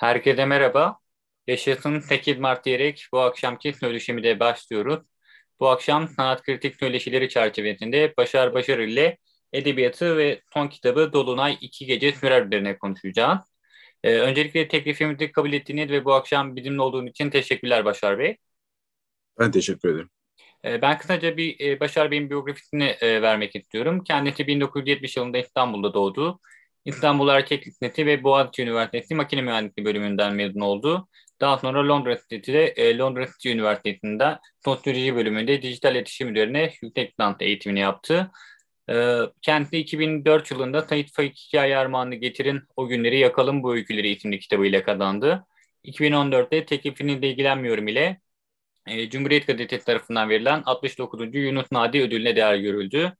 Herkese 0.00 0.44
merhaba. 0.44 0.98
Yaşasın 1.46 2.00
Tekil 2.00 2.40
Mart 2.40 2.64
diyerek 2.64 3.06
bu 3.12 3.20
akşamki 3.20 3.72
söyleşimi 3.72 4.22
de 4.22 4.40
başlıyoruz. 4.40 5.00
Bu 5.60 5.68
akşam 5.68 6.08
sanat 6.08 6.42
kritik 6.42 6.76
söyleşileri 6.76 7.28
çerçevesinde 7.28 8.14
Başar 8.16 8.54
Başar 8.54 8.78
ile 8.78 9.18
edebiyatı 9.52 10.16
ve 10.16 10.40
son 10.54 10.68
kitabı 10.68 11.12
Dolunay 11.12 11.58
İki 11.60 11.86
Gece 11.86 12.12
Sürer 12.12 12.46
üzerine 12.46 12.78
konuşacağız. 12.78 13.38
Ee, 14.04 14.18
öncelikle 14.18 14.68
teklifimizi 14.68 15.32
kabul 15.32 15.52
ettiğiniz 15.52 15.90
ve 15.90 16.04
bu 16.04 16.14
akşam 16.14 16.56
bizimle 16.56 16.82
olduğun 16.82 17.06
için 17.06 17.30
teşekkürler 17.30 17.84
Başar 17.84 18.18
Bey. 18.18 18.36
Ben 19.38 19.50
teşekkür 19.50 19.88
ederim. 19.88 20.10
Ee, 20.64 20.82
ben 20.82 20.98
kısaca 20.98 21.36
bir 21.36 21.60
e, 21.60 21.80
Başar 21.80 22.10
Bey'in 22.10 22.30
biyografisini 22.30 22.84
e, 22.84 23.22
vermek 23.22 23.56
istiyorum. 23.56 24.04
Kendisi 24.04 24.46
1970 24.46 25.16
yılında 25.16 25.38
İstanbul'da 25.38 25.94
doğdu. 25.94 26.40
İstanbul 26.84 27.28
Erkek 27.28 27.66
Lisesi 27.66 28.06
ve 28.06 28.22
Boğaziçi 28.22 28.62
Üniversitesi 28.62 29.14
Makine 29.14 29.42
Mühendisliği 29.42 29.86
bölümünden 29.86 30.34
mezun 30.34 30.60
oldu. 30.60 31.08
Daha 31.40 31.58
sonra 31.58 31.88
Londra 31.88 32.18
City'de 32.30 32.66
e, 32.66 32.98
Londra 32.98 33.26
City 33.26 33.52
Üniversitesi'nde 33.52 34.38
sosyoloji 34.64 35.16
bölümünde 35.16 35.62
dijital 35.62 35.94
iletişim 35.94 36.28
üzerine 36.28 36.72
yüksek 36.82 37.10
lisans 37.10 37.36
eğitimini 37.40 37.80
yaptı. 37.80 38.30
E, 38.90 39.16
kendisi 39.42 39.78
2004 39.78 40.50
yılında 40.50 40.82
Sait 40.82 41.12
Faik 41.12 41.38
Hikaye 41.38 41.76
Armağanı 41.76 42.14
Getirin 42.14 42.60
O 42.76 42.88
Günleri 42.88 43.18
Yakalım 43.18 43.62
Bu 43.62 43.74
Öyküleri 43.74 44.08
isimli 44.08 44.38
kitabıyla 44.38 44.84
kazandı. 44.84 45.46
2014'te 45.84 46.66
Teklifini 46.66 47.22
de 47.22 47.28
ilgilenmiyorum 47.28 47.88
ile 47.88 48.20
e, 48.86 49.10
Cumhuriyet 49.10 49.46
Gazetesi 49.46 49.84
tarafından 49.86 50.28
verilen 50.28 50.62
69. 50.66 51.34
Yunus 51.34 51.66
Nadi 51.72 52.00
ödülüne 52.02 52.36
değer 52.36 52.54
görüldü. 52.56 53.12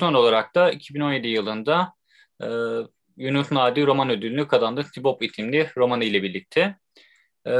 Son 0.00 0.14
olarak 0.14 0.54
da 0.54 0.70
2017 0.72 1.28
yılında 1.28 1.96
e, 2.42 2.46
Yunus 3.16 3.52
Nadi 3.52 3.86
roman 3.86 4.10
ödülünü 4.10 4.48
kazandı 4.48 4.84
Sibop 4.94 5.22
isimli 5.22 5.70
romanı 5.76 6.04
ile 6.04 6.22
birlikte. 6.22 6.76
E, 7.46 7.52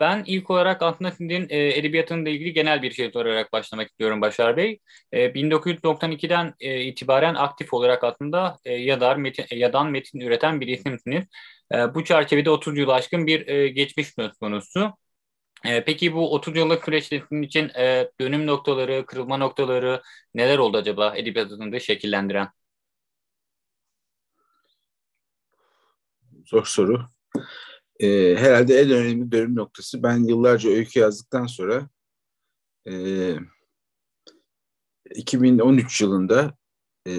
ben 0.00 0.24
ilk 0.26 0.50
olarak 0.50 0.82
aslında 0.82 1.10
sizin 1.10 1.46
e, 1.50 1.78
edebiyatınızla 1.78 2.30
ilgili 2.30 2.52
genel 2.52 2.82
bir 2.82 2.90
şey 2.90 3.10
sorarak 3.12 3.52
başlamak 3.52 3.88
istiyorum 3.88 4.20
Başar 4.20 4.56
Bey. 4.56 4.80
E, 5.12 5.34
1992'den 5.34 6.54
e, 6.60 6.80
itibaren 6.84 7.34
aktif 7.34 7.74
olarak 7.74 8.04
aslında 8.04 8.58
e, 8.64 8.72
yazar, 8.72 9.16
metin, 9.16 9.46
yadan 9.56 9.90
metin 9.90 10.20
üreten 10.20 10.60
bir 10.60 10.68
isimsiniz. 10.68 11.24
E, 11.74 11.94
bu 11.94 12.04
çerçevede 12.04 12.50
30 12.50 12.78
yıl 12.78 12.88
aşkın 12.88 13.26
bir 13.26 13.48
e, 13.48 13.68
geçmiş 13.68 14.08
söz 14.18 14.32
konusu. 14.32 14.92
E, 15.64 15.84
peki 15.84 16.12
bu 16.14 16.34
30 16.34 16.56
yıllık 16.56 16.84
süreçte 16.84 17.20
sizin 17.20 17.42
için 17.42 17.68
e, 17.78 18.10
dönüm 18.20 18.46
noktaları, 18.46 19.06
kırılma 19.06 19.36
noktaları 19.36 20.02
neler 20.34 20.58
oldu 20.58 20.78
acaba 20.78 21.16
edebiyatınızı 21.16 21.80
şekillendiren? 21.80 22.48
Zor 26.46 26.64
soru. 26.64 27.08
E, 28.00 28.36
herhalde 28.36 28.80
en 28.80 28.90
önemli 28.90 29.32
dönüm 29.32 29.56
noktası 29.56 30.02
ben 30.02 30.24
yıllarca 30.24 30.70
öykü 30.70 31.00
yazdıktan 31.00 31.46
sonra 31.46 31.88
e, 32.88 33.34
2013 35.14 36.00
yılında 36.00 36.56
e, 37.06 37.12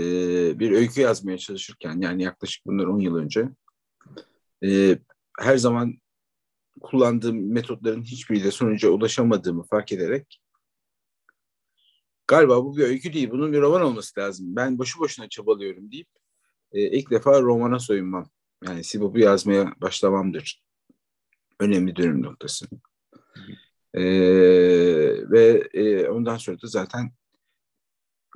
bir 0.60 0.72
öykü 0.72 1.02
yazmaya 1.02 1.38
çalışırken 1.38 2.02
yani 2.02 2.24
yaklaşık 2.24 2.66
bunlar 2.66 2.86
10 2.86 3.00
yıl 3.00 3.16
önce 3.16 3.50
e, 4.64 5.00
her 5.40 5.58
zaman 5.58 5.98
kullandığım 6.82 7.54
metotların 7.54 8.04
hiçbiriyle 8.04 8.52
sonuca 8.52 8.90
ulaşamadığımı 8.90 9.64
fark 9.64 9.92
ederek 9.92 10.42
galiba 12.28 12.66
bu 12.66 12.78
bir 12.78 12.84
öykü 12.84 13.14
değil, 13.14 13.32
bunun 13.32 13.54
bir 13.54 13.62
roman 13.62 13.82
olması 13.82 14.20
lazım. 14.20 14.56
Ben 14.56 14.78
boşu 14.80 15.00
boşuna 15.00 15.30
çabalıyorum 15.30 15.92
deyip 15.92 16.08
e, 16.72 16.82
ilk 16.98 17.12
defa 17.12 17.42
romana 17.42 17.80
soyunmam. 17.80 18.30
Yani 18.66 18.84
Sibop'u 18.84 19.20
yazmaya 19.20 19.74
başlamamdır. 19.82 20.64
Önemli 21.60 21.96
dönüm 21.96 22.24
noktası. 22.24 22.68
E, 23.94 24.04
ve 25.32 25.70
e, 25.74 26.08
ondan 26.10 26.38
sonra 26.38 26.62
da 26.62 26.68
zaten 26.68 27.12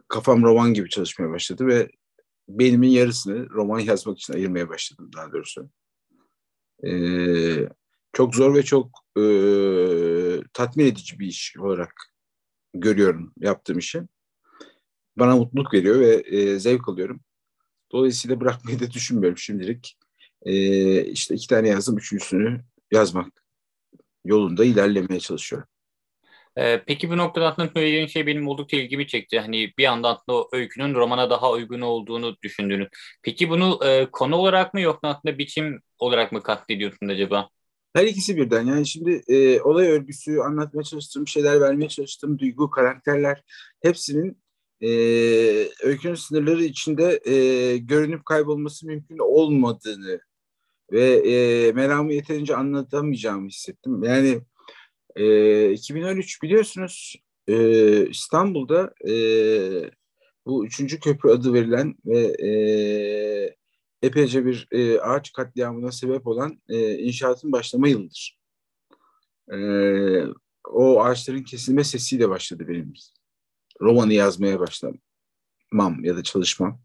kafam 0.07 0.43
roman 0.43 0.73
gibi 0.73 0.89
çalışmaya 0.89 1.31
başladı 1.31 1.67
ve 1.67 1.89
beynimin 2.49 2.89
yarısını 2.89 3.49
roman 3.49 3.79
yazmak 3.79 4.17
için 4.17 4.33
ayırmaya 4.33 4.69
başladım 4.69 5.09
daha 5.15 5.31
doğrusu. 5.31 5.69
Ee, 6.85 7.69
çok 8.13 8.35
zor 8.35 8.55
ve 8.55 8.63
çok 8.63 8.87
e, 9.17 9.23
tatmin 10.53 10.85
edici 10.85 11.19
bir 11.19 11.27
iş 11.27 11.57
olarak 11.57 11.93
görüyorum 12.73 13.33
yaptığım 13.37 13.77
işi. 13.77 14.01
Bana 15.15 15.35
mutluluk 15.35 15.73
veriyor 15.73 15.99
ve 15.99 16.15
e, 16.15 16.59
zevk 16.59 16.89
alıyorum. 16.89 17.21
Dolayısıyla 17.91 18.41
bırakmayı 18.41 18.79
da 18.79 18.91
düşünmüyorum 18.91 19.37
şimdilik. 19.37 19.97
E, 20.45 21.05
işte 21.05 21.35
iki 21.35 21.47
tane 21.47 21.67
yazdım, 21.69 21.97
üçüncüsünü 21.97 22.61
yazmak 22.91 23.43
yolunda 24.25 24.65
ilerlemeye 24.65 25.19
çalışıyorum. 25.19 25.67
Ee, 26.57 26.83
peki 26.87 27.09
bu 27.09 27.17
noktada 27.17 27.47
aslında 27.47 27.71
söylediğin 27.75 28.07
şey 28.07 28.27
benim 28.27 28.47
oldukça 28.47 28.77
ilgimi 28.77 29.07
çekti. 29.07 29.39
Hani 29.39 29.73
bir 29.77 29.83
yandan 29.83 30.17
da 30.29 30.33
o 30.33 30.49
öykünün 30.51 30.93
romana 30.93 31.29
daha 31.29 31.51
uygun 31.51 31.81
olduğunu 31.81 32.37
düşündüğünüz. 32.43 32.87
Peki 33.23 33.49
bunu 33.49 33.79
e, 33.85 34.07
konu 34.11 34.35
olarak 34.35 34.73
mı 34.73 34.81
yoksa 34.81 35.07
aslında 35.07 35.37
biçim 35.37 35.81
olarak 35.99 36.31
mı 36.31 36.43
kastediyorsun 36.43 37.07
acaba? 37.07 37.49
Her 37.95 38.05
ikisi 38.05 38.37
birden. 38.37 38.65
Yani 38.65 38.87
şimdi 38.87 39.21
e, 39.27 39.61
olay 39.61 39.87
örgüsü, 39.87 40.39
anlatmaya 40.39 40.83
çalıştığım 40.83 41.27
şeyler, 41.27 41.61
vermeye 41.61 41.89
çalıştığım 41.89 42.39
duygu, 42.39 42.69
karakterler 42.69 43.43
hepsinin 43.81 44.37
e, 44.81 44.89
öykünün 45.83 46.15
sınırları 46.15 46.63
içinde 46.63 47.19
e, 47.25 47.77
görünüp 47.77 48.25
kaybolması 48.25 48.87
mümkün 48.87 49.17
olmadığını 49.17 50.21
ve 50.91 51.13
e, 51.13 51.71
meramı 51.71 52.13
yeterince 52.13 52.55
anlatamayacağımı 52.55 53.47
hissettim. 53.47 54.03
Yani 54.03 54.41
e, 55.15 55.71
2013 55.71 56.43
biliyorsunuz 56.43 57.15
e, 57.47 58.07
İstanbul'da 58.09 58.93
e, 59.07 59.15
bu 60.45 60.65
üçüncü 60.65 60.99
köprü 60.99 61.29
adı 61.29 61.53
verilen 61.53 61.95
ve 62.05 62.19
e, 62.19 62.51
epeyce 64.01 64.45
bir 64.45 64.67
e, 64.71 64.99
ağaç 64.99 65.33
katliamına 65.33 65.91
sebep 65.91 66.27
olan 66.27 66.61
e, 66.69 66.97
inşaatın 66.97 67.51
başlama 67.51 67.87
yılıdır. 67.87 68.39
E, 69.53 69.57
o 70.69 71.03
ağaçların 71.03 71.43
kesilme 71.43 71.83
sesiyle 71.83 72.29
başladı 72.29 72.67
benim 72.67 72.93
romanı 73.81 74.13
yazmaya 74.13 74.59
başlamam 74.59 76.03
ya 76.03 76.17
da 76.17 76.23
çalışmam. 76.23 76.81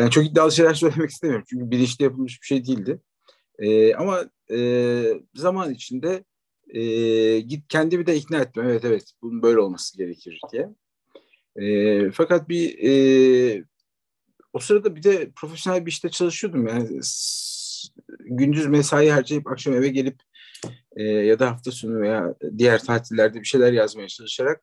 Yani 0.00 0.10
çok 0.10 0.26
iddialı 0.26 0.52
şeyler 0.52 0.74
söylemek 0.84 1.10
istemiyorum 1.10 1.46
çünkü 1.50 1.70
bilinçli 1.70 2.02
yapılmış 2.02 2.40
bir 2.42 2.46
şey 2.46 2.66
değildi. 2.66 3.00
E, 3.58 3.94
ama 3.94 4.24
e, 4.52 5.02
zaman 5.34 5.74
içinde 5.74 6.24
e, 6.68 7.40
git 7.40 7.68
kendimi 7.68 8.06
de 8.06 8.16
ikna 8.16 8.38
ettim. 8.38 8.62
Evet 8.66 8.84
evet 8.84 9.12
bunun 9.22 9.42
böyle 9.42 9.60
olması 9.60 9.98
gerekir 9.98 10.40
diye. 10.52 10.68
E, 11.56 12.10
fakat 12.10 12.48
bir 12.48 12.78
e, 12.88 13.64
o 14.52 14.58
sırada 14.58 14.96
bir 14.96 15.02
de 15.02 15.30
profesyonel 15.36 15.86
bir 15.86 15.90
işte 15.90 16.08
çalışıyordum 16.08 16.66
yani 16.66 17.00
gündüz 18.20 18.66
mesai 18.66 19.10
harcayıp 19.10 19.46
akşam 19.46 19.74
eve 19.74 19.88
gelip 19.88 20.22
e, 20.96 21.02
ya 21.02 21.38
da 21.38 21.50
hafta 21.50 21.70
sonu 21.70 22.00
veya 22.00 22.34
diğer 22.58 22.84
tatillerde 22.84 23.40
bir 23.40 23.44
şeyler 23.44 23.72
yazmaya 23.72 24.08
çalışarak 24.08 24.62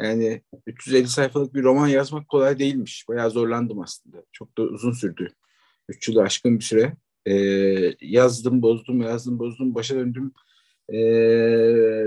yani 0.00 0.42
350 0.66 1.08
sayfalık 1.08 1.54
bir 1.54 1.62
roman 1.62 1.88
yazmak 1.88 2.28
kolay 2.28 2.58
değilmiş. 2.58 3.04
Bayağı 3.08 3.30
zorlandım 3.30 3.80
aslında. 3.80 4.24
Çok 4.32 4.58
da 4.58 4.62
uzun 4.62 4.92
sürdü. 4.92 5.34
3 5.88 6.08
yılı 6.08 6.22
aşkın 6.22 6.58
bir 6.58 6.64
süre. 6.64 6.96
E, 7.26 7.34
yazdım, 8.00 8.62
bozdum, 8.62 9.00
yazdım, 9.00 9.38
bozdum, 9.38 9.74
başa 9.74 9.94
döndüm. 9.94 10.32
E, 10.92 10.96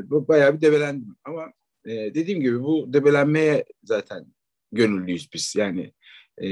bayağı 0.09 0.55
bir 0.55 0.61
debelendim. 0.61 1.15
Ama 1.23 1.53
e, 1.85 1.91
dediğim 1.91 2.41
gibi 2.41 2.63
bu 2.63 2.93
debelenmeye 2.93 3.65
zaten 3.83 4.25
gönüllüyüz 4.71 5.29
biz. 5.33 5.55
Yani 5.55 5.93
e, 6.37 6.47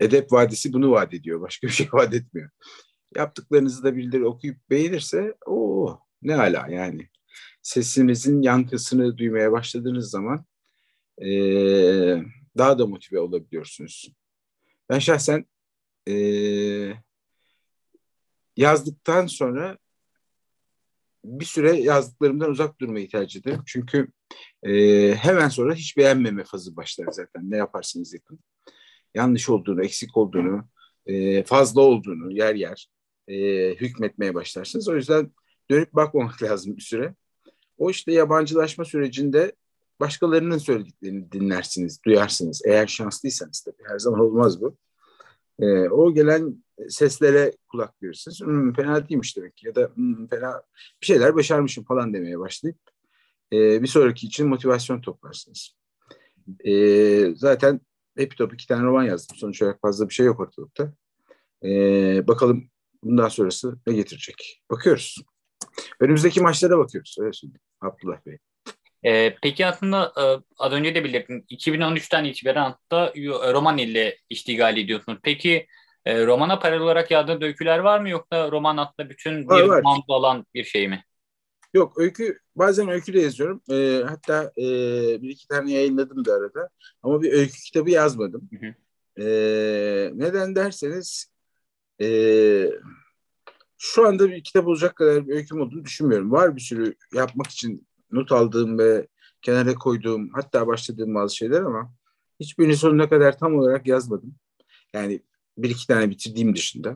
Edep 0.00 0.32
Vadisi 0.32 0.72
bunu 0.72 0.90
vaat 0.90 1.14
ediyor. 1.14 1.40
Başka 1.40 1.66
bir 1.66 1.72
şey 1.72 1.88
vaat 1.92 2.14
etmiyor. 2.14 2.50
Yaptıklarınızı 3.16 3.84
da 3.84 3.96
birileri 3.96 4.24
okuyup 4.24 4.70
beğenirse 4.70 5.34
o 5.46 5.98
ne 6.22 6.36
ala 6.36 6.66
yani. 6.70 7.08
Sesinizin 7.62 8.42
yankısını 8.42 9.18
duymaya 9.18 9.52
başladığınız 9.52 10.10
zaman 10.10 10.44
e, 11.18 11.28
daha 12.58 12.78
da 12.78 12.86
motive 12.86 13.20
olabiliyorsunuz. 13.20 14.12
Ben 14.90 14.98
şahsen 14.98 15.46
e, 16.08 16.14
yazdıktan 18.56 19.26
sonra 19.26 19.78
bir 21.24 21.44
süre 21.44 21.76
yazdıklarımdan 21.76 22.50
uzak 22.50 22.80
durmayı 22.80 23.08
tercih 23.08 23.40
ederim. 23.40 23.62
Çünkü 23.66 24.08
e, 24.62 24.72
hemen 25.14 25.48
sonra 25.48 25.74
hiç 25.74 25.96
beğenmeme 25.96 26.44
fazı 26.44 26.76
başlar 26.76 27.06
zaten. 27.10 27.50
Ne 27.50 27.56
yaparsınız 27.56 28.14
yapın 28.14 28.38
yanlış 29.16 29.48
olduğunu, 29.48 29.84
eksik 29.84 30.16
olduğunu, 30.16 30.68
e, 31.06 31.42
fazla 31.42 31.80
olduğunu 31.80 32.32
yer 32.32 32.54
yer 32.54 32.88
e, 33.28 33.34
hükmetmeye 33.74 34.34
başlarsınız. 34.34 34.88
O 34.88 34.96
yüzden 34.96 35.32
dönüp 35.70 35.92
bakmamak 35.92 36.42
lazım 36.42 36.76
bir 36.76 36.82
süre. 36.82 37.14
O 37.78 37.90
işte 37.90 38.12
yabancılaşma 38.12 38.84
sürecinde 38.84 39.52
başkalarının 40.00 40.58
söylediklerini 40.58 41.32
dinlersiniz, 41.32 42.02
duyarsınız. 42.04 42.62
Eğer 42.64 42.86
şanslıysanız 42.86 43.60
tabii 43.60 43.88
her 43.88 43.98
zaman 43.98 44.20
olmaz 44.20 44.62
bu. 44.62 44.76
E, 45.58 45.88
o 45.88 46.14
gelen 46.14 46.64
seslere 46.88 47.52
kulak 47.68 48.02
verirsiniz. 48.02 48.40
Hmm, 48.40 48.72
fena 48.72 49.08
değilmiş 49.08 49.36
demek 49.36 49.64
ya 49.64 49.74
da 49.74 49.90
hmm, 49.94 50.26
fena 50.26 50.62
bir 51.02 51.06
şeyler 51.06 51.34
başarmışım 51.34 51.84
falan 51.84 52.14
demeye 52.14 52.38
başlayıp 52.38 52.78
e, 53.52 53.82
bir 53.82 53.86
sonraki 53.86 54.26
için 54.26 54.48
motivasyon 54.48 55.00
toplarsınız. 55.00 55.76
E, 56.64 57.34
zaten 57.36 57.80
hep 58.16 58.36
top 58.36 58.54
iki 58.54 58.66
tane 58.66 58.82
roman 58.82 59.04
yazdım. 59.04 59.36
Sonuç 59.36 59.62
olarak 59.62 59.80
fazla 59.80 60.08
bir 60.08 60.14
şey 60.14 60.26
yok 60.26 60.40
ortalıkta. 60.40 60.92
E, 61.64 61.68
bakalım 62.26 62.70
bundan 63.02 63.28
sonrası 63.28 63.78
ne 63.86 63.92
getirecek? 63.92 64.62
Bakıyoruz. 64.70 65.16
Önümüzdeki 66.00 66.40
maçlara 66.40 66.78
bakıyoruz. 66.78 67.16
Öyle 67.20 67.32
söyleyeyim. 67.32 67.60
Abdullah 67.80 68.26
Bey. 68.26 68.38
Ee, 69.06 69.36
peki 69.42 69.66
aslında 69.66 70.12
e, 70.16 70.24
az 70.58 70.72
önce 70.72 70.94
de 70.94 71.04
belirttin 71.04 71.44
2013'ten 71.50 72.24
itibaren 72.24 72.62
hatta 72.62 73.12
roman 73.52 73.78
ile 73.78 74.18
iştigal 74.30 74.76
ediyorsunuz. 74.76 75.18
Peki 75.22 75.66
e, 76.04 76.26
romana 76.26 76.58
paralel 76.58 76.82
olarak 76.82 77.10
yazdığınız 77.10 77.42
öyküler 77.42 77.78
var 77.78 78.00
mı 78.00 78.08
yoksa 78.08 78.50
roman 78.50 78.76
hatta 78.76 79.10
bütün 79.10 79.42
bir 79.42 79.48
var, 79.48 79.82
roman 79.82 80.02
olan 80.08 80.46
bir 80.54 80.64
şey 80.64 80.88
mi? 80.88 81.04
Yok 81.74 81.98
öykü 81.98 82.38
bazen 82.56 82.88
öykü 82.88 83.14
de 83.14 83.20
yazıyorum. 83.20 83.62
E, 83.70 84.02
hatta 84.08 84.52
e, 84.58 84.62
bir 85.22 85.28
iki 85.28 85.48
tane 85.48 85.72
yayınladım 85.72 86.24
da 86.24 86.32
arada. 86.34 86.68
Ama 87.02 87.22
bir 87.22 87.32
öykü 87.32 87.60
kitabı 87.64 87.90
yazmadım. 87.90 88.48
Hı 88.52 88.66
hı. 88.66 88.74
E, 89.22 89.26
neden 90.14 90.56
derseniz 90.56 91.26
e, 92.02 92.08
şu 93.78 94.06
anda 94.06 94.30
bir 94.30 94.44
kitap 94.44 94.66
olacak 94.66 94.96
kadar 94.96 95.28
bir 95.28 95.34
öyküm 95.34 95.60
olduğunu 95.60 95.84
düşünmüyorum. 95.84 96.32
Var 96.32 96.56
bir 96.56 96.60
sürü 96.60 96.94
yapmak 97.14 97.46
için 97.46 97.86
not 98.10 98.32
aldığım 98.32 98.78
ve 98.78 99.06
kenara 99.42 99.74
koyduğum 99.74 100.30
hatta 100.32 100.66
başladığım 100.66 101.14
bazı 101.14 101.36
şeyler 101.36 101.60
ama 101.60 101.92
hiçbirini 102.40 102.76
sonuna 102.76 103.08
kadar 103.08 103.38
tam 103.38 103.54
olarak 103.58 103.86
yazmadım. 103.86 104.34
Yani 104.94 105.22
bir 105.58 105.70
iki 105.70 105.86
tane 105.86 106.10
bitirdiğim 106.10 106.56
dışında. 106.56 106.94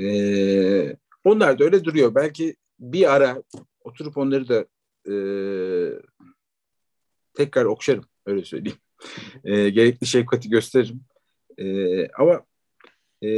Ee, 0.00 0.96
onlar 1.24 1.58
da 1.58 1.64
öyle 1.64 1.84
duruyor. 1.84 2.14
Belki 2.14 2.56
bir 2.80 3.14
ara 3.14 3.42
oturup 3.80 4.16
onları 4.16 4.48
da 4.48 4.66
e, 5.10 5.14
tekrar 7.34 7.64
okşarım 7.64 8.04
öyle 8.26 8.44
söyleyeyim. 8.44 8.78
E, 9.44 9.70
gerekli 9.70 10.06
şefkati 10.06 10.48
gösteririm. 10.48 11.00
E, 11.58 12.08
ama 12.08 12.42
e, 13.22 13.30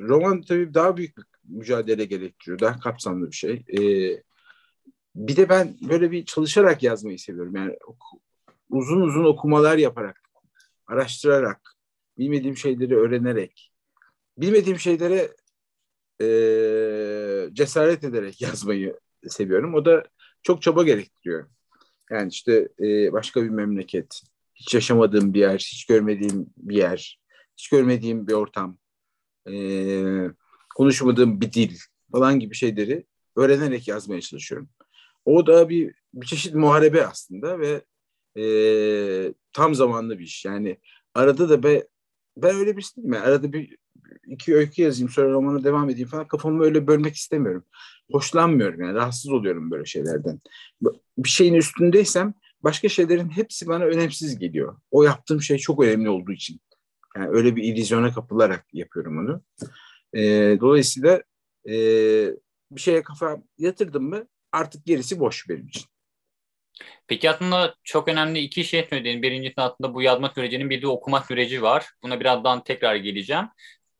roman 0.00 0.42
tabii 0.42 0.74
daha 0.74 0.96
büyük 0.96 1.16
bir 1.16 1.24
mücadele 1.44 2.04
gerektiriyor. 2.04 2.58
Daha 2.58 2.80
kapsamlı 2.80 3.30
bir 3.30 3.36
şey. 3.36 3.64
E, 3.68 3.80
bir 5.16 5.36
de 5.36 5.48
ben 5.48 5.76
böyle 5.88 6.10
bir 6.10 6.24
çalışarak 6.24 6.82
yazmayı 6.82 7.18
seviyorum. 7.18 7.56
Yani 7.56 7.76
uzun 8.70 9.00
uzun 9.00 9.24
okumalar 9.24 9.78
yaparak, 9.78 10.20
araştırarak, 10.86 11.76
bilmediğim 12.18 12.56
şeyleri 12.56 12.96
öğrenerek, 12.96 13.72
bilmediğim 14.38 14.78
şeylere 14.78 15.28
e, 16.20 16.26
cesaret 17.52 18.04
ederek 18.04 18.40
yazmayı 18.40 18.98
seviyorum. 19.28 19.74
O 19.74 19.84
da 19.84 20.04
çok 20.42 20.62
çaba 20.62 20.84
gerektiriyor. 20.84 21.48
Yani 22.10 22.28
işte 22.28 22.68
e, 22.80 23.12
başka 23.12 23.42
bir 23.42 23.48
memleket, 23.48 24.20
hiç 24.54 24.74
yaşamadığım 24.74 25.34
bir 25.34 25.40
yer, 25.40 25.58
hiç 25.58 25.86
görmediğim 25.86 26.46
bir 26.56 26.76
yer, 26.76 27.20
hiç 27.56 27.68
görmediğim 27.68 28.26
bir 28.26 28.32
ortam, 28.32 28.78
e, 29.50 29.54
konuşmadığım 30.76 31.40
bir 31.40 31.52
dil 31.52 31.76
falan 32.12 32.40
gibi 32.40 32.54
şeyleri 32.54 33.06
öğrenerek 33.36 33.88
yazmaya 33.88 34.20
çalışıyorum. 34.20 34.68
O 35.24 35.46
da 35.46 35.68
bir, 35.68 35.94
bir 36.14 36.26
çeşit 36.26 36.54
muharebe 36.54 37.06
aslında 37.06 37.58
ve 37.58 37.82
e, 38.42 39.34
tam 39.52 39.74
zamanlı 39.74 40.18
bir 40.18 40.24
iş. 40.24 40.44
Yani 40.44 40.78
arada 41.14 41.48
da 41.48 41.62
be, 41.62 41.86
ben 42.36 42.56
öyle 42.56 42.76
bir 42.76 42.82
değilim. 42.96 43.12
Yani 43.12 43.24
arada 43.24 43.52
bir 43.52 43.76
iki 44.26 44.56
öykü 44.56 44.82
yazayım 44.82 45.08
sonra 45.08 45.30
romana 45.30 45.64
devam 45.64 45.90
edeyim 45.90 46.08
falan 46.08 46.28
kafamı 46.28 46.64
öyle 46.64 46.86
bölmek 46.86 47.14
istemiyorum. 47.14 47.64
Hoşlanmıyorum 48.12 48.80
yani 48.80 48.94
rahatsız 48.94 49.30
oluyorum 49.30 49.70
böyle 49.70 49.84
şeylerden. 49.84 50.40
Bir 51.18 51.28
şeyin 51.28 51.54
üstündeysem 51.54 52.34
başka 52.62 52.88
şeylerin 52.88 53.28
hepsi 53.28 53.66
bana 53.66 53.84
önemsiz 53.84 54.38
geliyor. 54.38 54.76
O 54.90 55.02
yaptığım 55.02 55.42
şey 55.42 55.58
çok 55.58 55.82
önemli 55.82 56.08
olduğu 56.08 56.32
için. 56.32 56.60
Yani 57.16 57.28
öyle 57.28 57.56
bir 57.56 57.62
illüzyona 57.62 58.12
kapılarak 58.12 58.66
yapıyorum 58.72 59.18
onu. 59.18 59.42
E, 60.14 60.22
dolayısıyla 60.60 61.22
e, 61.68 61.74
bir 62.70 62.80
şeye 62.80 63.02
kafa 63.02 63.42
yatırdım 63.58 64.08
mı 64.08 64.26
artık 64.54 64.86
gerisi 64.86 65.20
boş 65.20 65.48
benim 65.48 65.66
için. 65.66 65.84
Peki 67.06 67.30
aslında 67.30 67.74
çok 67.84 68.08
önemli 68.08 68.38
iki 68.38 68.64
şey 68.64 68.86
söyledin. 68.90 69.22
Birincisi 69.22 69.60
aslında 69.60 69.94
bu 69.94 70.02
yazma 70.02 70.28
sürecinin 70.28 70.70
bir 70.70 70.82
de 70.82 70.88
okuma 70.88 71.20
süreci 71.20 71.62
var. 71.62 71.86
Buna 72.02 72.20
birazdan 72.20 72.64
tekrar 72.64 72.96
geleceğim. 72.96 73.48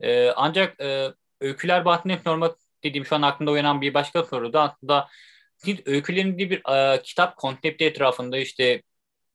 Ee, 0.00 0.30
ancak 0.36 0.80
e, 0.80 1.08
öyküler 1.40 1.84
bahsinde 1.84 2.18
normal 2.26 2.50
dediğim 2.84 3.06
şu 3.06 3.16
an 3.16 3.22
aklımda 3.22 3.50
uyanan 3.50 3.80
bir 3.80 3.94
başka 3.94 4.24
soru 4.24 4.52
da 4.52 4.62
aslında 4.62 5.08
siz 5.56 5.78
öykülerin 5.86 6.38
bir 6.38 6.62
e, 6.74 7.02
kitap 7.02 7.36
konsepti 7.36 7.84
etrafında 7.84 8.38
işte 8.38 8.82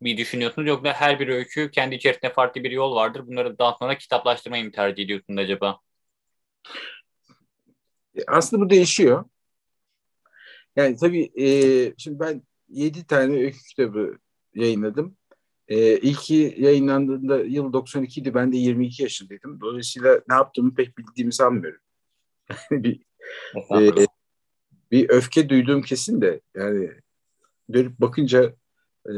bir 0.02 0.18
düşünüyorsunuz 0.18 0.68
yoksa 0.68 0.94
her 0.94 1.20
bir 1.20 1.28
öykü 1.28 1.72
kendi 1.72 1.96
içerisinde 1.96 2.34
farklı 2.34 2.64
bir 2.64 2.72
yol 2.72 2.96
vardır. 2.96 3.28
Bunları 3.28 3.60
daha 3.60 3.76
sonra 3.80 3.98
kitaplaştırmayı 3.98 4.66
mı 4.66 4.72
tercih 4.72 5.04
ediyorsunuz 5.04 5.40
acaba? 5.40 5.80
Aslında 8.28 8.66
bu 8.66 8.70
değişiyor. 8.70 9.26
Yani 10.76 10.96
tabii 10.96 11.32
e, 11.42 11.48
şimdi 11.98 12.20
ben 12.20 12.42
yedi 12.70 13.08
tane 13.08 13.38
öykü 13.38 13.60
kitabı 13.70 14.18
yayınladım. 14.56 15.18
E, 15.68 15.98
ilki 15.98 16.56
yayınlandığında 16.58 17.40
yıl 17.40 17.74
92 17.74 18.22
idi. 18.22 18.34
Ben 18.34 18.52
de 18.52 18.58
22 18.58 19.04
yaşındaydım. 19.04 19.62
Dolayısıyla 19.62 20.22
ne 20.30 20.36
yaptığımı 20.36 20.76
pek 20.76 20.98
bildiğimi 20.98 21.34
sanmıyorum. 21.34 21.82
bir, 22.72 23.02
e, 23.56 24.06
bir 24.92 25.10
öfke 25.10 25.50
duyduğum 25.50 25.82
kesin 25.82 26.22
de 26.22 26.42
yani 26.56 26.92
dönüp 27.74 28.00
bakınca 28.00 28.56
e, 29.10 29.14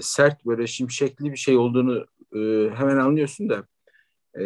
sert 0.00 0.46
böyle 0.46 0.66
şimşekli 0.66 1.32
bir 1.32 1.36
şey 1.36 1.56
olduğunu 1.56 2.06
e, 2.34 2.70
hemen 2.74 2.96
anlıyorsun 2.96 3.48
da 3.48 3.66
e, 4.34 4.44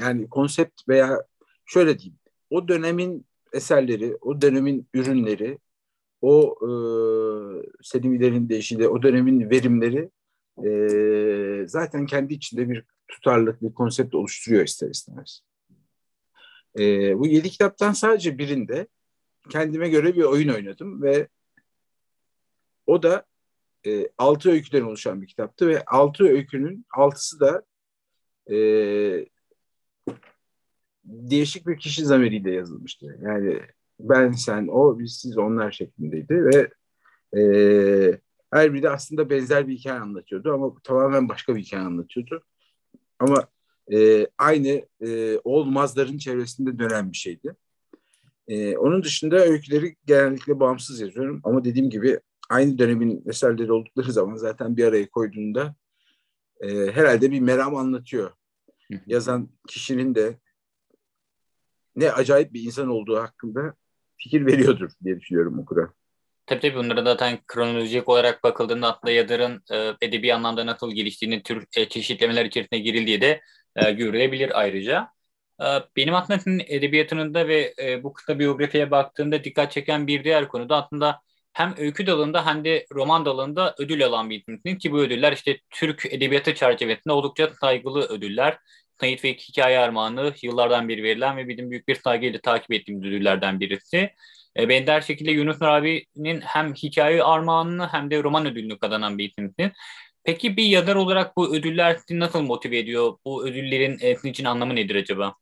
yani 0.00 0.28
konsept 0.28 0.88
veya 0.88 1.24
şöyle 1.66 1.98
diyeyim 1.98 2.18
o 2.50 2.68
dönemin 2.68 3.26
eserleri, 3.52 4.16
o 4.20 4.42
dönemin 4.42 4.88
ürünleri, 4.94 5.58
o 6.20 6.56
e, 6.62 6.70
Selimilerin 7.82 8.48
deyişiyle 8.48 8.88
o 8.88 9.02
dönemin 9.02 9.50
verimleri 9.50 10.10
e, 10.64 11.66
zaten 11.66 12.06
kendi 12.06 12.34
içinde 12.34 12.68
bir 12.68 12.84
tutarlılık, 13.08 13.62
bir 13.62 13.74
konsept 13.74 14.14
oluşturuyor 14.14 14.64
ister 14.64 14.90
istemez. 14.90 15.40
E, 16.78 17.18
bu 17.18 17.26
yedi 17.26 17.50
kitaptan 17.50 17.92
sadece 17.92 18.38
birinde 18.38 18.86
kendime 19.50 19.88
göre 19.88 20.16
bir 20.16 20.22
oyun 20.22 20.48
oynadım 20.48 21.02
ve 21.02 21.28
o 22.86 23.02
da 23.02 23.24
e, 23.86 24.08
altı 24.18 24.50
öyküden 24.50 24.82
oluşan 24.82 25.22
bir 25.22 25.26
kitaptı 25.26 25.68
ve 25.68 25.84
altı 25.84 26.24
öykünün 26.24 26.86
altısı 26.96 27.40
da 27.40 27.62
e, 28.50 28.56
değişik 31.08 31.66
bir 31.66 31.78
kişi 31.78 32.04
zamiriyle 32.04 32.50
yazılmıştı. 32.50 33.18
Yani 33.22 33.60
ben, 34.00 34.32
sen, 34.32 34.68
o, 34.70 34.98
biz, 34.98 35.12
siz, 35.22 35.38
onlar 35.38 35.72
şeklindeydi 35.72 36.44
ve 36.44 36.70
e, 37.40 38.20
her 38.52 38.74
biri 38.74 38.82
de 38.82 38.90
aslında 38.90 39.30
benzer 39.30 39.68
bir 39.68 39.76
hikaye 39.76 40.00
anlatıyordu 40.00 40.52
ama 40.54 40.74
tamamen 40.84 41.28
başka 41.28 41.56
bir 41.56 41.60
hikaye 41.60 41.82
anlatıyordu. 41.82 42.42
Ama 43.18 43.48
e, 43.92 44.26
aynı 44.38 44.86
e, 45.00 45.38
olmazların 45.44 46.18
çevresinde 46.18 46.78
dönen 46.78 47.12
bir 47.12 47.16
şeydi. 47.16 47.54
E, 48.48 48.76
onun 48.76 49.02
dışında 49.02 49.36
öyküleri 49.36 49.96
genellikle 50.06 50.60
bağımsız 50.60 51.00
yazıyorum 51.00 51.40
ama 51.44 51.64
dediğim 51.64 51.90
gibi 51.90 52.20
aynı 52.50 52.78
dönemin 52.78 53.22
eserleri 53.26 53.72
oldukları 53.72 54.12
zaman 54.12 54.36
zaten 54.36 54.76
bir 54.76 54.84
araya 54.84 55.10
koyduğunda 55.10 55.74
e, 56.60 56.68
herhalde 56.92 57.30
bir 57.30 57.40
meram 57.40 57.76
anlatıyor. 57.76 58.30
Yazan 59.06 59.48
kişinin 59.68 60.14
de 60.14 60.38
ne 62.00 62.12
acayip 62.12 62.52
bir 62.52 62.62
insan 62.62 62.88
olduğu 62.88 63.18
hakkında 63.18 63.74
fikir 64.16 64.46
veriyordur 64.46 64.90
diye 65.04 65.20
düşünüyorum 65.20 65.58
okura. 65.58 65.92
Tabii 66.46 66.60
tabii 66.60 66.74
bunlara 66.76 67.04
zaten 67.04 67.38
kronolojik 67.46 68.08
olarak 68.08 68.44
bakıldığında 68.44 68.86
Atla 68.88 69.10
Yadır'ın 69.10 69.62
e, 69.72 70.06
edebi 70.06 70.34
anlamda 70.34 70.66
nasıl 70.66 70.92
geliştiğini 70.92 71.42
tür 71.42 71.66
e, 71.76 71.88
çeşitlemeler 71.88 72.44
içerisine 72.44 72.78
girildiği 72.78 73.20
de 73.20 73.40
e, 73.76 73.92
görülebilir 73.92 74.60
ayrıca. 74.60 75.08
E, 75.62 75.66
benim 75.96 76.14
aslında 76.14 76.38
senin 76.38 76.62
edebiyatının 76.66 77.34
da 77.34 77.48
ve 77.48 77.74
e, 77.82 78.02
bu 78.02 78.12
kısa 78.12 78.38
biyografiye 78.38 78.90
baktığımda 78.90 79.44
dikkat 79.44 79.72
çeken 79.72 80.06
bir 80.06 80.24
diğer 80.24 80.48
konu 80.48 80.68
da 80.68 80.84
aslında 80.84 81.20
hem 81.52 81.74
öykü 81.78 82.06
dalında 82.06 82.46
hem 82.46 82.64
de 82.64 82.86
roman 82.92 83.24
dalında 83.24 83.74
ödül 83.78 84.04
alan 84.06 84.30
bir 84.30 84.40
isimsin 84.40 84.78
ki 84.78 84.92
bu 84.92 84.98
ödüller 84.98 85.32
işte 85.32 85.58
Türk 85.70 86.06
edebiyatı 86.06 86.54
çerçevesinde 86.54 87.12
oldukça 87.12 87.50
saygılı 87.60 88.00
ödüller. 88.08 88.58
Sait 89.00 89.24
ve 89.24 89.34
Hikaye 89.34 89.78
Armağanı 89.78 90.34
yıllardan 90.42 90.88
beri 90.88 91.02
verilen 91.02 91.36
ve 91.36 91.48
bizim 91.48 91.70
büyük 91.70 91.88
bir 91.88 91.94
saygıyla 91.94 92.40
takip 92.40 92.72
ettiğim 92.72 93.00
ödüllerden 93.00 93.60
birisi. 93.60 94.10
E, 94.58 94.68
benzer 94.68 95.00
şekilde 95.00 95.30
Yunus 95.30 95.60
Nur 95.60 95.68
abi'nin 95.68 96.40
hem 96.40 96.74
hikaye 96.74 97.22
armağanını 97.22 97.86
hem 97.86 98.10
de 98.10 98.22
roman 98.22 98.46
ödülünü 98.46 98.78
kazanan 98.78 99.18
bir 99.18 99.30
isimsin. 99.30 99.72
Peki 100.24 100.56
bir 100.56 100.64
yazar 100.64 100.96
olarak 100.96 101.36
bu 101.36 101.56
ödüller 101.56 101.98
sizi 102.06 102.20
nasıl 102.20 102.42
motive 102.42 102.78
ediyor? 102.78 103.12
Bu 103.24 103.46
ödüllerin 103.46 103.98
e, 104.00 104.16
sizin 104.16 104.28
için 104.28 104.44
anlamı 104.44 104.76
nedir 104.76 104.94
acaba? 104.94 105.34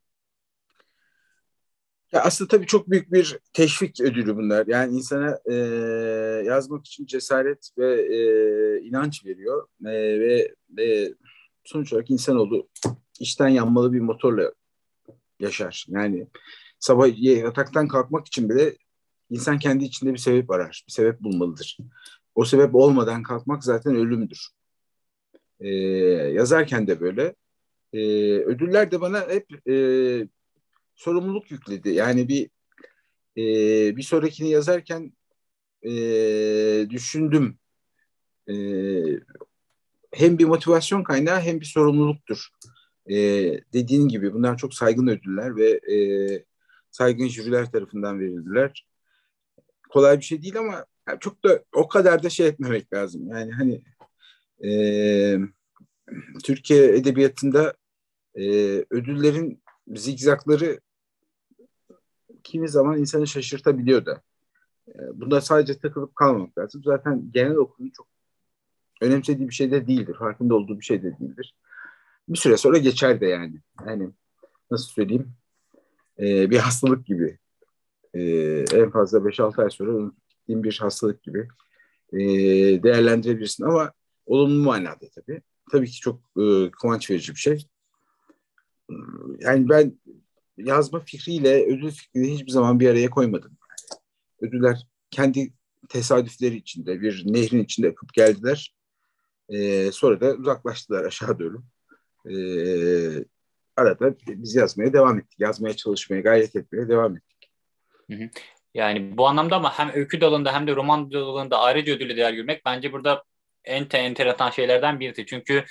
Ya 2.13 2.23
aslında 2.23 2.49
tabii 2.49 2.67
çok 2.67 2.91
büyük 2.91 3.13
bir 3.13 3.39
teşvik 3.53 4.01
ödülü 4.01 4.37
bunlar. 4.37 4.67
Yani 4.67 4.97
insana 4.97 5.39
e, 5.51 5.55
yazmak 6.45 6.87
için 6.87 7.07
cesaret 7.07 7.71
ve 7.79 8.03
e, 8.03 8.19
inanç 8.81 9.25
veriyor 9.27 9.69
e, 9.87 10.21
ve 10.21 10.55
e, 10.83 11.15
sonuç 11.65 11.93
olarak 11.93 12.11
insanoğlu 12.11 12.69
işten 13.21 13.49
yanmalı 13.49 13.93
bir 13.93 14.01
motorla 14.01 14.53
yaşar. 15.41 15.87
Yani 15.89 16.27
sabah 16.79 17.09
yataktan 17.19 17.89
kalkmak 17.89 18.27
için 18.27 18.51
bile 18.51 18.77
insan 19.31 19.59
kendi 19.59 19.85
içinde 19.85 20.13
bir 20.13 20.19
sebep 20.19 20.51
arar, 20.51 20.85
bir 20.89 20.93
sebep 20.93 21.21
bulmalıdır. 21.21 21.79
O 22.35 22.45
sebep 22.45 22.75
olmadan 22.75 23.23
kalkmak 23.23 23.65
zaten 23.65 23.97
ölümdür. 23.97 24.49
E, 25.61 25.69
yazarken 26.33 26.87
de 26.87 27.01
böyle. 27.01 27.35
E, 27.93 27.99
ödüller 28.39 28.91
de 28.91 29.01
bana 29.01 29.29
hep 29.29 29.69
e, 29.69 29.77
sorumluluk 30.95 31.51
yükledi. 31.51 31.91
Yani 31.91 32.29
bir 32.29 32.51
e, 33.37 33.97
bir 33.97 34.03
sonrakini 34.03 34.49
yazarken 34.49 35.13
e, 35.83 35.91
düşündüm. 36.91 37.59
E, 38.49 38.55
hem 40.13 40.39
bir 40.39 40.45
motivasyon 40.45 41.03
kaynağı 41.03 41.41
hem 41.41 41.61
bir 41.61 41.67
sorumluluktur. 41.67 42.49
E, 43.11 43.17
dediğin 43.73 44.09
gibi 44.09 44.35
bunlar 44.35 44.57
çok 44.57 44.75
saygın 44.75 45.07
ödüller 45.07 45.57
ve 45.57 45.71
e, 45.95 45.97
saygın 46.91 47.29
jüriler 47.29 47.71
tarafından 47.71 48.21
verildiler. 48.21 48.87
Kolay 49.89 50.19
bir 50.19 50.25
şey 50.25 50.43
değil 50.43 50.59
ama 50.59 50.87
çok 51.21 51.45
da 51.45 51.65
o 51.73 51.89
kadar 51.89 52.23
da 52.23 52.31
şey 52.31 52.47
etmemek 52.47 52.93
lazım. 52.93 53.29
Yani 53.29 53.53
hani 53.53 53.83
e, 54.65 54.71
Türkiye 56.45 56.97
edebiyatında 56.97 57.75
e, 58.35 58.45
ödüllerin 58.91 59.63
zigzakları 59.95 60.81
kimi 62.45 62.69
zaman 62.69 62.99
insanı 62.99 63.27
şaşırtabiliyor 63.27 64.07
da. 64.07 64.23
E, 64.89 64.95
bunda 65.15 65.41
sadece 65.41 65.79
takılıp 65.79 66.17
kalmamak 66.17 66.59
lazım. 66.59 66.83
Zaten 66.85 67.31
genel 67.33 67.57
okulun 67.57 67.91
çok 67.97 68.07
önemsediği 69.01 69.49
bir 69.49 69.55
şey 69.55 69.71
de 69.71 69.87
değildir. 69.87 70.17
Farkında 70.19 70.55
olduğu 70.55 70.79
bir 70.81 70.85
şey 70.85 71.03
de 71.03 71.19
değildir. 71.19 71.55
Bir 72.29 72.39
süre 72.39 72.57
sonra 72.57 72.79
geçer 72.79 73.21
de 73.21 73.27
yani. 73.27 73.61
Yani 73.87 74.11
nasıl 74.71 74.87
söyleyeyim? 74.87 75.33
E, 76.19 76.51
bir 76.51 76.59
hastalık 76.59 77.07
gibi. 77.07 77.39
E, 78.15 78.23
en 78.73 78.91
fazla 78.91 79.19
5-6 79.19 79.63
ay 79.63 79.71
sonra 79.71 80.13
gittiğin 80.29 80.63
bir 80.63 80.79
hastalık 80.83 81.23
gibi 81.23 81.49
e, 82.13 82.19
değerlendirebilirsin. 82.83 83.65
Ama 83.65 83.93
olumlu 84.27 84.65
manada 84.65 85.07
tabii. 85.15 85.43
Tabii 85.73 85.91
ki 85.91 86.01
çok 86.01 86.21
e, 86.39 86.71
kıvanç 86.71 87.11
verici 87.11 87.33
bir 87.33 87.39
şey. 87.39 87.67
Yani 89.41 89.69
ben 89.69 89.99
yazma 90.57 91.01
fikriyle 91.01 91.67
ödül 91.67 91.91
fikrini 91.91 92.35
hiçbir 92.35 92.51
zaman 92.51 92.81
bir 92.81 92.89
araya 92.89 93.11
koymadım. 93.11 93.57
Ödüller 94.41 94.87
kendi 95.11 95.53
tesadüfleri 95.89 96.57
içinde 96.57 97.01
bir 97.01 97.23
nehrin 97.27 97.65
içinde 97.65 97.89
akıp 97.89 98.15
geldiler. 98.15 98.75
Ee, 99.49 99.93
sonra 99.93 100.21
da 100.21 100.35
uzaklaştılar 100.35 101.05
aşağı 101.05 101.39
doğru. 101.39 101.63
Ee, 102.31 103.25
arada 103.77 104.15
biz 104.27 104.55
yazmaya 104.55 104.93
devam 104.93 105.19
ettik. 105.19 105.41
Yazmaya 105.41 105.77
çalışmaya, 105.77 106.21
gayret 106.21 106.57
etmeye 106.57 106.89
devam 106.89 107.17
ettik. 107.17 107.51
Yani 108.75 109.19
bu 109.19 109.29
anlamda 109.29 109.57
ama 109.57 109.79
hem 109.79 109.91
öykü 109.95 110.21
dalında 110.21 110.55
hem 110.55 110.67
de 110.67 110.77
roman 110.77 111.13
dalında 111.13 111.61
ayrıca 111.61 111.95
ödülü 111.95 112.17
değer 112.17 112.33
görmek 112.33 112.65
bence 112.65 112.93
burada 112.93 113.25
en 113.65 113.89
te 113.89 113.99
enteresan 113.99 114.51
şeylerden 114.51 115.01
birisi. 115.01 115.27
Çünkü 115.27 115.65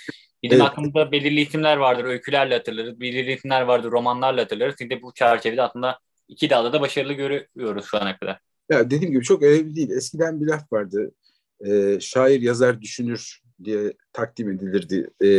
bizim 0.44 0.62
evet. 0.62 0.72
aklımızda 0.72 1.12
belirli 1.12 1.42
isimler 1.42 1.78
vardır, 1.78 2.06
öykülerle 2.06 2.54
hatırlarız. 2.54 3.00
Belirli 3.00 3.34
isimler 3.34 3.62
vardır, 3.62 3.92
romanlarla 3.92 4.42
hatırlarız. 4.42 4.76
Şimdi 4.78 5.02
bu 5.02 5.14
çerçevede 5.14 5.62
aslında 5.62 6.00
iki 6.28 6.50
dalda 6.50 6.74
da 6.74 6.82
başarılı 6.82 7.14
görüyoruz 7.14 7.86
şu 7.86 7.98
ana 7.98 8.18
kadar. 8.18 8.40
Ya 8.70 8.92
dediğim 8.92 9.14
gibi 9.14 9.24
çok 9.24 9.44
önemli 9.44 9.76
değil. 9.76 9.90
Eskiden 9.90 10.42
bir 10.42 10.48
laf 10.48 10.74
vardı. 10.74 11.12
E, 11.66 12.00
şair 12.00 12.42
yazar 12.42 12.82
düşünür 12.82 13.42
diye 13.64 13.94
takdim 14.14 14.52
edilirdi. 14.52 15.10
E, 15.24 15.30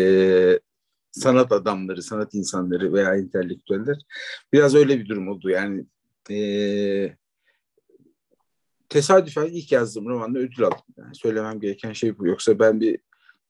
sanat 1.21 1.53
adamları, 1.53 2.03
sanat 2.03 2.35
insanları 2.35 2.93
veya 2.93 3.15
entelektüeller. 3.15 3.97
Biraz 4.53 4.75
öyle 4.75 4.99
bir 4.99 5.09
durum 5.09 5.29
oldu. 5.29 5.51
Yani 5.51 5.85
e, 6.31 7.17
tesadüfen 8.89 9.47
ilk 9.47 9.73
yazdığım 9.73 10.09
romanda 10.09 10.39
ödül 10.39 10.65
aldım. 10.65 10.95
Yani 10.97 11.15
söylemem 11.15 11.61
gereken 11.61 11.93
şey 11.93 12.19
bu. 12.19 12.27
Yoksa 12.27 12.59
ben 12.59 12.81
bir 12.81 12.99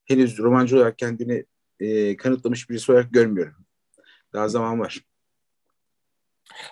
henüz 0.05 0.37
romancı 0.37 0.77
olarak 0.77 0.97
kendini 0.97 1.45
e, 1.79 2.17
kanıtlamış 2.17 2.69
birisi 2.69 2.91
olarak 2.91 3.13
görmüyorum. 3.13 3.55
Daha 4.33 4.47
zaman 4.49 4.79
var. 4.79 5.01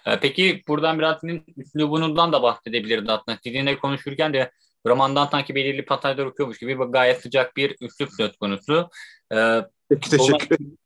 Ee, 0.05 0.19
peki 0.19 0.63
buradan 0.67 0.99
biraz 0.99 1.21
üslubundan 1.57 2.33
da 2.33 2.43
bahsedebiliriz 2.43 3.09
aslında. 3.09 3.37
Sizinle 3.43 3.79
konuşurken 3.79 4.33
de 4.33 4.51
romandan 4.87 5.27
sanki 5.27 5.55
belirli 5.55 5.85
pasajlar 5.85 6.25
okuyormuş 6.25 6.57
gibi 6.57 6.73
gayet 6.73 7.21
sıcak 7.21 7.55
bir 7.55 7.75
üslup 7.81 8.09
söz 8.17 8.37
konusu. 8.37 8.89
Ee, 9.33 9.61
Teşekkür 9.89 10.45
ederim. 10.45 10.77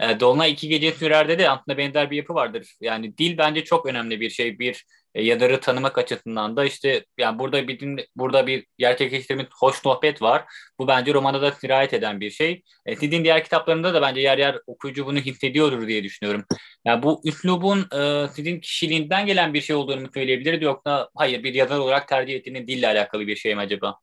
E, 0.00 0.20
Dolunay 0.20 0.52
iki 0.52 0.68
gece 0.68 0.92
sürerde 0.92 1.38
de 1.38 1.50
aslında 1.50 1.78
benzer 1.78 2.10
bir 2.10 2.16
yapı 2.16 2.34
vardır. 2.34 2.76
Yani 2.80 3.18
dil 3.18 3.38
bence 3.38 3.64
çok 3.64 3.86
önemli 3.86 4.20
bir 4.20 4.30
şey. 4.30 4.58
Bir 4.58 4.84
e, 5.14 5.22
yazarı 5.22 5.60
tanımak 5.60 5.98
açısından 5.98 6.56
da 6.56 6.64
işte 6.64 7.04
yani 7.18 7.38
burada 7.38 7.68
bir 7.68 8.06
burada 8.16 8.46
bir 8.46 8.66
gerçekleştirmiş 8.78 9.46
hoş 9.60 9.76
sohbet 9.76 10.22
var. 10.22 10.44
Bu 10.78 10.88
bence 10.88 11.14
romana 11.14 11.42
da 11.42 11.52
sirayet 11.52 11.94
eden 11.94 12.20
bir 12.20 12.30
şey. 12.30 12.62
E, 12.86 12.96
sizin 12.96 13.24
diğer 13.24 13.44
kitaplarında 13.44 13.94
da 13.94 14.02
bence 14.02 14.20
yer 14.20 14.38
yer 14.38 14.58
okuyucu 14.66 15.06
bunu 15.06 15.18
hissediyordur 15.18 15.88
diye 15.88 16.04
düşünüyorum. 16.04 16.44
Yani 16.84 17.02
bu 17.02 17.20
üslubun 17.24 17.86
e, 17.98 18.28
sizin 18.34 18.60
kişiliğinden 18.60 19.26
gelen 19.26 19.54
bir 19.54 19.60
şey 19.60 19.76
olduğunu 19.76 20.00
mu 20.00 20.08
söyleyebiliriz 20.14 20.62
yoksa 20.62 21.08
hayır 21.14 21.44
bir 21.44 21.54
yazar 21.54 21.78
olarak 21.78 22.08
tercih 22.08 22.34
ettiğiniz 22.34 22.68
dille 22.68 22.88
alakalı 22.88 23.26
bir 23.26 23.36
şey 23.36 23.54
mi 23.54 23.60
acaba? 23.60 23.98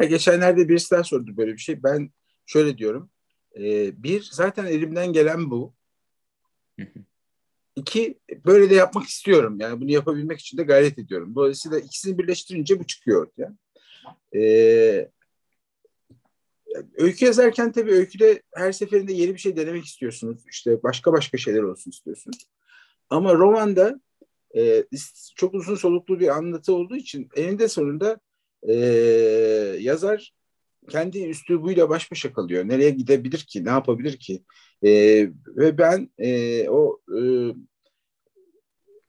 Ya 0.00 0.06
geçenlerde 0.06 0.68
birisi 0.68 0.90
daha 0.90 1.04
sordu 1.04 1.36
böyle 1.36 1.52
bir 1.52 1.58
şey. 1.58 1.82
Ben 1.82 2.10
şöyle 2.46 2.78
diyorum. 2.78 3.10
E, 3.58 4.02
bir, 4.02 4.28
zaten 4.32 4.64
elimden 4.64 5.12
gelen 5.12 5.50
bu. 5.50 5.74
İki, 7.76 8.18
böyle 8.46 8.70
de 8.70 8.74
yapmak 8.74 9.04
istiyorum. 9.04 9.60
Yani 9.60 9.80
bunu 9.80 9.90
yapabilmek 9.90 10.40
için 10.40 10.58
de 10.58 10.62
gayret 10.62 10.98
ediyorum. 10.98 11.34
Dolayısıyla 11.34 11.78
ikisini 11.78 12.18
birleştirince 12.18 12.80
bu 12.80 12.86
çıkıyor 12.86 13.26
ortaya. 13.26 13.56
Ee, 14.34 15.10
öykü 16.96 17.24
yazarken 17.24 17.72
tabii 17.72 17.92
öyküde 17.92 18.42
her 18.54 18.72
seferinde 18.72 19.12
yeni 19.12 19.34
bir 19.34 19.38
şey 19.38 19.56
denemek 19.56 19.84
istiyorsunuz. 19.84 20.44
İşte 20.50 20.82
başka 20.82 21.12
başka 21.12 21.38
şeyler 21.38 21.62
olsun 21.62 21.90
istiyorsunuz. 21.90 22.46
Ama 23.10 23.34
romanda 23.34 24.00
e, 24.56 24.84
çok 25.34 25.54
uzun 25.54 25.74
soluklu 25.74 26.20
bir 26.20 26.28
anlatı 26.28 26.74
olduğu 26.74 26.96
için 26.96 27.28
eninde 27.36 27.68
sonunda 27.68 28.20
e, 28.62 28.74
yazar 29.80 30.32
kendi 30.88 31.26
üslubuyla 31.26 31.88
baş 31.88 32.10
başa 32.10 32.32
kalıyor. 32.32 32.68
Nereye 32.68 32.90
gidebilir 32.90 33.38
ki? 33.38 33.64
Ne 33.64 33.70
yapabilir 33.70 34.16
ki? 34.16 34.44
E, 34.82 34.90
ve 35.46 35.78
ben 35.78 36.10
e, 36.18 36.68
o 36.68 37.00
e, 37.18 37.20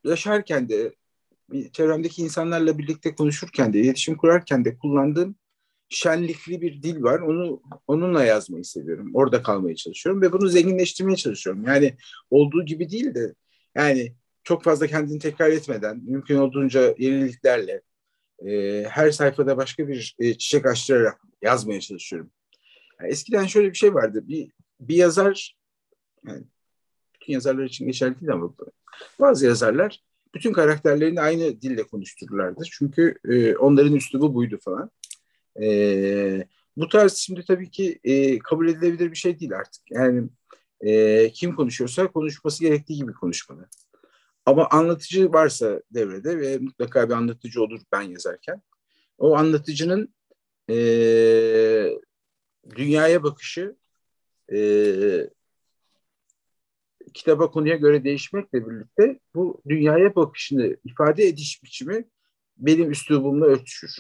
yaşarken 0.03 0.69
de 0.69 0.93
çevremdeki 1.73 2.21
insanlarla 2.21 2.77
birlikte 2.77 3.15
konuşurken 3.15 3.73
de 3.73 3.79
iletişim 3.79 4.17
kurarken 4.17 4.65
de 4.65 4.77
kullandığım 4.77 5.35
şenlikli 5.89 6.61
bir 6.61 6.83
dil 6.83 7.03
var. 7.03 7.19
Onu 7.19 7.61
onunla 7.87 8.23
yazmayı 8.23 8.65
seviyorum. 8.65 9.11
Orada 9.13 9.43
kalmaya 9.43 9.75
çalışıyorum 9.75 10.21
ve 10.21 10.33
bunu 10.33 10.47
zenginleştirmeye 10.47 11.15
çalışıyorum. 11.15 11.63
Yani 11.67 11.95
olduğu 12.29 12.65
gibi 12.65 12.89
değil 12.89 13.15
de 13.15 13.35
yani 13.75 14.15
çok 14.43 14.63
fazla 14.63 14.87
kendini 14.87 15.19
tekrar 15.19 15.49
etmeden 15.49 16.01
mümkün 16.03 16.35
olduğunca 16.35 16.95
yeniliklerle 16.97 17.81
e, 18.47 18.83
her 18.89 19.11
sayfada 19.11 19.57
başka 19.57 19.87
bir 19.87 20.15
e, 20.19 20.33
çiçek 20.33 20.65
açtırarak 20.65 21.21
yazmaya 21.41 21.81
çalışıyorum. 21.81 22.31
Yani 22.99 23.11
eskiden 23.11 23.45
şöyle 23.45 23.69
bir 23.69 23.77
şey 23.77 23.93
vardı. 23.93 24.23
Bir, 24.27 24.51
bir 24.79 24.95
yazar, 24.95 25.57
yani 26.27 26.43
bütün 27.13 27.33
yazarlar 27.33 27.63
için 27.63 27.87
geçerli 27.87 28.21
değil 28.21 28.31
ama 28.31 28.53
bazı 29.19 29.45
yazarlar 29.45 30.03
bütün 30.35 30.53
karakterlerini 30.53 31.21
aynı 31.21 31.61
dille 31.61 31.83
konuştururlardı. 31.83 32.63
Çünkü 32.71 33.15
e, 33.25 33.55
onların 33.55 33.95
üslubu 33.95 34.33
buydu 34.33 34.59
falan. 34.61 34.91
E, 35.61 36.47
bu 36.77 36.89
tarz 36.89 37.13
şimdi 37.13 37.45
tabii 37.45 37.71
ki 37.71 37.99
e, 38.03 38.39
kabul 38.39 38.67
edilebilir 38.67 39.11
bir 39.11 39.15
şey 39.15 39.39
değil 39.39 39.55
artık. 39.55 39.91
Yani 39.91 40.29
e, 40.81 41.29
kim 41.31 41.55
konuşuyorsa 41.55 42.07
konuşması 42.07 42.63
gerektiği 42.63 42.95
gibi 42.95 43.13
konuşmalı. 43.13 43.69
Ama 44.45 44.67
anlatıcı 44.69 45.33
varsa 45.33 45.81
devrede 45.91 46.39
ve 46.39 46.57
mutlaka 46.57 47.09
bir 47.09 47.13
anlatıcı 47.13 47.61
olur 47.63 47.81
ben 47.91 48.01
yazarken. 48.01 48.61
O 49.17 49.35
anlatıcının 49.35 50.13
e, 50.69 50.75
dünyaya 52.75 53.23
bakışı 53.23 53.75
e, 54.53 55.29
kitaba 57.13 57.51
konuya 57.51 57.75
göre 57.75 58.03
değişmekle 58.03 58.69
birlikte 58.69 59.19
bu 59.35 59.61
dünyaya 59.69 60.15
bakışını 60.15 60.77
ifade 60.83 61.23
ediş 61.23 61.63
biçimi 61.63 62.05
benim 62.57 62.91
üslubumla 62.91 63.45
örtüşür. 63.45 63.91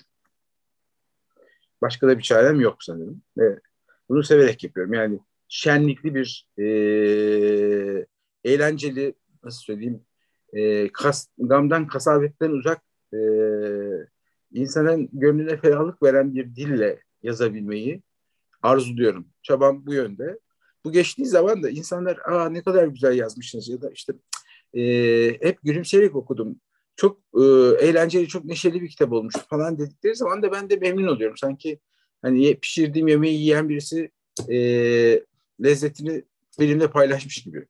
Başka 1.81 2.07
da 2.07 2.17
bir 2.17 2.23
çarem 2.23 2.59
yok 2.59 2.83
sanırım. 2.83 3.21
Ve 3.37 3.59
bunu 4.09 4.23
severek 4.23 4.63
yapıyorum. 4.63 4.93
Yani 4.93 5.19
şenlikli 5.47 6.15
bir 6.15 6.47
e, 6.57 6.65
eğlenceli 8.43 9.13
nasıl 9.43 9.59
söyleyeyim 9.59 10.05
e, 10.55 10.91
kas, 10.91 11.27
gamdan 11.37 11.87
kasabetten 11.87 12.49
uzak 12.49 12.81
e, 13.13 13.19
insanın 14.51 15.09
gönlüne 15.13 15.57
ferahlık 15.57 16.03
veren 16.03 16.35
bir 16.35 16.55
dille 16.55 16.99
yazabilmeyi 17.23 18.01
arzuluyorum. 18.61 19.27
Çabam 19.41 19.85
bu 19.85 19.93
yönde. 19.93 20.39
Bu 20.85 20.91
geçtiği 20.91 21.25
zaman 21.25 21.63
da 21.63 21.69
insanlar 21.69 22.17
aa 22.17 22.49
ne 22.49 22.63
kadar 22.63 22.87
güzel 22.87 23.17
yazmışsınız 23.17 23.69
ya 23.69 23.81
da 23.81 23.91
işte 23.91 24.13
e, 24.73 24.81
hep 25.41 25.57
gülümseyerek 25.63 26.15
okudum. 26.15 26.59
Çok 26.95 27.19
e, 27.33 27.43
eğlenceli, 27.79 28.27
çok 28.27 28.45
neşeli 28.45 28.81
bir 28.81 28.89
kitap 28.89 29.11
olmuş 29.11 29.35
falan 29.49 29.79
dedikleri 29.79 30.15
zaman 30.15 30.43
da 30.43 30.51
ben 30.51 30.69
de 30.69 30.75
memnun 30.75 31.07
oluyorum. 31.07 31.37
Sanki 31.37 31.79
hani 32.21 32.59
pişirdiğim 32.59 33.07
yemeği 33.07 33.39
yiyen 33.39 33.69
birisi 33.69 34.11
e, 34.49 34.57
lezzetini 35.63 36.23
benimle 36.59 36.87
paylaşmış 36.91 37.43
gibi. 37.43 37.67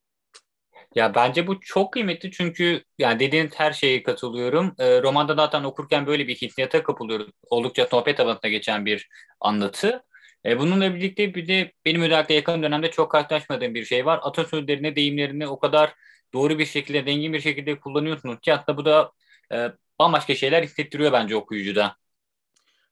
Ya 0.95 1.15
bence 1.15 1.47
bu 1.47 1.59
çok 1.59 1.93
kıymetli 1.93 2.31
çünkü 2.31 2.83
yani 2.99 3.19
dediğin 3.19 3.49
her 3.55 3.71
şeye 3.71 4.03
katılıyorum. 4.03 4.75
E, 4.79 5.01
romanda 5.01 5.35
zaten 5.35 5.63
okurken 5.63 6.07
böyle 6.07 6.27
bir 6.27 6.35
hissiyata 6.35 6.83
kapılıyoruz. 6.83 7.27
Oldukça 7.49 7.87
sohbet 7.87 8.19
havasına 8.19 8.49
geçen 8.49 8.85
bir 8.85 9.09
anlatı. 9.39 10.03
E, 10.45 10.59
bununla 10.59 10.95
birlikte 10.95 11.35
bir 11.35 11.47
de 11.47 11.71
benim 11.85 12.01
özellikle 12.01 12.35
yakın 12.35 12.63
dönemde 12.63 12.91
çok 12.91 13.11
karşılaşmadığım 13.11 13.75
bir 13.75 13.85
şey 13.85 14.05
var. 14.05 14.19
Atasözlerini, 14.23 14.95
deyimlerini 14.95 15.47
o 15.47 15.59
kadar 15.59 15.93
doğru 16.33 16.59
bir 16.59 16.65
şekilde, 16.65 17.05
dengin 17.05 17.33
bir 17.33 17.41
şekilde 17.41 17.79
kullanıyorsunuz 17.79 18.39
ki 18.39 18.51
hatta 18.51 18.77
bu 18.77 18.85
da 18.85 19.11
e, 19.53 19.71
bambaşka 19.99 20.35
şeyler 20.35 20.63
hissettiriyor 20.63 21.11
bence 21.11 21.35
okuyucuda. 21.35 21.95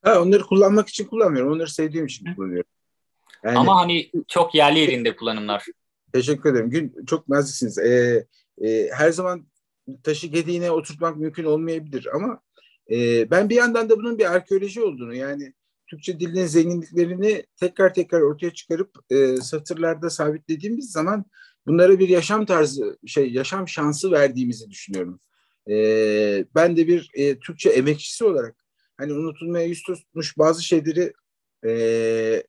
Ha, 0.02 0.22
onları 0.22 0.44
kullanmak 0.44 0.90
için 0.90 1.06
kullanmıyorum. 1.06 1.52
Onları 1.52 1.70
sevdiğim 1.70 2.06
için 2.06 2.36
kullanıyorum. 2.36 2.70
Yani, 3.44 3.58
Ama 3.58 3.82
hani 3.82 4.12
çok 4.28 4.56
yerli 4.56 4.80
yerinde 4.80 5.16
kullanımlar. 5.16 5.66
Teşekkür 6.14 6.52
ederim. 6.52 6.70
Gün 6.70 7.06
çok 7.08 7.30
naziksiniz. 7.30 7.78
Ee, 7.78 8.26
e, 8.62 8.90
her 8.92 9.12
zaman 9.12 9.48
taşı 10.04 10.28
gediğine 10.28 10.72
oturtmak 10.72 11.18
mümkün 11.18 11.44
olmayabilir 11.44 12.08
ama 12.16 12.42
e, 12.92 13.32
ben 13.32 13.50
bir 13.50 13.56
yandan 13.56 13.90
da 13.90 13.98
bunun 13.98 14.18
bir 14.20 14.34
arkeoloji 14.34 14.82
olduğunu 14.82 15.16
yani 15.16 15.54
Türkçe 15.88 16.20
dilinin 16.20 16.46
zenginliklerini 16.46 17.46
tekrar 17.60 17.94
tekrar 17.94 18.22
ortaya 18.22 18.54
çıkarıp 18.54 18.96
e, 19.10 19.38
satırlarda 19.38 20.10
sabitlediğimiz 20.10 20.92
zaman 20.92 21.26
bunlara 21.68 22.00
bir 22.00 22.10
yaşam 22.10 22.46
tarzı, 22.46 22.98
şey 23.06 23.34
yaşam 23.34 23.68
şansı 23.68 24.12
verdiğimizi 24.12 24.70
düşünüyorum. 24.70 25.20
E, 25.70 25.76
ben 26.56 26.78
de 26.78 26.88
bir 26.88 27.12
e, 27.14 27.40
Türkçe 27.40 27.70
emekçisi 27.70 28.26
olarak 28.26 28.56
hani 28.98 29.14
unutulmaya 29.14 29.66
yüz 29.66 29.84
tutmuş 29.84 30.38
bazı 30.38 30.64
şeyleri 30.64 31.14
e, 31.66 32.44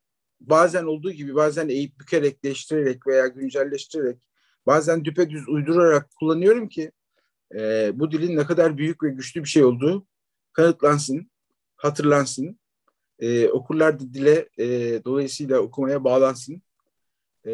bazen 0.48 0.84
olduğu 0.84 1.12
gibi 1.12 1.34
bazen 1.34 1.68
eğip 1.68 2.00
bükerek, 2.00 2.44
değiştirerek 2.44 3.06
veya 3.06 3.26
güncelleştirerek 3.26 4.18
bazen 4.66 5.04
düpedüz 5.04 5.48
uydurarak 5.48 6.10
kullanıyorum 6.20 6.68
ki 6.68 6.92
e, 7.54 7.92
bu 7.94 8.10
dilin 8.10 8.36
ne 8.36 8.44
kadar 8.46 8.78
büyük 8.78 9.02
ve 9.02 9.10
güçlü 9.10 9.42
bir 9.42 9.48
şey 9.48 9.64
olduğu 9.64 10.06
kanıtlansın, 10.52 11.30
hatırlansın. 11.76 12.58
E, 13.18 13.48
okurlar 13.48 14.00
da 14.00 14.14
dile 14.14 14.48
e, 14.58 14.66
dolayısıyla 15.04 15.58
okumaya 15.58 16.04
bağlansın. 16.04 16.62
E, 17.44 17.52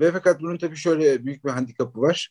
ve 0.00 0.12
fakat 0.12 0.40
bunun 0.40 0.58
tabii 0.58 0.76
şöyle 0.76 1.24
büyük 1.24 1.44
bir 1.44 1.50
handikapı 1.50 2.00
var. 2.00 2.30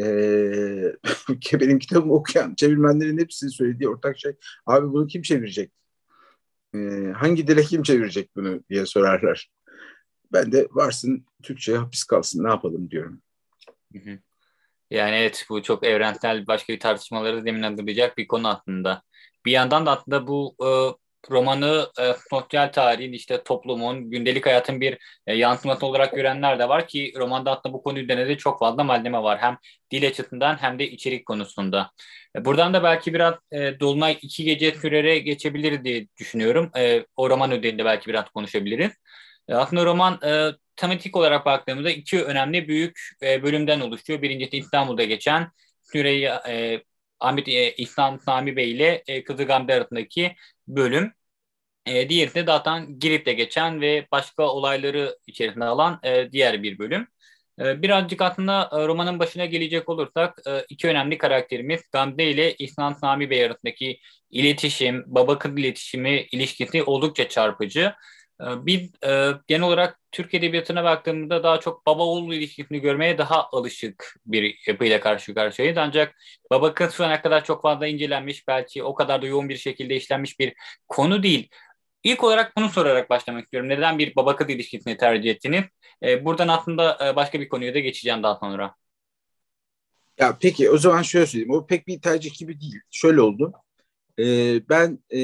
E, 0.00 0.02
benim 1.60 1.78
kitabımı 1.78 2.14
okuyan 2.14 2.54
çevirmenlerin 2.54 3.18
hepsinin 3.18 3.50
söylediği 3.50 3.88
ortak 3.88 4.18
şey 4.18 4.32
abi 4.66 4.92
bunu 4.92 5.06
kim 5.06 5.22
çevirecek? 5.22 5.72
E, 6.74 6.78
hangi 7.16 7.46
dile 7.46 7.62
kim 7.62 7.82
çevirecek 7.82 8.36
bunu 8.36 8.64
diye 8.70 8.86
sorarlar. 8.86 9.50
Ben 10.32 10.52
de 10.52 10.68
varsın 10.70 11.26
Türkçe'ye 11.42 11.78
hapis 11.78 12.04
kalsın 12.04 12.44
ne 12.44 12.48
yapalım 12.48 12.90
diyorum. 12.90 13.22
Yani 14.90 15.16
evet 15.16 15.46
bu 15.50 15.62
çok 15.62 15.84
evrensel 15.84 16.46
başka 16.46 16.72
bir 16.72 16.80
tartışmaları 16.80 17.42
zeminlendirecek 17.42 18.18
bir 18.18 18.28
konu 18.28 18.48
aslında. 18.48 19.02
Bir 19.46 19.52
yandan 19.52 19.86
da 19.86 19.90
aslında 19.90 20.26
bu 20.26 20.56
e, 20.60 20.68
romanı 21.30 21.88
e, 22.00 22.14
sosyal 22.30 22.68
tarihin 22.72 23.12
işte 23.12 23.42
toplumun, 23.42 24.10
gündelik 24.10 24.46
hayatın 24.46 24.80
bir 24.80 24.98
e, 25.26 25.34
yansıması 25.34 25.86
olarak 25.86 26.14
görenler 26.14 26.58
de 26.58 26.68
var 26.68 26.88
ki 26.88 27.12
romanda 27.16 27.50
aslında 27.50 27.72
bu 27.74 27.82
konu 27.82 27.98
üzerine 27.98 28.28
de 28.28 28.36
çok 28.36 28.58
fazla 28.58 28.84
malzeme 28.84 29.22
var. 29.22 29.38
Hem 29.38 29.58
dil 29.90 30.08
açısından 30.08 30.56
hem 30.56 30.78
de 30.78 30.90
içerik 30.90 31.26
konusunda. 31.26 31.90
E, 32.36 32.44
buradan 32.44 32.74
da 32.74 32.82
belki 32.82 33.14
biraz 33.14 33.34
e, 33.52 33.80
Dolunay 33.80 34.18
iki 34.22 34.44
gece 34.44 34.72
sürere 34.74 35.18
geçebilir 35.18 35.84
diye 35.84 36.06
düşünüyorum. 36.18 36.70
E, 36.76 37.04
o 37.16 37.30
roman 37.30 37.52
ödelinde 37.52 37.84
belki 37.84 38.06
biraz 38.08 38.30
konuşabiliriz. 38.30 38.92
E, 39.48 39.54
aslında 39.54 39.84
roman 39.84 40.20
e, 40.24 40.50
tematik 40.76 41.16
olarak 41.16 41.46
baktığımızda 41.46 41.90
iki 41.90 42.24
önemli 42.24 42.68
büyük 42.68 43.00
e, 43.22 43.42
bölümden 43.42 43.80
oluşuyor. 43.80 44.22
Birincisi 44.22 44.58
İstanbul'da 44.58 45.04
geçen 45.04 45.48
Süreyya 45.92 46.42
e, 46.48 46.82
Ahmet 47.20 47.48
e, 47.48 47.72
İhsan 47.74 48.16
Sami 48.18 48.56
Bey 48.56 48.70
ile 48.72 49.02
e, 49.06 49.24
Kızı 49.24 49.44
Gamze 49.44 49.74
arasındaki 49.74 50.36
bölüm. 50.68 51.12
E, 51.86 52.08
diğeri 52.08 52.34
de 52.34 52.44
zaten 52.44 52.98
Girit'te 52.98 53.32
geçen 53.32 53.80
ve 53.80 54.06
başka 54.12 54.42
olayları 54.42 55.18
içerisinde 55.26 55.64
alan 55.64 56.00
e, 56.02 56.32
diğer 56.32 56.62
bir 56.62 56.78
bölüm. 56.78 57.08
E, 57.60 57.82
birazcık 57.82 58.22
aslında 58.22 58.70
e, 58.72 58.86
romanın 58.86 59.18
başına 59.18 59.46
gelecek 59.46 59.88
olursak 59.88 60.38
e, 60.46 60.64
iki 60.68 60.88
önemli 60.88 61.18
karakterimiz 61.18 61.80
Gamze 61.92 62.24
ile 62.24 62.54
İhsan 62.54 62.92
Sami 62.92 63.30
Bey 63.30 63.44
arasındaki 63.44 64.00
iletişim, 64.30 65.04
baba 65.06 65.38
kız 65.38 65.58
iletişimi 65.58 66.26
ilişkisi 66.32 66.82
oldukça 66.82 67.28
çarpıcı. 67.28 67.94
Ee, 68.40 68.66
biz 68.66 68.90
e, 69.04 69.32
genel 69.46 69.62
olarak 69.62 70.00
Türk 70.12 70.34
Edebiyatı'na 70.34 70.84
baktığımızda 70.84 71.42
daha 71.42 71.60
çok 71.60 71.86
baba 71.86 72.02
oğul 72.02 72.32
ilişkisini 72.32 72.80
görmeye 72.80 73.18
daha 73.18 73.48
alışık 73.52 74.16
bir 74.26 74.58
yapıyla 74.66 75.00
karşı 75.00 75.34
karşıyayız. 75.34 75.78
Ancak 75.78 76.14
baba 76.50 76.74
kız 76.74 76.94
şu 76.94 77.04
ana 77.04 77.22
kadar 77.22 77.44
çok 77.44 77.62
fazla 77.62 77.86
incelenmiş, 77.86 78.48
belki 78.48 78.82
o 78.82 78.94
kadar 78.94 79.22
da 79.22 79.26
yoğun 79.26 79.48
bir 79.48 79.56
şekilde 79.56 79.96
işlenmiş 79.96 80.40
bir 80.40 80.54
konu 80.88 81.22
değil. 81.22 81.48
İlk 82.04 82.24
olarak 82.24 82.56
bunu 82.56 82.68
sorarak 82.68 83.10
başlamak 83.10 83.44
istiyorum. 83.44 83.68
Neden 83.68 83.98
bir 83.98 84.16
baba 84.16 84.36
kız 84.36 84.50
ilişkisini 84.50 84.96
tercih 84.96 85.30
ettiniz? 85.30 85.64
E, 86.02 86.24
buradan 86.24 86.48
aslında 86.48 86.98
e, 87.06 87.16
başka 87.16 87.40
bir 87.40 87.48
konuya 87.48 87.74
da 87.74 87.78
geçeceğim 87.78 88.22
daha 88.22 88.34
sonra. 88.36 88.74
Ya 90.18 90.36
peki 90.40 90.70
o 90.70 90.78
zaman 90.78 91.02
şöyle 91.02 91.26
söyleyeyim. 91.26 91.50
O 91.54 91.66
pek 91.66 91.86
bir 91.86 92.00
tercih 92.00 92.38
gibi 92.38 92.60
değil. 92.60 92.80
Şöyle 92.90 93.20
oldu. 93.20 93.52
Ee, 94.18 94.68
ben 94.68 94.98
e, 95.14 95.20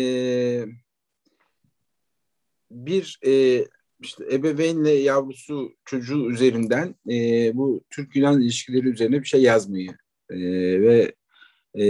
bir 2.75 3.21
e, 3.27 3.65
işte 4.01 4.25
ebeveynle 4.33 4.91
yavrusu 4.91 5.75
çocuğu 5.85 6.31
üzerinden 6.31 6.95
e, 7.11 7.51
bu 7.57 7.85
Türk-Yunan 7.91 8.41
ilişkileri 8.41 8.89
üzerine 8.89 9.21
bir 9.21 9.27
şey 9.27 9.43
yazmayı 9.43 9.91
e, 10.31 10.39
ve 10.81 11.15
e, 11.79 11.83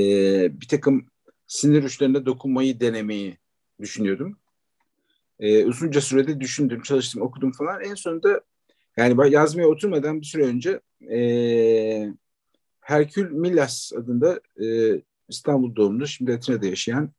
bir 0.61 0.69
takım 0.69 1.07
sinir 1.47 1.85
uçlarına 1.85 2.27
dokunmayı 2.27 2.81
denemeyi 2.81 3.39
düşünüyordum. 3.81 4.39
E, 5.41 5.65
uzunca 5.65 6.01
sürede 6.01 6.41
düşündüm, 6.41 6.83
çalıştım, 6.83 7.23
okudum 7.23 7.53
falan. 7.53 7.85
En 7.85 7.95
sonunda 7.95 8.41
yani 8.97 9.33
yazmaya 9.33 9.69
oturmadan 9.69 10.21
bir 10.21 10.27
süre 10.27 10.43
önce 10.43 10.81
e, 11.11 12.13
Herkül 12.81 13.31
Milas 13.31 13.93
adında 13.93 14.41
e, 14.65 14.67
İstanbul 15.29 15.77
doğumlu, 15.77 16.07
şimdi 16.07 16.33
Atina'da 16.33 16.67
yaşayan 16.67 17.13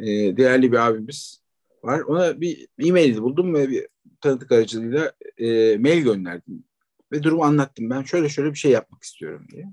e, 0.00 0.06
değerli 0.06 0.72
bir 0.72 0.86
abimiz 0.86 1.43
var. 1.84 2.00
Ona 2.00 2.40
bir 2.40 2.68
e-mail 2.78 3.18
buldum 3.18 3.54
ve 3.54 3.68
bir 3.68 3.88
tanıdık 4.20 4.52
aracılığıyla 4.52 5.12
e, 5.38 5.78
mail 5.78 6.02
gönderdim. 6.02 6.64
Ve 7.12 7.22
durumu 7.22 7.44
anlattım. 7.44 7.90
Ben 7.90 8.02
şöyle 8.02 8.28
şöyle 8.28 8.50
bir 8.50 8.58
şey 8.58 8.70
yapmak 8.70 9.02
istiyorum 9.02 9.46
diye. 9.52 9.66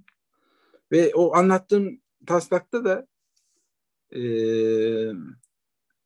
Ve 0.91 1.15
o 1.15 1.35
anlattığım 1.35 2.01
taslakta 2.25 2.85
da 2.85 3.07
e, 4.15 4.21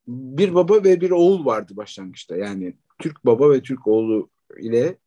bir 0.08 0.56
baba 0.56 0.84
ve 0.84 1.02
bir 1.02 1.12
oğul 1.12 1.46
vardı 1.46 1.78
başlangıçta. 1.78 2.36
Yani 2.36 2.78
Türk 3.00 3.26
baba 3.26 3.52
ve 3.52 3.62
Türk 3.62 3.88
oğlu 3.88 4.30
ile 4.60 4.98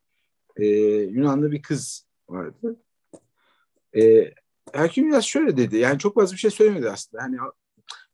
e, 0.56 0.66
Yunanlı 1.02 1.52
bir 1.52 1.62
kız 1.62 2.06
vardı. 2.28 2.76
E, 3.96 4.32
Herkül 4.72 5.02
biraz 5.02 5.24
şöyle 5.24 5.56
dedi. 5.56 5.76
Yani 5.76 5.98
çok 5.98 6.14
fazla 6.14 6.32
bir 6.32 6.38
şey 6.38 6.50
söylemedi 6.50 6.90
aslında. 6.90 7.22
Hani 7.22 7.36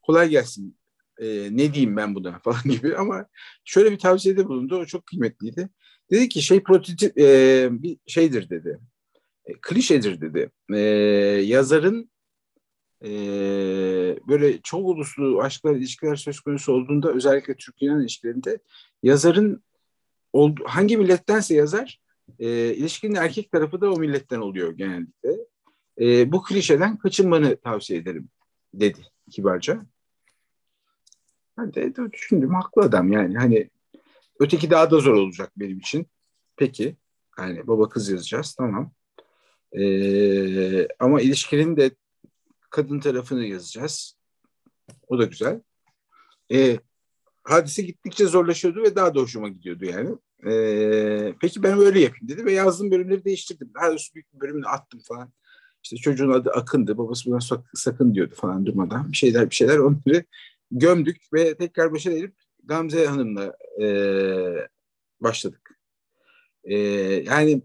kolay 0.03 0.29
gelsin 0.29 0.77
e, 1.19 1.49
ne 1.57 1.75
diyeyim 1.75 1.97
ben 1.97 2.15
buna 2.15 2.39
falan 2.45 2.63
gibi 2.65 2.97
ama 2.97 3.27
şöyle 3.65 3.93
bir 3.93 3.99
tavsiyede 3.99 4.49
bulundu. 4.49 4.77
O 4.79 4.87
çok 4.87 5.07
kıymetliydi. 5.07 5.69
Dedi 6.11 6.29
ki 6.29 6.43
şey 6.43 6.63
prototip 6.63 7.19
e, 7.19 7.69
bir 7.71 7.99
şeydir 8.07 8.51
dedi. 8.51 8.79
E, 9.47 9.53
klişedir 9.61 10.21
dedi. 10.21 10.51
E, 10.73 10.79
yazarın 11.45 12.11
e, 13.05 13.11
böyle 14.29 14.61
çok 14.63 14.89
uluslu 14.89 15.43
aşklar, 15.43 15.75
ilişkiler 15.75 16.17
söz 16.17 16.41
konusu 16.41 16.73
olduğunda 16.73 17.13
özellikle 17.13 17.55
Türk-Yunan 17.57 18.01
ilişkilerinde 18.01 18.59
yazarın 19.03 19.63
hangi 20.65 20.97
millettense 20.97 21.55
yazar 21.55 22.01
e, 22.39 22.75
ilişkinin 22.75 23.15
erkek 23.15 23.51
tarafı 23.51 23.81
da 23.81 23.93
o 23.93 23.99
milletten 23.99 24.41
oluyor 24.41 24.73
genellikle. 24.73 25.31
E, 26.01 26.33
bu 26.33 26.43
klişeden 26.43 26.97
kaçınmanı 26.97 27.57
tavsiye 27.57 27.99
ederim 27.99 28.29
dedi 28.75 28.99
kibarca. 29.31 29.87
Ben 31.59 31.75
de 31.75 32.13
düşündüm 32.13 32.55
haklı 32.55 32.83
adam 32.83 33.13
yani 33.13 33.39
hani 33.39 33.71
Öteki 34.41 34.71
daha 34.71 34.91
da 34.91 34.99
zor 34.99 35.15
olacak 35.15 35.53
benim 35.57 35.79
için. 35.79 36.07
Peki. 36.57 36.97
Yani 37.39 37.67
baba 37.67 37.89
kız 37.89 38.09
yazacağız. 38.09 38.55
Tamam. 38.55 38.93
Ee, 39.73 40.89
ama 40.99 41.21
ilişkinin 41.21 41.77
de 41.77 41.91
kadın 42.71 43.01
tarafını 43.01 43.45
yazacağız. 43.45 44.17
O 45.09 45.19
da 45.19 45.25
güzel. 45.25 45.61
Ee, 46.53 46.79
hadise 47.45 47.83
gittikçe 47.83 48.27
zorlaşıyordu 48.27 48.83
ve 48.83 48.97
daha 48.97 49.15
da 49.15 49.21
hoşuma 49.21 49.49
gidiyordu 49.49 49.85
yani. 49.85 50.17
Ee, 50.47 51.35
peki 51.41 51.63
ben 51.63 51.79
öyle 51.79 52.01
yapayım 52.01 52.29
dedi 52.29 52.45
ve 52.45 52.53
yazdığım 52.53 52.91
bölümleri 52.91 53.25
değiştirdim. 53.25 53.71
Daha 53.75 53.91
doğrusu 53.91 54.15
büyük 54.15 54.35
bir 54.35 54.41
bölümünü 54.41 54.67
attım 54.67 55.01
falan. 55.01 55.33
İşte 55.83 55.97
çocuğun 55.97 56.31
adı 56.31 56.51
Akın'dı. 56.51 56.99
Babası 56.99 57.31
buna 57.31 57.39
sakın 57.75 58.15
diyordu 58.15 58.35
falan 58.35 58.67
durmadan. 58.67 59.13
Bir 59.13 59.17
şeyler 59.17 59.51
bir 59.51 59.55
şeyler 59.55 59.79
onları 59.79 60.25
gömdük 60.71 61.17
ve 61.33 61.57
tekrar 61.57 61.93
başa 61.93 62.11
edip 62.11 62.35
Gamze 62.65 63.07
Hanım'la 63.07 63.57
e, 63.83 63.87
başladık. 65.21 65.81
E, 66.65 66.77
yani 67.27 67.63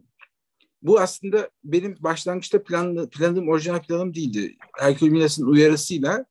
bu 0.81 0.99
aslında 0.99 1.49
benim 1.63 1.95
başlangıçta 1.99 2.63
planlı, 2.63 3.09
planım, 3.09 3.49
orijinal 3.49 3.81
planım 3.81 4.13
değildi. 4.13 4.55
Herkül 4.77 5.09
Milas'ın 5.09 5.45
uyarısıyla 5.45 6.25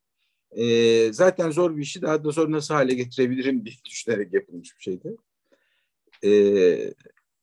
e, 0.51 1.13
zaten 1.13 1.51
zor 1.51 1.77
bir 1.77 1.83
işi 1.83 2.03
daha 2.03 2.25
da 2.25 2.31
zor 2.31 2.51
nasıl 2.51 2.75
hale 2.75 2.95
getirebilirim 2.95 3.65
diye 3.65 3.75
düşünerek 3.85 4.35
yapılmış 4.35 4.77
bir 4.77 4.83
şeydi. 4.83 5.17
E, 6.25 6.95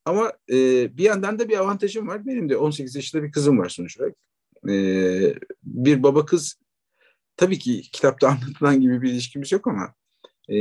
ama 0.05 0.33
e, 0.49 0.55
bir 0.97 1.03
yandan 1.03 1.39
da 1.39 1.49
bir 1.49 1.57
avantajım 1.57 2.07
var. 2.07 2.25
Benim 2.25 2.49
de 2.49 2.57
18 2.57 2.95
yaşında 2.95 3.23
bir 3.23 3.31
kızım 3.31 3.59
var 3.59 3.69
sonuç 3.69 3.99
olarak. 3.99 4.15
E, 4.69 4.75
bir 5.63 6.03
baba 6.03 6.25
kız 6.25 6.55
tabii 7.37 7.59
ki 7.59 7.81
kitapta 7.81 8.27
anlatılan 8.29 8.81
gibi 8.81 9.01
bir 9.01 9.11
ilişkimiz 9.11 9.51
yok 9.51 9.67
ama 9.67 9.93
e, 10.49 10.55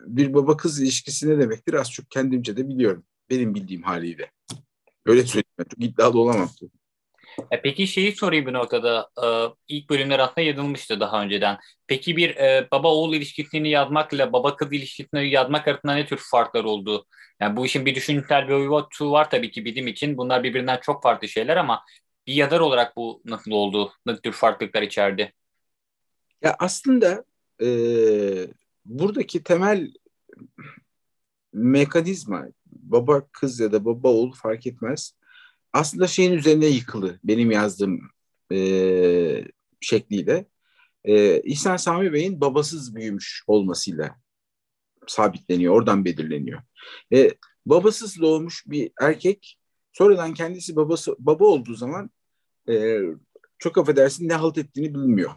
bir 0.00 0.34
baba 0.34 0.56
kız 0.56 0.80
ilişkisi 0.80 1.28
ne 1.28 1.38
demektir 1.38 1.74
az 1.74 1.92
çok 1.92 2.10
kendimce 2.10 2.56
de 2.56 2.68
biliyorum. 2.68 3.04
Benim 3.30 3.54
bildiğim 3.54 3.82
haliyle. 3.82 4.30
Öyle 5.06 5.22
söyleyeyim. 5.22 5.44
Çok 5.58 5.84
iddialı 5.84 6.20
olamam. 6.20 6.50
E 7.50 7.62
peki 7.62 7.86
şeyi 7.86 8.16
sorayım 8.16 8.46
bir 8.46 8.52
noktada. 8.52 9.08
E, 9.24 9.26
ilk 9.68 9.90
bölümler 9.90 10.18
aslında 10.18 10.40
yazılmıştı 10.40 11.00
daha 11.00 11.22
önceden. 11.22 11.58
Peki 11.86 12.16
bir 12.16 12.36
e, 12.36 12.68
baba 12.72 12.88
oğul 12.88 13.14
ilişkisini 13.14 13.70
yazmakla 13.70 14.32
baba 14.32 14.56
kız 14.56 14.72
ilişkisini 14.72 15.30
yazmak 15.30 15.68
arasında 15.68 15.94
ne 15.94 16.06
tür 16.06 16.20
farklar 16.30 16.64
oldu? 16.64 17.06
Yani 17.40 17.56
bu 17.56 17.66
işin 17.66 17.86
bir 17.86 17.94
düşünsel 17.94 18.48
bir 18.48 18.68
boyutu 18.68 19.12
var 19.12 19.30
tabii 19.30 19.50
ki 19.50 19.64
bilim 19.64 19.86
için. 19.86 20.16
Bunlar 20.16 20.42
birbirinden 20.44 20.78
çok 20.82 21.02
farklı 21.02 21.28
şeyler 21.28 21.56
ama 21.56 21.84
bir 22.26 22.34
yazar 22.34 22.60
olarak 22.60 22.96
bu 22.96 23.22
nasıl 23.24 23.50
oldu? 23.50 23.92
Ne 24.06 24.20
tür 24.20 24.32
farklılıklar 24.32 24.82
içerdi? 24.82 25.32
Ya 26.42 26.56
aslında 26.58 27.24
e, 27.62 27.68
buradaki 28.84 29.42
temel 29.42 29.92
mekanizma 31.52 32.46
baba 32.66 33.26
kız 33.32 33.60
ya 33.60 33.72
da 33.72 33.84
baba 33.84 34.08
oğul 34.08 34.32
fark 34.32 34.66
etmez. 34.66 35.14
Aslında 35.72 36.06
şeyin 36.06 36.32
üzerine 36.32 36.66
yıkılı 36.66 37.18
benim 37.24 37.50
yazdığım 37.50 38.00
e, 38.52 39.44
şekliyle. 39.80 40.46
E, 41.04 41.40
İhsan 41.40 41.76
Sami 41.76 42.12
Bey'in 42.12 42.40
babasız 42.40 42.94
büyümüş 42.94 43.44
olmasıyla 43.46 44.16
sabitleniyor, 45.06 45.74
oradan 45.74 46.04
belirleniyor. 46.04 46.62
E, 47.12 47.30
babasız 47.66 48.20
doğmuş 48.20 48.64
bir 48.66 48.90
erkek 49.00 49.58
sonradan 49.92 50.34
kendisi 50.34 50.76
babası 50.76 51.16
baba 51.18 51.44
olduğu 51.44 51.74
zaman 51.74 52.10
e, 52.68 52.98
çok 53.58 53.78
affedersin 53.78 54.28
ne 54.28 54.34
halt 54.34 54.58
ettiğini 54.58 54.94
bilmiyor. 54.94 55.30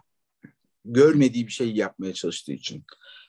Görmediği 0.85 1.47
bir 1.47 1.51
şey 1.51 1.71
yapmaya 1.71 2.13
çalıştığı 2.13 2.53
için. 2.53 2.83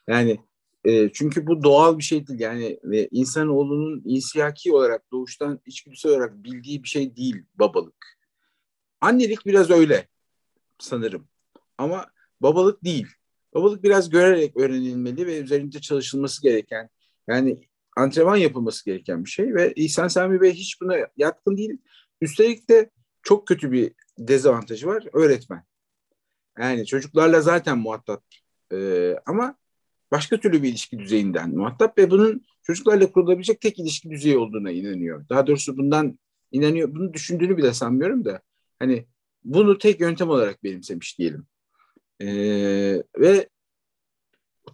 Yani 0.09 0.39
e, 0.85 1.13
çünkü 1.13 1.47
bu 1.47 1.63
doğal 1.63 1.99
bir 1.99 2.03
şey 2.03 2.27
değil. 2.27 2.41
Yani 2.41 2.81
e, 2.93 3.09
insanoğlunun 3.11 4.03
insiyaki 4.05 4.73
olarak 4.73 5.13
doğuştan 5.13 5.61
içgüdüsel 5.67 6.13
olarak 6.13 6.45
bildiği 6.45 6.83
bir 6.83 6.89
şey 6.89 7.17
değil 7.17 7.43
babalık. 7.55 8.19
Annelik 9.01 9.47
biraz 9.47 9.71
öyle 9.71 10.09
sanırım. 10.79 11.29
Ama 11.79 12.07
babalık 12.41 12.85
değil. 12.85 13.07
Babalık 13.55 13.83
biraz 13.83 14.11
görerek 14.11 14.57
öğrenilmeli 14.57 15.27
ve 15.27 15.39
üzerinde 15.39 15.81
çalışılması 15.81 16.43
gereken 16.43 16.89
yani 17.29 17.61
antrenman 17.97 18.37
yapılması 18.37 18.85
gereken 18.85 19.25
bir 19.25 19.31
şey 19.31 19.55
ve 19.55 19.73
İhsan 19.77 20.09
Sami 20.09 20.41
Bey 20.41 20.53
hiç 20.53 20.81
buna 20.81 20.97
yatkın 21.17 21.57
değil. 21.57 21.79
Üstelik 22.21 22.71
de 22.71 22.91
çok 23.23 23.47
kötü 23.47 23.73
bir 23.73 23.93
dezavantajı 24.19 24.87
var 24.87 25.05
öğretmen. 25.13 25.65
Yani 26.59 26.87
çocuklarla 26.87 27.41
zaten 27.41 27.79
muhatap 27.79 28.23
ee, 28.73 29.17
ama 29.27 29.57
başka 30.11 30.41
türlü 30.41 30.63
bir 30.63 30.69
ilişki 30.69 30.99
düzeyinden 30.99 31.51
muhatap 31.51 31.99
ve 31.99 32.11
bunun 32.11 32.43
çocuklarla 32.63 33.13
kurulabilecek 33.13 33.61
tek 33.61 33.79
ilişki 33.79 34.11
düzeyi 34.11 34.39
olduğuna 34.39 34.71
inanıyor. 34.71 35.29
Daha 35.29 35.47
doğrusu 35.47 35.77
bundan 35.77 36.19
inanıyor, 36.53 36.95
bunu 36.95 37.13
düşündüğünü 37.13 37.57
bile 37.57 37.75
sanmıyorum 37.75 38.25
da 38.25 38.43
hani 38.79 39.07
bunu 39.45 39.79
tek 39.79 40.01
yöntem 40.01 40.31
olarak 40.31 40.65
benimsemiş 40.65 41.19
diyelim. 41.19 41.47
Ee, 42.21 43.03
ve 43.19 43.49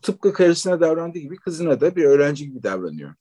tıpkı 0.03 0.33
karısına 0.33 0.81
davrandığı 0.81 1.19
gibi 1.19 1.37
kızına 1.37 1.81
da 1.81 1.97
bir 1.97 2.05
öğrenci 2.05 2.47
gibi 2.49 2.63
davranıyor. 2.63 3.15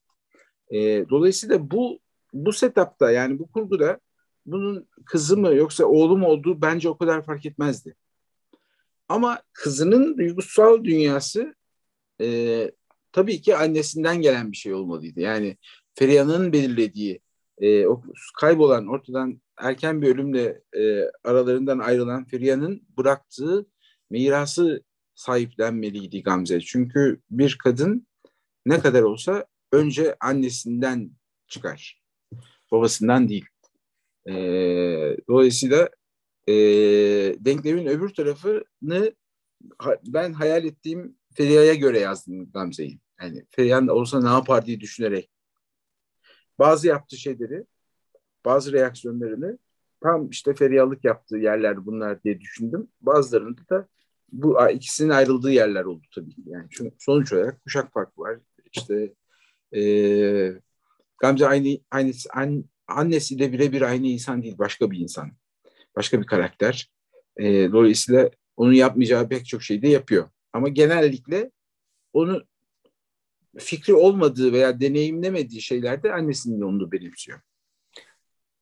Ee, 0.71 1.05
dolayısıyla 1.09 1.71
bu 1.71 1.99
bu 2.33 2.53
setupta 2.53 3.11
yani 3.11 3.39
bu 3.39 3.51
kurguda 3.51 3.99
bunun 4.45 4.87
kızı 5.05 5.37
mı 5.37 5.55
yoksa 5.55 5.85
oğlu 5.85 6.17
mu 6.17 6.27
olduğu 6.27 6.61
bence 6.61 6.89
o 6.89 6.97
kadar 6.97 7.25
fark 7.25 7.45
etmezdi. 7.45 7.95
Ama 9.09 9.41
kızının 9.53 10.17
duygusal 10.17 10.83
dünyası 10.83 11.55
e, 12.21 12.71
tabii 13.11 13.41
ki 13.41 13.55
annesinden 13.55 14.21
gelen 14.21 14.51
bir 14.51 14.57
şey 14.57 14.73
olmalıydı. 14.73 15.19
Yani 15.19 15.57
Feriha'nın 15.95 16.53
belirlediği 16.53 17.19
e, 17.57 17.87
o 17.87 18.03
kaybolan 18.39 18.87
ortadan 18.87 19.41
erken 19.57 20.01
bir 20.01 20.07
ölümle 20.07 20.61
e, 20.73 21.03
aralarından 21.23 21.79
ayrılan 21.79 22.25
Feriha'nın 22.25 22.87
bıraktığı 22.97 23.65
mirası 24.09 24.83
sahiplenmeliydi 25.15 26.23
Gamze. 26.23 26.61
Çünkü 26.61 27.21
bir 27.31 27.57
kadın 27.63 28.07
ne 28.65 28.79
kadar 28.79 29.01
olsa 29.01 29.45
önce 29.71 30.15
annesinden 30.19 31.11
çıkar. 31.47 32.01
Babasından 32.71 33.29
değil. 33.29 33.45
E, 34.27 34.33
dolayısıyla 35.27 35.89
e, 36.49 36.53
denklemin 37.45 37.85
öbür 37.85 38.09
tarafını 38.09 39.15
ben 40.07 40.33
hayal 40.33 40.65
ettiğim 40.65 41.15
Feriha'ya 41.33 41.73
göre 41.73 41.99
yazdım 41.99 42.51
Gamze'yi. 42.51 42.99
Yani 43.21 43.45
Feriha 43.49 43.93
olsa 43.93 44.21
ne 44.21 44.29
yapar 44.29 44.65
diye 44.65 44.79
düşünerek. 44.79 45.31
Bazı 46.59 46.87
yaptığı 46.87 47.17
şeyleri, 47.17 47.65
bazı 48.45 48.73
reaksiyonlarını 48.73 49.57
tam 50.01 50.29
işte 50.29 50.53
Feriha'lık 50.53 51.05
yaptığı 51.05 51.37
yerler 51.37 51.85
bunlar 51.85 52.23
diye 52.23 52.41
düşündüm. 52.41 52.87
Bazılarında 53.01 53.61
da 53.69 53.87
bu 54.31 54.69
ikisinin 54.69 55.09
ayrıldığı 55.09 55.51
yerler 55.51 55.83
oldu 55.83 56.07
tabii. 56.15 56.33
Yani 56.45 56.67
çünkü 56.69 56.95
sonuç 56.99 57.33
olarak 57.33 57.63
kuşak 57.63 57.93
farkı 57.93 58.21
var. 58.21 58.39
İşte 58.73 59.13
e, 59.75 59.81
Gamze 61.17 61.47
aynı, 61.47 61.79
aynı 61.91 62.11
an, 62.33 62.63
annesiyle 62.87 63.51
birebir 63.51 63.81
aynı 63.81 64.07
insan 64.07 64.43
değil, 64.43 64.57
başka 64.57 64.91
bir 64.91 64.99
insan. 64.99 65.31
Başka 65.99 66.21
bir 66.21 66.25
karakter. 66.25 66.89
E, 67.37 67.71
dolayısıyla 67.71 68.29
onun 68.57 68.73
yapmayacağı 68.73 69.29
pek 69.29 69.45
çok 69.45 69.63
şey 69.63 69.81
de 69.81 69.87
yapıyor. 69.87 70.29
Ama 70.53 70.69
genellikle 70.69 71.51
onu 72.13 72.43
fikri 73.57 73.93
olmadığı 73.93 74.53
veya 74.53 74.79
deneyimlemediği 74.79 75.61
şeylerde 75.61 76.13
annesinin 76.13 76.61
yolunu 76.61 76.91
benimsiyor. 76.91 77.39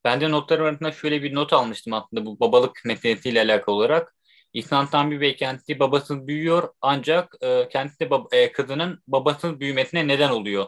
Ben 0.04 0.22
de 0.22 0.32
notlarım 0.32 0.66
arasında 0.66 0.92
şöyle 0.92 1.24
bir 1.24 1.36
not 1.36 1.54
almıştım 1.54 1.94
aslında 1.94 2.26
bu 2.26 2.40
babalık 2.40 2.82
meselesiyle 2.86 3.42
alakalı 3.42 3.76
olarak. 3.76 4.16
İhsan 4.54 4.90
Tanbi 4.90 5.22
Bey 5.22 5.36
kendisi 5.36 5.80
babasız 5.80 6.28
büyüyor 6.28 6.70
ancak 6.82 7.36
e, 7.42 7.70
kendisi 7.70 8.04
bab- 8.04 8.36
e, 8.36 8.52
kızının 8.52 9.00
babasız 9.08 9.60
büyümesine 9.60 10.08
neden 10.08 10.30
oluyor. 10.30 10.66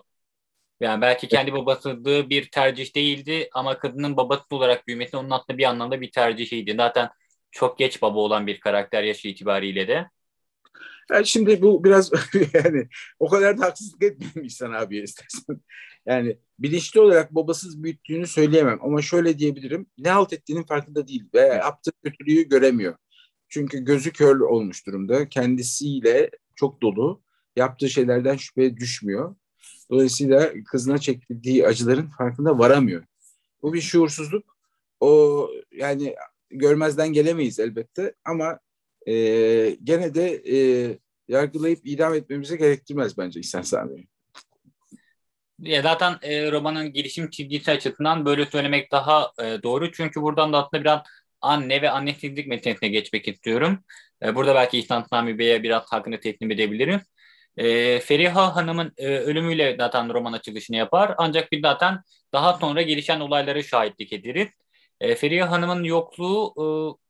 Yani 0.80 1.02
belki 1.02 1.28
kendi 1.28 1.54
babasızlığı 1.54 2.30
bir 2.30 2.52
tercih 2.52 2.96
değildi 2.96 3.50
ama 3.54 3.80
kadının 3.80 4.18
babası 4.18 4.44
olarak 4.50 4.88
büyümesi 4.88 5.18
onun 5.18 5.30
aslında 5.30 5.58
bir 5.58 5.64
anlamda 5.64 6.02
bir 6.02 6.12
tercihiydi. 6.12 6.74
Zaten 6.78 7.10
çok 7.52 7.80
geç 7.80 8.02
baba 8.02 8.20
olan 8.20 8.48
bir 8.48 8.60
karakter 8.60 9.04
yaşı 9.04 9.28
itibariyle 9.28 9.88
de. 9.88 10.10
Yani 11.12 11.26
şimdi 11.26 11.62
bu 11.62 11.84
biraz 11.84 12.12
yani 12.54 12.88
o 13.20 13.30
kadar 13.30 13.58
da 13.58 13.66
haksızlık 13.66 14.04
etmeyeyim 14.04 14.44
İhsan 14.44 14.74
abiye 14.74 15.04
istersen. 15.04 15.62
Yani 16.06 16.38
bilinçli 16.60 17.00
olarak 17.00 17.36
babasız 17.36 17.84
büyüttüğünü 17.84 18.28
söyleyemem 18.28 18.80
ama 18.82 19.02
şöyle 19.02 19.40
diyebilirim. 19.40 19.88
Ne 19.98 20.10
halt 20.10 20.34
ettiğinin 20.34 20.64
farkında 20.64 21.08
değil 21.08 21.24
ve 21.34 21.40
yaptığı 21.40 21.92
kötülüğü 22.04 22.50
göremiyor. 22.50 22.96
Çünkü 23.50 23.86
gözü 23.86 24.14
kör 24.14 24.40
olmuş 24.40 24.88
durumda. 24.88 25.30
Kendisiyle 25.30 26.30
çok 26.56 26.82
dolu. 26.82 27.22
Yaptığı 27.56 27.90
şeylerden 27.90 28.36
şüpheye 28.36 28.78
düşmüyor. 28.78 29.36
Dolayısıyla 29.92 30.54
kızına 30.66 30.98
çektiği 30.98 31.68
acıların 31.68 32.08
farkında 32.08 32.60
varamıyor. 32.60 33.04
Bu 33.62 33.74
bir 33.74 33.82
şuursuzluk. 33.82 34.58
O 35.00 35.50
yani 35.72 36.16
görmezden 36.50 37.14
gelemeyiz 37.14 37.60
elbette 37.60 38.14
ama 38.26 38.60
e, 39.08 39.14
gene 39.84 40.14
de 40.14 40.42
e, 40.56 40.58
yargılayıp 41.28 41.80
idam 41.84 42.14
etmemize 42.14 42.56
gerektirmez 42.56 43.18
bence 43.18 43.40
İhsan 43.40 43.62
Sami'yi. 43.62 44.08
Ya 45.60 45.82
zaten 45.82 46.18
e, 46.22 46.52
romanın 46.52 46.94
gelişim 46.94 47.30
çizgisi 47.30 47.72
açısından 47.72 48.26
böyle 48.26 48.46
söylemek 48.46 48.92
daha 48.92 49.32
e, 49.40 49.64
doğru. 49.64 49.92
Çünkü 49.92 50.22
buradan 50.22 50.54
da 50.54 50.58
aslında 50.58 50.82
biraz 50.82 51.02
anne 51.42 51.82
ve 51.82 51.90
annesizlik 51.90 52.48
meselesine 52.48 52.90
geçmek 52.90 53.28
istiyorum. 53.28 53.80
E, 54.24 54.36
burada 54.36 54.56
belki 54.56 54.80
İhsan 54.80 55.06
Sami 55.10 55.40
Bey'e 55.40 55.64
biraz 55.64 55.84
hakkını 55.86 56.20
teslim 56.20 56.52
edebilirim. 56.52 57.02
E, 57.60 58.00
Feriha 58.00 58.56
Hanım'ın 58.56 58.94
e, 58.98 59.08
ölümüyle 59.08 59.76
zaten 59.78 60.14
roman 60.14 60.34
açılışını 60.34 60.78
yapar. 60.78 61.16
Ancak 61.18 61.52
biz 61.52 61.62
zaten 61.62 62.02
daha 62.34 62.54
sonra 62.54 62.82
gelişen 62.82 63.20
olayları 63.20 63.64
şahitlik 63.64 64.14
ederiz. 64.14 64.48
E, 65.02 65.16
Feriha 65.16 65.52
Hanım'ın 65.52 65.84
yokluğu 65.84 66.54
e, 66.58 66.64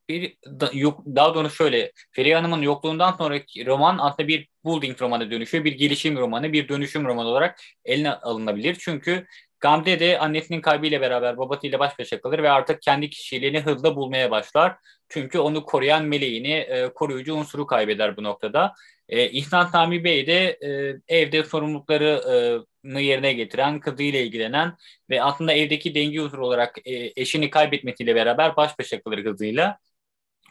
bir 0.09 0.37
da, 0.45 0.69
yok, 0.73 1.03
daha 1.05 1.35
doğrusu 1.35 1.55
şöyle 1.55 1.91
Feriha 2.11 2.39
Hanım'ın 2.39 2.61
yokluğundan 2.61 3.11
sonraki 3.11 3.65
roman 3.65 3.97
aslında 4.01 4.27
bir 4.27 4.47
building 4.65 5.01
romanı 5.01 5.31
dönüşüyor. 5.31 5.63
Bir 5.65 5.71
gelişim 5.77 6.17
romanı, 6.17 6.53
bir 6.53 6.69
dönüşüm 6.69 7.05
romanı 7.05 7.27
olarak 7.27 7.59
eline 7.85 8.13
alınabilir. 8.13 8.77
Çünkü 8.79 9.25
Gamze 9.59 9.99
de 9.99 10.19
annesinin 10.19 10.61
kaybıyla 10.61 11.01
beraber 11.01 11.37
babasıyla 11.37 11.79
baş 11.79 11.99
başa 11.99 12.21
kalır 12.21 12.43
ve 12.43 12.49
artık 12.51 12.81
kendi 12.81 13.09
kişiliğini 13.09 13.59
hızla 13.59 13.95
bulmaya 13.95 14.31
başlar. 14.31 14.75
Çünkü 15.09 15.39
onu 15.39 15.65
koruyan 15.65 16.05
meleğini, 16.05 16.53
e, 16.53 16.93
koruyucu 16.93 17.35
unsuru 17.35 17.67
kaybeder 17.67 18.17
bu 18.17 18.23
noktada. 18.23 18.73
E, 19.09 19.29
İhsan 19.29 19.65
Sami 19.65 20.03
Bey 20.03 20.27
de 20.27 20.59
e, 21.07 21.17
evde 21.21 21.43
sorumluluklarını 21.43 23.01
yerine 23.01 23.33
getiren, 23.33 23.79
kızıyla 23.79 24.19
ilgilenen 24.19 24.77
ve 25.09 25.23
aslında 25.23 25.53
evdeki 25.53 25.95
denge 25.95 26.21
unsuru 26.21 26.45
olarak 26.45 26.77
e, 26.85 27.13
eşini 27.15 27.49
kaybetmesiyle 27.49 28.15
beraber 28.15 28.55
baş 28.55 28.79
başa 28.79 29.01
kalır 29.01 29.23
kızıyla. 29.23 29.79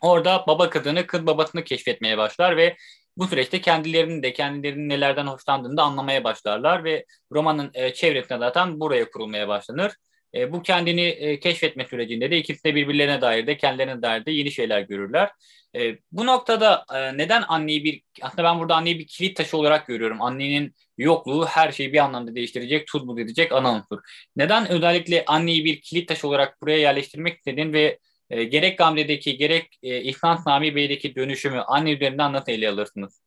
Orada 0.03 0.45
baba 0.47 0.71
kızını, 0.71 1.07
kız 1.07 1.27
babasını 1.27 1.65
keşfetmeye 1.65 2.19
başlar 2.19 2.57
ve 2.57 2.77
bu 3.17 3.27
süreçte 3.27 3.61
kendilerinin 3.61 4.23
de 4.23 4.33
kendilerinin 4.33 4.89
nelerden 4.89 5.27
hoşlandığını 5.27 5.77
da 5.77 5.83
anlamaya 5.83 6.25
başlarlar 6.25 6.85
ve 6.85 7.05
romanın 7.33 7.71
e, 7.75 7.95
çevresine 7.95 8.39
zaten 8.39 8.81
buraya 8.81 9.11
kurulmaya 9.11 9.49
başlanır. 9.49 9.93
E, 10.35 10.53
bu 10.53 10.63
kendini 10.63 11.03
e, 11.03 11.41
keşfetme 11.41 11.85
sürecinde 11.85 12.31
de 12.31 12.39
ikisi 12.39 12.65
de 12.65 12.75
birbirlerine 12.75 13.21
dair 13.21 13.47
de 13.47 13.57
kendilerine 13.57 14.03
dair 14.03 14.27
de 14.27 14.31
yeni 14.31 14.51
şeyler 14.51 14.81
görürler. 14.81 15.31
E, 15.77 15.99
bu 16.13 16.27
noktada 16.27 16.85
e, 16.95 17.17
neden 17.17 17.45
anneyi 17.49 17.85
bir 17.85 18.03
aslında 18.23 18.45
ben 18.45 18.59
burada 18.59 18.77
anneyi 18.77 18.99
bir 18.99 19.07
kilit 19.07 19.37
taşı 19.37 19.57
olarak 19.57 19.87
görüyorum. 19.87 20.23
Annenin 20.23 20.75
yokluğu 20.99 21.47
her 21.47 21.73
şeyi 21.73 21.93
bir 21.93 21.99
anlamda 21.99 22.35
değiştirecek, 22.35 22.87
tuz 22.87 23.07
buz 23.07 23.19
edecek 23.19 23.53
ana 23.53 23.75
unsur. 23.75 24.01
Neden 24.37 24.69
özellikle 24.69 25.25
anneyi 25.25 25.65
bir 25.65 25.81
kilit 25.81 26.09
taşı 26.09 26.29
olarak 26.29 26.63
buraya 26.63 26.79
yerleştirmek 26.79 27.37
istedin 27.37 27.73
ve 27.73 27.99
e, 28.31 28.45
gerek 28.45 28.79
Gamze'deki 28.79 29.37
gerek 29.37 29.79
e, 29.83 30.03
İhsan 30.03 30.37
Sami 30.37 30.75
Bey'deki 30.75 31.15
dönüşümü 31.15 31.59
anne 31.59 31.93
üzerinden 31.93 32.33
nasıl 32.33 32.53
ele 32.53 32.69
alırsınız? 32.69 33.23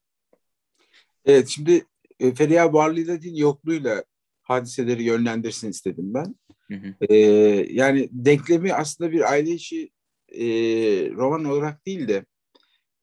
Evet 1.26 1.48
şimdi 1.48 1.86
e, 2.20 2.34
Feriha 2.34 2.74
varlığıyla 2.74 3.22
değil 3.22 3.38
yokluğuyla 3.38 4.04
hadiseleri 4.42 5.04
yönlendirsin 5.04 5.70
istedim 5.70 6.14
ben. 6.14 6.36
Hı 6.68 6.74
hı. 6.74 7.14
E, 7.14 7.16
yani 7.70 8.10
denklemi 8.12 8.74
aslında 8.74 9.12
bir 9.12 9.32
aile 9.32 9.52
işi 9.52 9.92
e, 10.28 10.46
roman 11.10 11.46
olarak 11.46 11.86
değil 11.86 12.08
de 12.08 12.26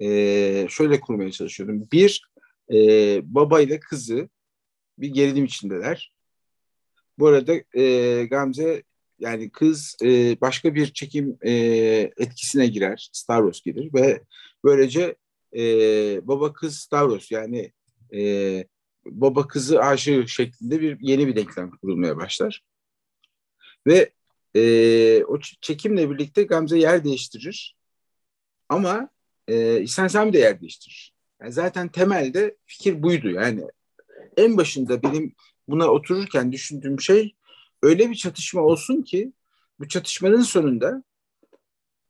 e, 0.00 0.68
şöyle 0.68 1.00
kurmaya 1.00 1.30
çalışıyorum. 1.30 1.88
Bir, 1.92 2.30
e, 2.72 2.76
baba 3.34 3.60
ile 3.60 3.80
kızı 3.80 4.28
bir 4.98 5.08
gerilim 5.08 5.44
içindeler. 5.44 6.12
Bu 7.18 7.26
arada 7.26 7.54
e, 7.74 8.24
Gamze 8.24 8.82
yani 9.18 9.50
kız 9.50 9.96
e, 10.04 10.40
başka 10.40 10.74
bir 10.74 10.92
çekim 10.92 11.38
e, 11.42 11.52
etkisine 12.16 12.66
girer. 12.66 13.08
Stavros 13.12 13.62
gelir 13.62 13.90
ve 13.94 14.22
böylece 14.64 15.16
e, 15.56 15.62
baba 16.28 16.52
kız 16.52 16.76
Stavros 16.76 17.30
yani 17.30 17.72
e, 18.14 18.64
baba 19.10 19.46
kızı 19.46 19.80
aşığı 19.80 20.24
şeklinde 20.28 20.80
bir 20.80 21.00
yeni 21.00 21.26
bir 21.26 21.36
denklem 21.36 21.70
kurulmaya 21.70 22.16
başlar. 22.16 22.62
Ve 23.86 24.12
e, 24.56 25.24
o 25.24 25.40
çekimle 25.60 26.10
birlikte 26.10 26.42
Gamze 26.42 26.78
yer 26.78 27.04
değiştirir. 27.04 27.76
Ama 28.68 29.08
e, 29.48 29.80
İhsan 29.80 30.08
Sami 30.08 30.32
de 30.32 30.38
yer 30.38 30.60
değiştirir. 30.60 31.14
Yani 31.40 31.52
zaten 31.52 31.88
temelde 31.88 32.56
fikir 32.66 33.02
buydu. 33.02 33.30
Yani 33.30 33.64
en 34.36 34.56
başında 34.56 35.02
benim 35.02 35.34
buna 35.68 35.88
otururken 35.88 36.52
düşündüğüm 36.52 37.00
şey 37.00 37.34
öyle 37.82 38.10
bir 38.10 38.14
çatışma 38.14 38.62
olsun 38.62 39.02
ki 39.02 39.32
bu 39.78 39.88
çatışmanın 39.88 40.42
sonunda 40.42 41.02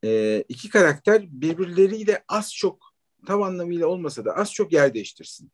e, 0.05 0.45
iki 0.49 0.69
karakter 0.69 1.23
birbirleriyle 1.29 2.25
az 2.29 2.55
çok 2.55 2.95
tam 3.27 3.43
anlamıyla 3.43 3.87
olmasa 3.87 4.25
da 4.25 4.33
az 4.33 4.53
çok 4.53 4.73
yer 4.73 4.95
değiştirsin. 4.95 5.51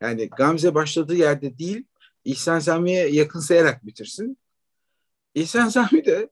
Yani 0.00 0.28
Gamze 0.28 0.74
başladığı 0.74 1.14
yerde 1.14 1.58
değil 1.58 1.84
İhsan 2.24 2.58
Sami'ye 2.58 3.08
yakınsayarak 3.08 3.86
bitirsin. 3.86 4.38
İhsan 5.34 5.68
Sami 5.68 6.04
de 6.04 6.30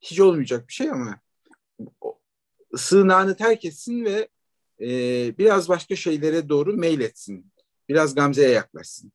hiç 0.00 0.20
olmayacak 0.20 0.68
bir 0.68 0.72
şey 0.72 0.90
ama 0.90 1.20
sığınağını 2.76 3.36
terk 3.36 3.64
etsin 3.64 4.04
ve 4.04 4.28
e, 4.80 4.88
biraz 5.38 5.68
başka 5.68 5.96
şeylere 5.96 6.48
doğru 6.48 6.72
meyletsin. 6.72 7.52
Biraz 7.88 8.14
Gamze'ye 8.14 8.48
yaklaşsın. 8.48 9.12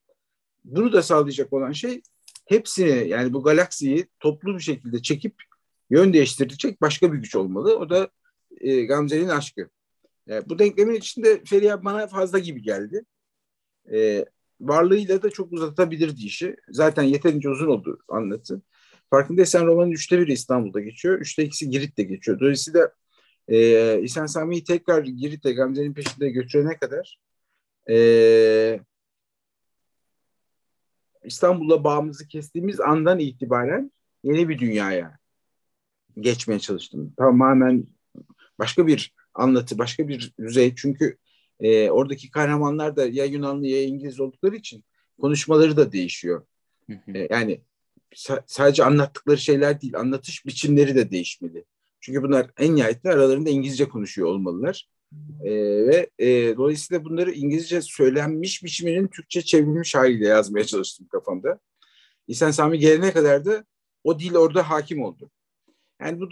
Bunu 0.66 0.94
da 0.94 1.04
sağlayacak 1.04 1.54
olan 1.54 1.72
şey 1.72 2.02
hepsini 2.46 3.10
yani 3.10 3.34
bu 3.34 3.44
galaksiyi 3.44 4.08
toplu 4.20 4.56
bir 4.56 4.64
şekilde 4.64 5.02
çekip 5.02 5.36
yön 5.90 6.14
değiştirecek 6.14 6.82
başka 6.82 7.14
bir 7.14 7.18
güç 7.18 7.36
olmalı. 7.36 7.78
O 7.78 7.90
da 7.90 8.10
e, 8.62 8.86
Gamze'nin 8.86 9.30
aşkı. 9.30 9.70
E, 10.30 10.50
bu 10.50 10.60
denklemin 10.60 10.96
içinde 10.96 11.44
Feriha 11.44 11.86
bana 11.86 12.08
fazla 12.08 12.40
gibi 12.40 12.62
geldi. 12.62 13.06
E, 13.94 14.26
varlığıyla 14.62 15.24
da 15.24 15.30
çok 15.30 15.54
uzatabilirdi 15.54 16.26
işi. 16.26 16.56
Zaten 16.70 17.04
yeterince 17.04 17.50
uzun 17.50 17.68
oldu 17.68 18.00
anlatı. 18.10 18.62
Farkındaysan 19.10 19.66
romanın 19.66 19.92
üçte 19.92 20.20
biri 20.20 20.34
İstanbul'da 20.34 20.80
geçiyor. 20.80 21.20
Üçte 21.20 21.44
ikisi 21.44 21.70
Girit'te 21.70 22.04
geçiyor. 22.04 22.40
Dolayısıyla 22.40 22.92
e, 23.48 24.02
İhsan 24.02 24.26
Sami'yi 24.26 24.64
tekrar 24.64 25.04
Girit'te 25.04 25.54
Gamze'nin 25.54 25.94
peşinde 25.94 26.30
götürene 26.30 26.78
kadar 26.78 27.20
e, 27.90 28.80
İstanbul'la 31.24 31.84
bağımızı 31.84 32.28
kestiğimiz 32.28 32.80
andan 32.80 33.20
itibaren 33.20 33.92
yeni 34.24 34.50
bir 34.50 34.60
dünyaya 34.60 35.18
geçmeye 36.20 36.60
çalıştım. 36.60 37.14
Tamamen 37.18 37.88
başka 38.60 38.88
bir 38.88 39.14
anlatı, 39.34 39.78
başka 39.78 40.08
bir 40.08 40.34
düzey. 40.40 40.76
Çünkü 40.76 41.18
e, 41.60 41.90
oradaki 41.90 42.32
kahramanlar 42.32 42.96
da 42.96 43.08
ya 43.08 43.26
Yunanlı 43.26 43.68
ya 43.68 43.84
İngiliz 43.84 44.20
oldukları 44.20 44.56
için 44.56 44.84
konuşmaları 45.22 45.78
da 45.78 45.92
değişiyor. 45.92 46.46
E, 46.90 47.28
yani 47.30 47.62
sa- 48.16 48.44
sadece 48.46 48.84
anlattıkları 48.84 49.38
şeyler 49.38 49.82
değil, 49.82 50.00
anlatış 50.00 50.46
biçimleri 50.46 50.96
de 50.96 51.12
değişmeli. 51.12 51.66
Çünkü 52.00 52.24
bunlar 52.24 52.52
en 52.58 52.76
nihayetinde 52.76 53.14
aralarında 53.14 53.50
İngilizce 53.50 53.90
konuşuyor 53.90 54.28
olmalılar. 54.28 54.90
E, 55.44 55.52
ve 55.88 56.10
e, 56.20 56.58
dolayısıyla 56.58 57.06
bunları 57.06 57.32
İngilizce 57.32 57.82
söylenmiş 57.82 58.64
biçiminin 58.64 59.08
Türkçe 59.08 59.42
çevrilmiş 59.42 59.96
haliyle 59.96 60.28
yazmaya 60.28 60.66
çalıştım 60.66 61.08
kafamda. 61.12 61.60
İhsan 62.28 62.52
Sami 62.52 62.80
gelene 62.80 63.12
kadar 63.12 63.46
da 63.46 63.66
o 64.04 64.20
dil 64.20 64.36
orada 64.36 64.70
hakim 64.70 65.04
oldu. 65.04 65.32
Yani 66.02 66.20
bu 66.20 66.30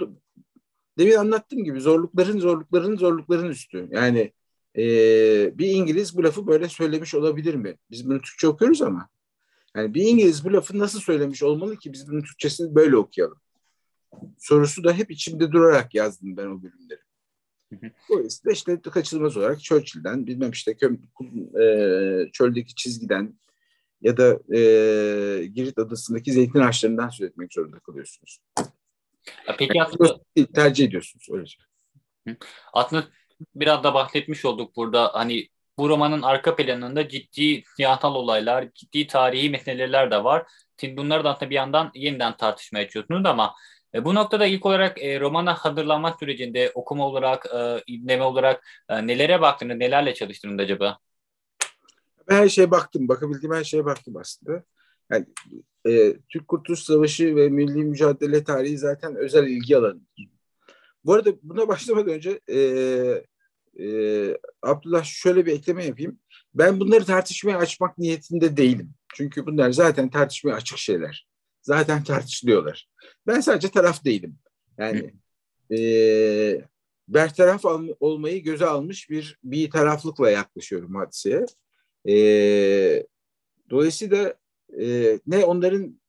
demin 0.97 1.15
anlattığım 1.15 1.63
gibi 1.63 1.81
zorlukların 1.81 2.39
zorlukların 2.39 2.97
zorlukların 2.97 3.49
üstü. 3.49 3.87
Yani 3.91 4.33
e, 4.77 4.83
bir 5.57 5.67
İngiliz 5.67 6.17
bu 6.17 6.23
lafı 6.23 6.47
böyle 6.47 6.69
söylemiş 6.69 7.15
olabilir 7.15 7.55
mi? 7.55 7.77
Biz 7.91 8.09
bunu 8.09 8.21
Türkçe 8.21 8.47
okuyoruz 8.47 8.81
ama. 8.81 9.09
Yani 9.75 9.93
bir 9.93 10.01
İngiliz 10.01 10.45
bu 10.45 10.53
lafı 10.53 10.79
nasıl 10.79 10.99
söylemiş 10.99 11.43
olmalı 11.43 11.77
ki 11.77 11.93
biz 11.93 12.07
bunun 12.07 12.21
Türkçesini 12.21 12.75
böyle 12.75 12.97
okuyalım? 12.97 13.37
Sorusu 14.37 14.83
da 14.83 14.93
hep 14.93 15.11
içimde 15.11 15.51
durarak 15.51 15.95
yazdım 15.95 16.37
ben 16.37 16.45
o 16.45 16.63
bölümleri. 16.63 16.99
Dolayısıyla 18.09 18.53
işte 18.53 18.81
kaçınılmaz 18.81 19.37
olarak 19.37 19.63
Churchill'den 19.63 20.27
bilmem 20.27 20.51
işte 20.51 20.71
e, 21.61 22.29
çöldeki 22.33 22.75
çizgiden 22.75 23.33
ya 24.01 24.17
da 24.17 24.39
e, 24.55 24.59
Girit 25.45 25.77
adasındaki 25.77 26.31
zeytin 26.31 26.59
ağaçlarından 26.59 27.09
söz 27.09 27.29
etmek 27.29 27.53
zorunda 27.53 27.79
kalıyorsunuz. 27.79 28.39
Peki 29.57 29.81
aslında 29.81 30.19
tercih 30.53 30.85
ediyorsunuz 30.85 31.27
öylece. 31.31 31.57
Aslında 32.73 33.07
biraz 33.55 33.83
da 33.83 33.93
bahsetmiş 33.93 34.45
olduk 34.45 34.75
burada 34.75 35.13
hani 35.13 35.49
bu 35.77 35.89
romanın 35.89 36.21
arka 36.21 36.55
planında 36.55 37.09
ciddi 37.09 37.63
siyasal 37.77 38.15
olaylar, 38.15 38.67
ciddi 38.73 39.07
tarihi 39.07 39.49
meseleler 39.49 40.11
de 40.11 40.23
var. 40.23 40.47
Siz 40.77 40.97
bunları 40.97 41.23
da 41.23 41.29
aslında 41.29 41.49
bir 41.49 41.55
yandan 41.55 41.91
yeniden 41.95 42.37
tartışmaya 42.37 42.85
açıyorsunuz 42.85 43.25
ama 43.25 43.55
e, 43.93 44.05
bu 44.05 44.15
noktada 44.15 44.45
ilk 44.45 44.65
olarak 44.65 45.03
e, 45.03 45.19
romana 45.19 45.53
hazırlanma 45.53 46.17
sürecinde 46.19 46.71
okuma 46.75 47.07
olarak, 47.07 47.45
e, 47.45 47.83
dinleme 47.87 48.23
olarak 48.23 48.63
e, 48.89 49.07
nelere 49.07 49.41
baktınız, 49.41 49.77
nelerle 49.77 50.13
çalıştınız 50.13 50.59
acaba? 50.59 50.97
Ben 52.29 52.35
her 52.35 52.49
şeye 52.49 52.71
baktım, 52.71 53.07
bakabildiğim 53.07 53.55
her 53.55 53.63
şeye 53.63 53.85
baktım 53.85 54.17
aslında. 54.17 54.63
Yani, 55.11 55.25
e, 55.87 56.13
Türk 56.29 56.47
Kurtuluş 56.47 56.79
Savaşı 56.79 57.35
ve 57.35 57.49
milli 57.49 57.83
mücadele 57.83 58.43
tarihi 58.43 58.77
zaten 58.77 59.15
özel 59.15 59.47
ilgi 59.47 59.77
alanıdır. 59.77 60.34
Bu 61.05 61.13
arada 61.13 61.33
buna 61.43 61.67
başlamadan 61.67 62.13
önce 62.13 62.39
e, 62.47 62.59
e, 63.79 63.87
Abdullah 64.61 65.03
şöyle 65.03 65.45
bir 65.45 65.53
ekleme 65.53 65.85
yapayım. 65.85 66.19
Ben 66.53 66.79
bunları 66.79 67.05
tartışmaya 67.05 67.57
açmak 67.57 67.97
niyetinde 67.97 68.57
değilim. 68.57 68.93
Çünkü 69.15 69.45
bunlar 69.45 69.71
zaten 69.71 70.09
tartışmaya 70.09 70.53
açık 70.53 70.77
şeyler. 70.77 71.27
Zaten 71.61 72.03
tartışılıyorlar. 72.03 72.89
Ben 73.27 73.39
sadece 73.39 73.69
taraf 73.69 74.05
değilim. 74.05 74.37
Yani 74.77 75.13
e, 75.71 76.61
bertaraf 77.07 77.65
al, 77.65 77.87
olmayı 77.99 78.43
göze 78.43 78.65
almış 78.65 79.09
bir 79.09 79.37
bir 79.43 79.69
taraflıkla 79.69 80.31
yaklaşıyorum 80.31 80.95
hadiseye. 80.95 81.45
E, 82.07 82.15
dolayısıyla 83.69 84.33
e, 84.81 85.19
ne 85.27 85.45
onların 85.45 85.99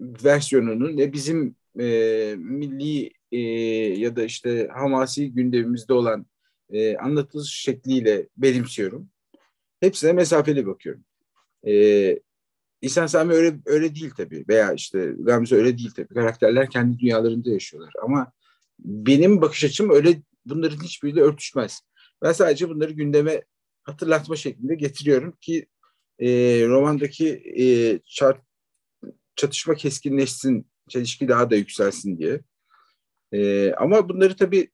versiyonunu 0.00 0.96
ne 0.96 1.12
bizim 1.12 1.56
e, 1.80 2.34
milli 2.38 3.15
e, 3.32 3.38
ya 3.98 4.16
da 4.16 4.24
işte 4.24 4.68
hamasi 4.74 5.32
gündemimizde 5.32 5.92
olan 5.92 6.26
e, 6.70 6.96
anlatılış 6.96 7.52
şekliyle 7.52 8.28
benimsiyorum. 8.36 9.08
Hepsine 9.80 10.12
mesafeli 10.12 10.66
bakıyorum. 10.66 11.04
E, 11.66 12.18
İhsan 12.82 13.06
Sami 13.06 13.32
öyle 13.32 13.58
öyle 13.66 13.94
değil 13.94 14.10
tabii 14.16 14.44
veya 14.48 14.72
işte 14.72 15.14
Gamze 15.18 15.56
öyle 15.56 15.78
değil 15.78 15.90
tabii. 15.96 16.14
Karakterler 16.14 16.70
kendi 16.70 16.98
dünyalarında 16.98 17.50
yaşıyorlar 17.50 17.92
ama 18.02 18.32
benim 18.78 19.40
bakış 19.40 19.64
açım 19.64 19.90
öyle 19.90 20.22
bunların 20.46 20.84
hiçbiriyle 20.84 21.20
örtüşmez. 21.20 21.80
Ben 22.22 22.32
sadece 22.32 22.68
bunları 22.68 22.92
gündeme 22.92 23.42
hatırlatma 23.82 24.36
şeklinde 24.36 24.74
getiriyorum 24.74 25.32
ki 25.40 25.66
e, 26.18 26.28
romandaki 26.66 27.28
e, 27.58 27.64
çat, 28.04 28.40
çatışma 29.36 29.74
keskinleşsin, 29.74 30.66
çelişki 30.88 31.28
daha 31.28 31.50
da 31.50 31.56
yükselsin 31.56 32.18
diye. 32.18 32.40
E, 33.36 33.72
ama 33.72 34.08
bunları 34.08 34.36
tabii 34.36 34.70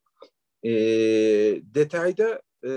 e, 0.63 0.73
detayda 1.75 2.43
e, 2.65 2.71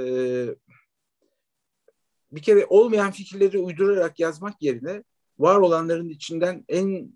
bir 2.31 2.41
kere 2.41 2.65
olmayan 2.65 3.11
fikirleri 3.11 3.57
uydurarak 3.57 4.19
yazmak 4.19 4.61
yerine 4.61 5.03
var 5.39 5.55
olanların 5.55 6.09
içinden 6.09 6.65
en 6.69 7.11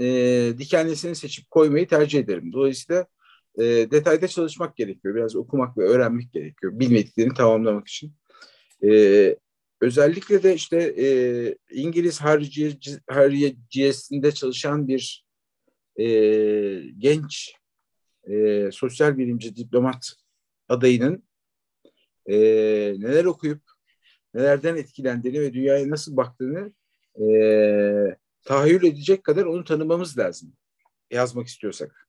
e, 0.00 0.04
dikenlisini 0.58 1.14
seçip 1.14 1.50
koymayı 1.50 1.88
tercih 1.88 2.18
ederim. 2.18 2.52
Dolayısıyla 2.52 3.06
e, 3.58 3.64
detayda 3.64 4.28
çalışmak 4.28 4.76
gerekiyor. 4.76 5.14
Biraz 5.14 5.36
okumak 5.36 5.78
ve 5.78 5.82
öğrenmek 5.82 6.32
gerekiyor. 6.32 6.80
Bilmediklerini 6.80 7.34
tamamlamak 7.34 7.88
için. 7.88 8.12
E, 8.84 9.36
özellikle 9.80 10.42
de 10.42 10.54
işte 10.54 10.94
e, 10.98 11.06
İngiliz 11.70 12.20
hariciyesinde 13.08 14.32
çalışan 14.32 14.88
bir 14.88 15.24
e, 15.96 16.06
genç 16.98 17.54
e, 18.28 18.68
sosyal 18.72 19.18
bilimci 19.18 19.56
diplomat 19.56 20.12
adayının 20.68 21.22
e, 22.26 22.36
neler 22.98 23.24
okuyup 23.24 23.62
nelerden 24.34 24.76
etkilendiğini 24.76 25.40
ve 25.40 25.52
dünyaya 25.52 25.90
nasıl 25.90 26.16
baktığını 26.16 26.72
e, 27.20 27.26
tahayyül 28.44 28.84
edecek 28.84 29.24
kadar 29.24 29.44
onu 29.44 29.64
tanımamız 29.64 30.18
lazım 30.18 30.52
yazmak 31.10 31.46
istiyorsak. 31.46 32.08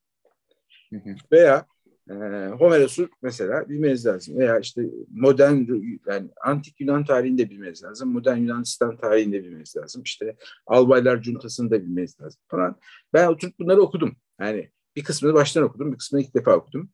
Veya 1.32 1.66
e, 2.10 2.14
Homeros'u 2.48 3.10
mesela 3.22 3.70
bilmeniz 3.70 4.06
lazım. 4.06 4.38
Veya 4.38 4.60
işte 4.60 4.82
modern 5.12 5.66
yani 6.08 6.30
antik 6.42 6.80
Yunan 6.82 7.06
tarihini 7.06 7.38
de 7.38 7.50
bilmeniz 7.50 7.84
lazım. 7.84 8.12
Modern 8.12 8.38
Yunanistan 8.38 8.98
tarihini 8.98 9.34
de 9.34 9.44
bilmeniz 9.44 9.78
lazım. 9.78 10.04
İşte 10.04 10.36
Albaylar 10.68 11.22
Cuntası'nı 11.22 11.72
da 11.72 11.82
bilmeniz 11.82 12.22
lazım 12.22 12.42
falan. 12.48 12.76
Ben 13.14 13.28
oturup 13.28 13.60
bunları 13.60 13.82
okudum. 13.82 14.16
Yani 14.40 14.72
bir 15.00 15.04
kısmını 15.04 15.34
baştan 15.34 15.64
okudum, 15.64 15.92
bir 15.92 15.98
kısmını 15.98 16.24
ilk 16.24 16.36
defa 16.36 16.56
okudum. 16.56 16.90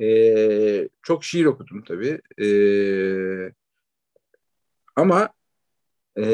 Ee, 0.00 0.88
çok 1.02 1.24
şiir 1.24 1.44
okudum 1.44 1.84
tabii. 1.84 2.20
Ee, 2.42 3.52
ama 4.96 5.28
e, 6.18 6.24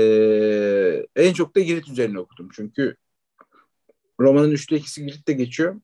en 1.16 1.32
çok 1.32 1.56
da 1.56 1.60
Girit 1.60 1.88
üzerine 1.88 2.18
okudum. 2.18 2.48
Çünkü 2.52 2.96
romanın 4.20 4.50
üçte 4.50 4.76
ikisi 4.76 5.06
Girit'te 5.06 5.32
geçiyor. 5.32 5.80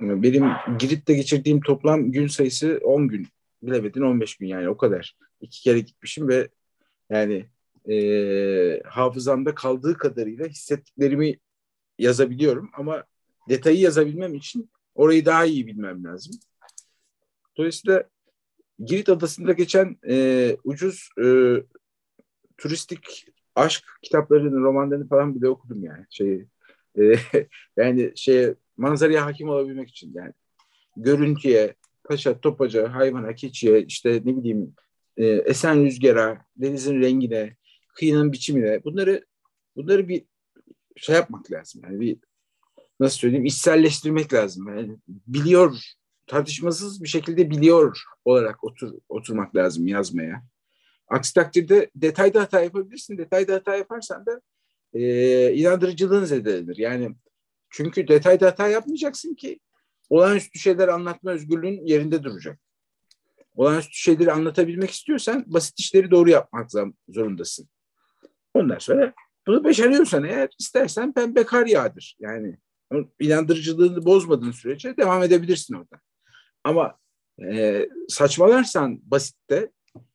Benim 0.00 0.44
Girit'te 0.78 1.14
geçirdiğim 1.14 1.60
toplam 1.60 2.12
gün 2.12 2.26
sayısı 2.26 2.80
10 2.84 3.08
gün. 3.08 3.26
Bilemedin 3.62 4.00
15 4.00 4.36
gün 4.36 4.46
yani 4.46 4.68
o 4.68 4.76
kadar. 4.76 5.16
İki 5.40 5.62
kere 5.62 5.80
gitmişim 5.80 6.28
ve 6.28 6.48
yani 7.10 7.46
e, 7.90 8.80
hafızamda 8.84 9.54
kaldığı 9.54 9.98
kadarıyla 9.98 10.46
hissettiklerimi 10.46 11.38
yazabiliyorum 11.98 12.70
ama 12.74 13.04
detayı 13.48 13.80
yazabilmem 13.80 14.34
için 14.34 14.70
orayı 14.94 15.26
daha 15.26 15.44
iyi 15.44 15.66
bilmem 15.66 16.04
lazım. 16.04 16.34
Dolayısıyla 17.56 18.04
Girit 18.78 19.08
Adası'nda 19.08 19.52
geçen 19.52 19.96
e, 20.08 20.56
ucuz 20.64 21.08
e, 21.24 21.26
turistik 22.58 23.26
aşk 23.54 23.84
kitaplarını, 24.02 24.60
romanlarını 24.60 25.08
falan 25.08 25.34
bile 25.34 25.48
okudum 25.48 25.84
yani. 25.84 26.04
Şey, 26.10 26.46
e, 26.98 27.14
yani 27.76 28.12
şey 28.16 28.54
manzaraya 28.76 29.26
hakim 29.26 29.48
olabilmek 29.48 29.88
için 29.88 30.12
yani. 30.14 30.32
Görüntüye, 30.96 31.74
taşa, 32.08 32.40
topaca, 32.40 32.94
hayvana, 32.94 33.34
keçiye, 33.34 33.82
işte 33.82 34.22
ne 34.24 34.36
bileyim 34.36 34.74
e, 35.16 35.26
esen 35.26 35.84
rüzgara, 35.84 36.44
denizin 36.56 37.00
rengine, 37.00 37.56
kıyının 37.94 38.32
biçimine 38.32 38.84
bunları 38.84 39.24
bunları 39.76 40.08
bir 40.08 40.24
şey 40.96 41.14
yapmak 41.14 41.52
lazım. 41.52 41.82
Yani 41.84 42.00
bir 42.00 42.16
nasıl 43.00 43.18
söyleyeyim 43.18 43.44
içselleştirmek 43.44 44.32
lazım. 44.32 44.68
Yani 44.68 44.96
biliyor 45.08 45.94
tartışmasız 46.26 47.02
bir 47.02 47.08
şekilde 47.08 47.50
biliyor 47.50 48.02
olarak 48.24 48.64
otur, 48.64 48.92
oturmak 49.08 49.56
lazım 49.56 49.86
yazmaya. 49.86 50.42
Aksi 51.08 51.34
takdirde 51.34 51.90
detayda 51.96 52.40
hata 52.40 52.60
yapabilirsin. 52.60 53.18
Detayda 53.18 53.54
hata 53.54 53.76
yaparsan 53.76 54.26
da 54.26 54.40
e, 54.92 55.52
inandırıcılığın 55.54 56.24
zedelenir. 56.24 56.76
Yani 56.76 57.14
çünkü 57.70 58.08
detayda 58.08 58.46
hata 58.46 58.68
yapmayacaksın 58.68 59.34
ki 59.34 59.60
olağanüstü 60.10 60.58
şeyler 60.58 60.88
anlatma 60.88 61.30
özgürlüğün 61.30 61.86
yerinde 61.86 62.22
duracak. 62.22 62.58
Olağanüstü 63.56 63.94
şeyleri 63.96 64.32
anlatabilmek 64.32 64.90
istiyorsan 64.90 65.44
basit 65.46 65.80
işleri 65.80 66.10
doğru 66.10 66.30
yapmak 66.30 66.70
zorundasın. 67.08 67.68
Ondan 68.54 68.78
sonra 68.78 69.14
bunu 69.46 69.64
başarıyorsan 69.64 70.24
eğer 70.24 70.48
istersen 70.58 71.12
pembe 71.12 71.44
kar 71.44 71.66
yağdır. 71.66 72.16
Yani 72.20 72.58
inandırıcılığını 73.20 74.04
bozmadığın 74.04 74.50
sürece 74.50 74.96
devam 74.96 75.22
edebilirsin 75.22 75.74
orada. 75.74 76.00
Ama 76.64 76.98
e, 77.42 77.88
saçmalarsan 78.08 79.00
basitte 79.02 79.70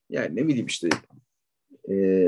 yani 0.09 0.35
ne 0.35 0.47
bileyim 0.47 0.65
işte 0.65 0.89
e, 1.91 2.25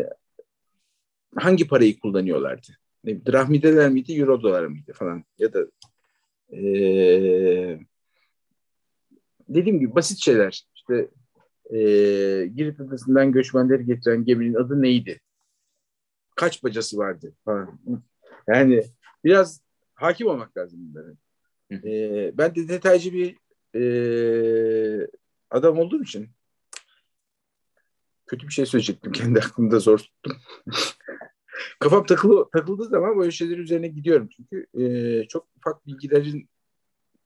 hangi 1.36 1.68
parayı 1.68 2.00
kullanıyorlardı? 2.00 2.68
Ne, 3.04 3.26
drahmideler 3.26 3.90
miydi, 3.90 4.14
euro 4.14 4.44
dolar 4.44 4.66
mıydı 4.66 4.94
falan 4.94 5.24
ya 5.38 5.54
da 5.54 5.66
e, 6.54 6.62
dediğim 9.50 9.80
gibi 9.80 9.96
basit 9.96 10.20
şeyler. 10.20 10.66
İşte 10.76 11.08
e, 11.70 11.78
Girit 12.56 12.80
Adası'ndan 12.80 13.32
göçmenleri 13.32 13.86
getiren 13.86 14.26
geminin 14.26 14.54
adı 14.54 14.82
neydi? 14.82 15.20
Kaç 16.36 16.64
bacası 16.64 16.98
vardı 16.98 17.34
falan. 17.46 17.80
Yani 18.48 18.84
biraz 19.24 19.62
hakim 20.02 20.28
olmak 20.28 20.58
lazım 20.58 20.80
bunlara. 20.82 21.14
E, 21.72 22.32
ben 22.38 22.56
de 22.56 22.68
detaycı 22.68 23.14
bir 23.14 23.38
e, 23.76 25.08
adam 25.50 25.78
olduğum 25.78 26.04
için 26.04 26.30
kötü 28.28 28.48
bir 28.48 28.54
şey 28.54 28.66
söyleyecektim. 28.66 29.12
Kendi 29.12 29.40
aklımda 29.40 29.80
zor 29.80 29.98
tuttum. 29.98 30.38
Kafam 31.80 32.06
takılı, 32.06 32.50
takıldığı 32.52 32.86
zaman 32.86 33.20
böyle 33.20 33.32
şeyler 33.32 33.58
üzerine 33.58 33.88
gidiyorum. 33.88 34.30
Çünkü 34.36 34.66
e, 34.74 35.28
çok 35.28 35.48
ufak 35.58 35.88
bilgilerin 35.88 36.50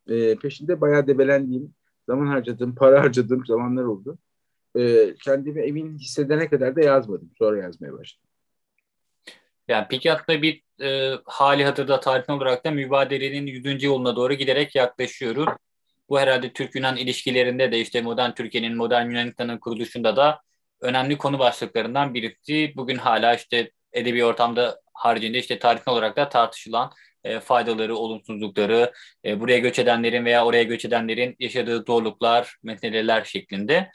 e, 0.10 0.36
peşinde 0.36 0.82
bayağı 0.82 1.08
debelendiğim, 1.08 1.74
zaman 2.10 2.28
harcadığım, 2.28 2.76
para 2.76 3.02
harcadığım 3.02 3.46
zamanlar 3.46 3.84
oldu. 3.84 4.18
E, 4.78 5.16
kendimi 5.24 5.62
emin 5.62 5.98
hissedene 5.98 6.50
kadar 6.50 6.76
da 6.76 6.82
yazmadım. 6.82 7.32
Sonra 7.38 7.64
yazmaya 7.64 7.94
başladım. 7.94 8.25
Yani 9.68 9.88
aslında 10.12 10.42
bir 10.42 10.64
e, 10.82 11.14
hali 11.26 11.66
hatırda 11.66 12.00
tarih 12.00 12.30
olarak 12.30 12.66
da 12.66 12.72
mübadelenin 12.72 13.48
100. 13.48 13.86
yoluna 13.86 14.16
doğru 14.16 14.34
giderek 14.34 14.76
yaklaşıyoruz. 14.76 15.48
Bu 16.10 16.20
herhalde 16.20 16.54
Türk-Yunan 16.54 16.98
ilişkilerinde 16.98 17.72
de 17.72 17.80
işte 17.80 18.02
modern 18.02 18.32
Türkiye'nin, 18.32 18.78
modern 18.78 19.10
Yunanistan'ın 19.10 19.58
kuruluşunda 19.58 20.16
da 20.16 20.42
önemli 20.82 21.18
konu 21.18 21.40
başlıklarından 21.40 22.14
birisi. 22.14 22.74
Bugün 22.76 22.96
hala 22.96 23.36
işte 23.36 23.72
edebi 23.94 24.26
ortamda 24.26 24.82
haricinde 24.94 25.40
işte 25.40 25.60
tarihsel 25.60 25.94
olarak 25.94 26.18
da 26.18 26.30
tartışılan 26.30 26.92
e, 27.24 27.40
faydaları, 27.40 27.96
olumsuzlukları, 27.96 28.94
e, 29.26 29.40
buraya 29.40 29.60
göç 29.60 29.80
edenlerin 29.80 30.26
veya 30.26 30.46
oraya 30.46 30.64
göç 30.64 30.86
edenlerin 30.86 31.36
yaşadığı 31.40 31.84
zorluklar, 31.88 32.58
meseleler 32.64 33.24
şeklinde. 33.24 33.92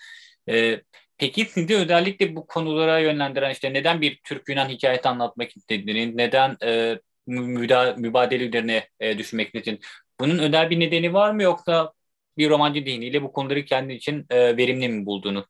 E, 0.48 0.80
peki 1.20 1.44
sizi 1.44 1.76
özellikle 1.76 2.36
bu 2.36 2.46
konulara 2.46 2.98
yönlendiren 2.98 3.50
işte 3.50 3.72
neden 3.72 4.00
bir 4.00 4.20
Türk-Yunan 4.24 4.68
hikayesi 4.68 5.08
anlatmak 5.08 5.56
istediğini, 5.56 6.16
neden 6.16 6.56
e, 6.62 7.00
müda, 7.26 7.94
mübadele 7.98 8.44
üzerine 8.44 8.88
e, 9.00 9.18
düşünmek 9.18 9.46
istediğini, 9.46 9.80
bunun 10.20 10.38
özel 10.38 10.70
bir 10.70 10.80
nedeni 10.80 11.12
var 11.12 11.30
mı 11.30 11.42
yoksa 11.42 11.92
bir 12.38 12.50
romancı 12.50 12.86
diniyle 12.86 13.22
bu 13.22 13.32
konuları 13.32 13.64
kendi 13.64 13.92
için 13.92 14.26
e, 14.30 14.56
verimli 14.56 14.88
mi 14.88 15.06
bulduğunu? 15.06 15.46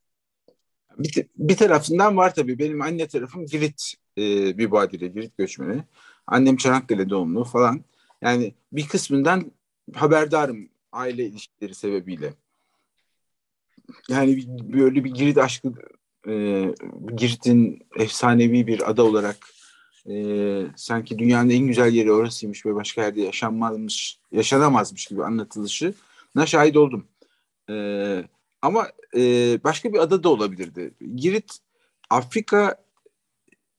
Bir, 0.99 1.27
bir 1.37 1.57
tarafından 1.57 2.17
var 2.17 2.35
tabii. 2.35 2.59
Benim 2.59 2.83
anne 2.83 3.09
tarafım 3.09 3.47
Girit 3.47 3.95
e, 4.19 4.71
badire, 4.71 5.07
Girit 5.07 5.37
göçmeni. 5.37 5.83
Annem 6.27 6.57
Çanakkale 6.57 7.11
doğumlu 7.11 7.45
falan. 7.45 7.85
Yani 8.23 8.55
bir 8.73 8.89
kısmından 8.89 9.53
haberdarım 9.95 10.69
aile 10.93 11.25
ilişkileri 11.25 11.75
sebebiyle. 11.75 12.35
Yani 14.09 14.45
böyle 14.73 15.05
bir 15.05 15.15
Girit 15.15 15.39
aşkı 15.39 15.73
e, 16.29 16.65
Girit'in 17.17 17.87
efsanevi 17.97 18.67
bir 18.67 18.91
ada 18.91 19.03
olarak 19.03 19.37
e, 20.11 20.15
sanki 20.77 21.19
dünyanın 21.19 21.51
en 21.51 21.67
güzel 21.67 21.93
yeri 21.93 22.13
orasıymış 22.13 22.67
ve 22.67 22.75
başka 22.75 23.03
yerde 23.03 23.21
yaşanmazmış, 23.21 24.19
yaşanamazmış 24.33 25.07
gibi 25.07 25.25
anlatılışına 25.25 26.47
şahit 26.47 26.77
oldum. 26.77 27.09
E, 27.71 27.75
ama 28.63 28.89
e, 29.17 29.21
başka 29.65 29.93
bir 29.93 29.99
ada 29.99 30.23
da 30.23 30.29
olabilirdi. 30.29 30.95
Girit 31.17 31.59
Afrika 32.11 32.77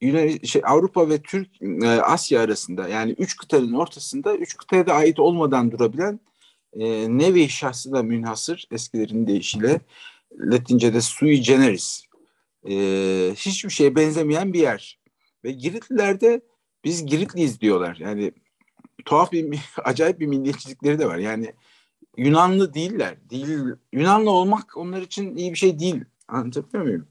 Yunan, 0.00 0.38
şey, 0.44 0.62
Avrupa 0.64 1.08
ve 1.08 1.22
Türk 1.22 1.62
e, 1.62 1.88
Asya 1.88 2.40
arasında 2.40 2.88
yani 2.88 3.12
üç 3.12 3.36
kıtanın 3.36 3.72
ortasında 3.72 4.36
üç 4.36 4.56
kıtaya 4.56 4.86
da 4.86 4.94
ait 4.94 5.20
olmadan 5.20 5.70
durabilen 5.70 6.20
e, 6.76 7.18
nevi 7.18 7.48
şahsına 7.48 8.02
münhasır 8.02 8.66
eskilerin 8.70 9.26
deyişiyle 9.26 9.80
Latince'de 10.38 11.00
sui 11.00 11.40
generis 11.40 12.04
e, 12.68 12.74
hiçbir 13.36 13.70
şeye 13.70 13.96
benzemeyen 13.96 14.52
bir 14.52 14.60
yer. 14.60 14.98
Ve 15.44 15.52
Giritliler 15.52 16.20
de 16.20 16.40
biz 16.84 17.06
Giritliyiz 17.06 17.60
diyorlar. 17.60 17.96
Yani 18.00 18.32
tuhaf 19.04 19.32
bir, 19.32 19.60
acayip 19.84 20.20
bir 20.20 20.26
milliyetçilikleri 20.26 20.98
de 20.98 21.06
var. 21.06 21.18
Yani 21.18 21.54
Yunanlı 22.16 22.74
değiller. 22.74 23.16
Değil, 23.30 23.58
Yunanlı 23.92 24.30
olmak 24.30 24.76
onlar 24.76 25.02
için 25.02 25.36
iyi 25.36 25.52
bir 25.52 25.58
şey 25.58 25.78
değil. 25.78 26.04
Anlatabiliyor 26.28 26.84
muyum? 26.84 27.06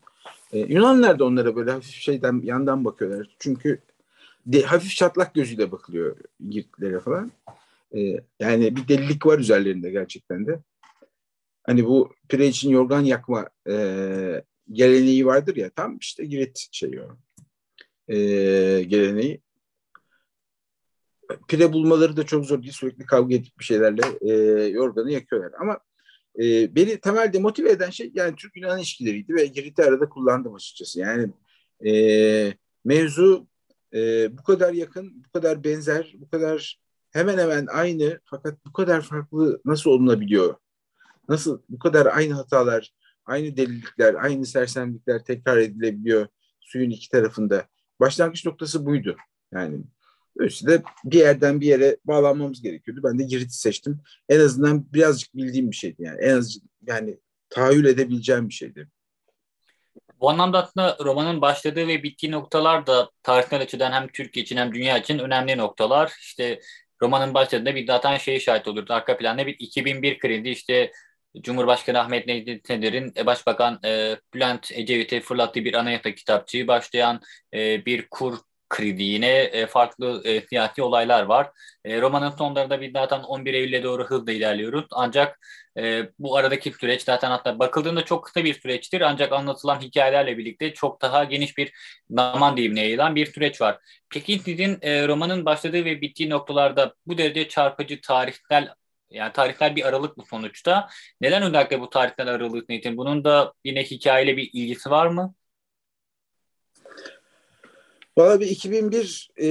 Ee, 0.54 0.60
Yunanlılar 0.60 1.20
da 1.20 1.26
onlara 1.26 1.56
böyle 1.56 1.72
hafif 1.72 1.96
şeyden 1.96 2.42
yandan 2.44 2.86
bakıyorlar. 2.86 3.36
Çünkü 3.40 3.82
de, 4.46 4.62
hafif 4.62 4.96
çatlak 4.96 5.34
gözüyle 5.34 5.72
bakılıyor 5.72 6.18
Giritlilere 6.50 7.00
falan. 7.00 7.32
Ee, 7.96 8.18
yani 8.40 8.76
bir 8.76 8.88
delilik 8.88 9.26
var 9.26 9.40
üzerlerinde 9.40 9.92
gerçekten 9.92 10.48
de. 10.48 10.60
Hani 11.64 11.86
bu 11.86 12.14
pire 12.30 12.48
için 12.48 12.70
yorgan 12.70 13.02
yakma 13.02 13.50
e, 13.70 13.76
geleneği 14.72 15.26
vardır 15.26 15.56
ya 15.56 15.70
tam 15.70 15.98
işte 15.98 16.26
Girit 16.26 16.68
şeyi 16.72 17.02
o. 17.02 17.18
E, 18.14 18.16
geleneği. 18.84 19.42
Pire 21.48 21.74
bulmaları 21.74 22.18
da 22.18 22.26
çok 22.26 22.46
zor 22.46 22.62
değil. 22.62 22.74
Sürekli 22.74 23.06
kavga 23.06 23.36
edip 23.36 23.60
bir 23.60 23.64
şeylerle 23.64 24.02
e, 24.22 24.34
yorganı 24.64 25.12
yakıyorlar. 25.12 25.52
Ama 25.60 25.80
e, 26.40 26.76
beni 26.76 27.00
temelde 27.00 27.40
motive 27.40 27.72
eden 27.72 27.90
şey 27.90 28.12
yani 28.14 28.36
Türk-Yunan 28.36 28.78
ilişkileriydi 28.78 29.36
ve 29.36 29.46
Girit'i 29.46 29.84
arada 29.84 30.10
kullandım 30.10 30.56
açıkçası. 30.56 31.00
Yani 31.00 31.32
e, 31.86 32.54
mevzu 32.86 33.48
e, 33.94 34.30
bu 34.38 34.44
kadar 34.44 34.74
yakın, 34.74 35.24
bu 35.26 35.32
kadar 35.32 35.64
benzer, 35.64 36.14
bu 36.18 36.30
kadar 36.30 36.82
hemen 37.12 37.38
hemen 37.38 37.68
aynı 37.72 38.20
fakat 38.26 38.66
bu 38.66 38.74
kadar 38.74 39.02
farklı 39.02 39.62
nasıl 39.66 39.90
olunabiliyor? 39.90 40.56
Nasıl 41.30 41.62
bu 41.70 41.80
kadar 41.80 42.06
aynı 42.06 42.34
hatalar, 42.34 42.94
aynı 43.26 43.58
delilikler, 43.58 44.14
aynı 44.14 44.46
sersemlikler 44.46 45.24
tekrar 45.24 45.58
edilebiliyor 45.58 46.28
suyun 46.60 46.90
iki 46.90 47.10
tarafında? 47.10 47.66
Başlangıç 48.00 48.46
noktası 48.46 48.86
buydu. 48.86 49.16
Yani 49.52 49.84
Dolayısıyla 50.38 50.84
bir 51.06 51.20
yerden 51.20 51.62
bir 51.62 51.66
yere 51.66 51.98
bağlanmamız 52.06 52.62
gerekiyordu. 52.62 53.02
Ben 53.04 53.20
de 53.20 53.24
Girit'i 53.24 53.58
seçtim. 53.58 54.02
En 54.30 54.40
azından 54.40 54.94
birazcık 54.94 55.36
bildiğim 55.36 55.72
bir 55.72 55.76
şeydi 55.76 56.04
yani. 56.04 56.22
En 56.22 56.38
az 56.38 56.58
yani 56.88 57.18
tahayyül 57.50 57.86
edebileceğim 57.86 58.50
bir 58.50 58.54
şeydi. 58.54 58.88
Bu 60.20 60.30
anlamda 60.30 60.64
aslında 60.64 60.98
romanın 61.04 61.42
başladığı 61.42 61.88
ve 61.88 62.04
bittiği 62.04 62.32
noktalar 62.32 62.88
da 62.88 63.10
tarihsel 63.24 63.62
açıdan 63.62 63.92
hem 63.92 64.08
Türkiye 64.08 64.44
için 64.44 64.58
hem 64.58 64.74
dünya 64.74 64.98
için 64.98 65.20
önemli 65.20 65.58
noktalar. 65.58 66.14
İşte 66.20 66.60
romanın 67.02 67.34
başladığında 67.34 67.76
bir 67.76 67.88
zaten 67.88 68.18
şeye 68.18 68.40
şahit 68.40 68.68
olurdu. 68.68 68.94
Arka 68.94 69.18
planda 69.18 69.48
bir 69.48 69.56
2001 69.60 70.20
krizi 70.20 70.50
işte 70.50 70.92
Cumhurbaşkanı 71.42 72.00
Ahmet 72.00 72.28
Necdet 72.28 72.68
Sener'in 72.68 73.14
e, 73.18 73.26
Başbakan 73.26 73.80
e, 73.86 74.16
Bülent 74.34 74.72
Ecevit'e 74.72 75.22
fırlattığı 75.22 75.66
bir 75.66 75.74
anayasa 75.74 76.16
kitapçığı 76.16 76.68
başlayan 76.68 77.22
e, 77.54 77.86
bir 77.86 78.08
kur 78.10 78.38
kritiğine 78.72 79.28
e, 79.42 79.68
farklı 79.68 80.22
e, 80.26 80.42
siyasi 80.48 80.84
olaylar 80.84 81.24
var. 81.24 81.52
E, 81.86 82.02
romanın 82.02 82.30
sonlarında 82.30 82.82
bir 82.82 82.94
zaten 82.94 83.20
11 83.24 83.54
Eylül'e 83.54 83.84
doğru 83.84 84.06
hızla 84.06 84.32
ilerliyoruz. 84.32 84.86
Ancak 84.92 85.40
e, 85.78 86.04
bu 86.20 86.38
aradaki 86.38 86.72
süreç 86.72 87.02
zaten 87.02 87.32
hatta 87.32 87.60
bakıldığında 87.60 88.06
çok 88.06 88.26
kısa 88.26 88.44
bir 88.44 88.54
süreçtir. 88.54 89.02
Ancak 89.02 89.32
anlatılan 89.32 89.82
hikayelerle 89.82 90.38
birlikte 90.38 90.74
çok 90.74 91.02
daha 91.02 91.24
geniş 91.24 91.58
bir 91.58 91.72
zaman 92.10 92.58
dilimine 92.58 92.82
yayılan 92.82 93.16
bir 93.16 93.26
süreç 93.26 93.62
var. 93.62 93.78
Peki 94.10 94.40
sizin 94.40 94.78
e, 94.82 95.08
romanın 95.08 95.46
başladığı 95.46 95.86
ve 95.86 96.02
bittiği 96.02 96.30
noktalarda 96.30 96.94
bu 97.06 97.18
derece 97.18 97.48
çarpıcı 97.48 98.02
tarihsel 98.02 98.70
yani 99.10 99.34
tarihler 99.34 99.76
bir 99.76 99.86
aralık 99.88 100.18
bu 100.18 100.26
sonuçta. 100.26 100.90
Neden 101.22 101.44
özellikle 101.44 101.80
bu 101.82 101.90
tarihsel 101.90 102.28
aralık 102.28 102.70
nedir? 102.70 102.98
Bunun 102.98 103.24
da 103.24 103.54
yine 103.66 103.84
hikayeyle 103.84 104.38
bir 104.38 104.50
ilgisi 104.54 104.90
var 104.90 105.08
mı? 105.08 105.36
Valla 108.18 108.40
bir 108.40 108.48
2001 108.48 109.32
e, 109.38 109.48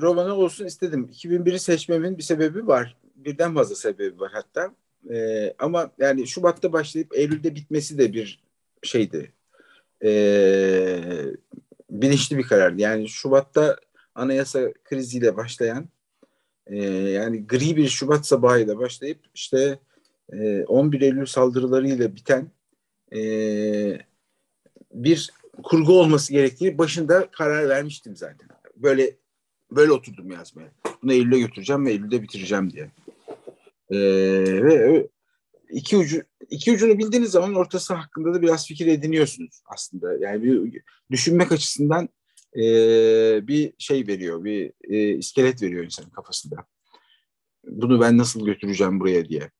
romanı 0.00 0.34
olsun 0.34 0.66
istedim. 0.66 1.10
2001'i 1.12 1.58
seçmemin 1.58 2.18
bir 2.18 2.22
sebebi 2.22 2.66
var. 2.66 2.96
Birden 3.16 3.54
fazla 3.54 3.74
sebebi 3.74 4.20
var 4.20 4.32
hatta. 4.32 4.74
E, 5.10 5.54
ama 5.58 5.90
yani 5.98 6.26
Şubat'ta 6.26 6.72
başlayıp 6.72 7.18
Eylül'de 7.18 7.54
bitmesi 7.54 7.98
de 7.98 8.12
bir 8.12 8.42
şeydi. 8.82 9.32
E, 10.04 10.10
bilinçli 11.90 12.38
bir 12.38 12.42
karardı. 12.42 12.80
Yani 12.82 13.08
Şubat'ta 13.08 13.76
anayasa 14.14 14.72
kriziyle 14.84 15.36
başlayan 15.36 15.88
e, 16.66 16.76
yani 16.88 17.46
gri 17.46 17.76
bir 17.76 17.88
Şubat 17.88 18.26
sabahıyla 18.26 18.78
başlayıp 18.78 19.18
işte 19.34 19.78
e, 20.32 20.64
11 20.64 21.00
Eylül 21.00 21.26
saldırılarıyla 21.26 22.16
biten 22.16 22.50
e, 23.16 23.20
bir 24.92 25.30
kurgu 25.62 26.00
olması 26.00 26.32
gerektiğini 26.32 26.78
başında 26.78 27.30
karar 27.30 27.68
vermiştim 27.68 28.16
zaten. 28.16 28.48
Böyle 28.76 29.16
böyle 29.70 29.92
oturdum 29.92 30.30
yazmaya. 30.30 30.70
Bunu 31.02 31.12
Eylül'e 31.12 31.38
götüreceğim 31.38 31.86
ve 31.86 31.90
Eylül'de 31.90 32.22
bitireceğim 32.22 32.70
diye. 32.70 32.90
Ee, 33.90 33.98
ve 34.64 35.08
iki 35.70 35.96
ucu 35.96 36.22
iki 36.50 36.72
ucunu 36.72 36.98
bildiğiniz 36.98 37.30
zaman 37.30 37.54
ortası 37.54 37.94
hakkında 37.94 38.34
da 38.34 38.42
biraz 38.42 38.66
fikir 38.66 38.86
ediniyorsunuz 38.86 39.62
aslında. 39.66 40.14
Yani 40.18 40.42
bir 40.42 40.82
düşünmek 41.10 41.52
açısından 41.52 42.08
e, 42.56 42.62
bir 43.48 43.72
şey 43.78 44.06
veriyor, 44.06 44.44
bir 44.44 44.72
e, 44.84 45.18
iskelet 45.18 45.62
veriyor 45.62 45.84
insanın 45.84 46.10
kafasında. 46.10 46.56
Bunu 47.66 48.00
ben 48.00 48.18
nasıl 48.18 48.46
götüreceğim 48.46 49.00
buraya 49.00 49.28
diye. 49.28 49.50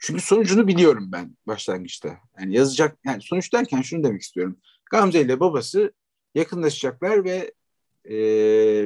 Çünkü 0.00 0.20
sonucunu 0.20 0.68
biliyorum 0.68 1.08
ben 1.12 1.36
başlangıçta. 1.46 2.18
Yani 2.40 2.54
yazacak, 2.54 2.98
yani 3.04 3.22
sonuç 3.22 3.52
derken 3.52 3.82
şunu 3.82 4.04
demek 4.04 4.22
istiyorum. 4.22 4.58
Gamze 4.90 5.20
ile 5.20 5.40
babası 5.40 5.92
yakınlaşacaklar 6.34 7.24
ve 7.24 7.52
e, 8.04 8.12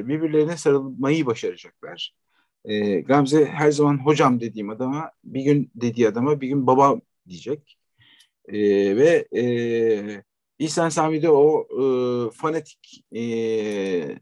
birbirlerine 0.07 0.57
sarılmayı 0.57 1.25
başaracaklar. 1.25 2.15
E, 2.65 2.99
Gamze 3.01 3.45
her 3.45 3.71
zaman 3.71 4.05
hocam 4.05 4.39
dediğim 4.39 4.69
adama 4.69 5.11
bir 5.23 5.41
gün 5.41 5.71
dediği 5.75 6.07
adama 6.07 6.41
bir 6.41 6.47
gün 6.47 6.67
baba 6.67 7.01
diyecek. 7.29 7.77
E, 8.47 8.57
ve 8.97 9.27
e, 9.35 10.23
İhsan 10.59 10.89
Sami 10.89 11.21
de 11.21 11.29
o 11.29 11.67
e, 11.81 11.83
fanatik 12.31 13.05
e, 13.15 14.19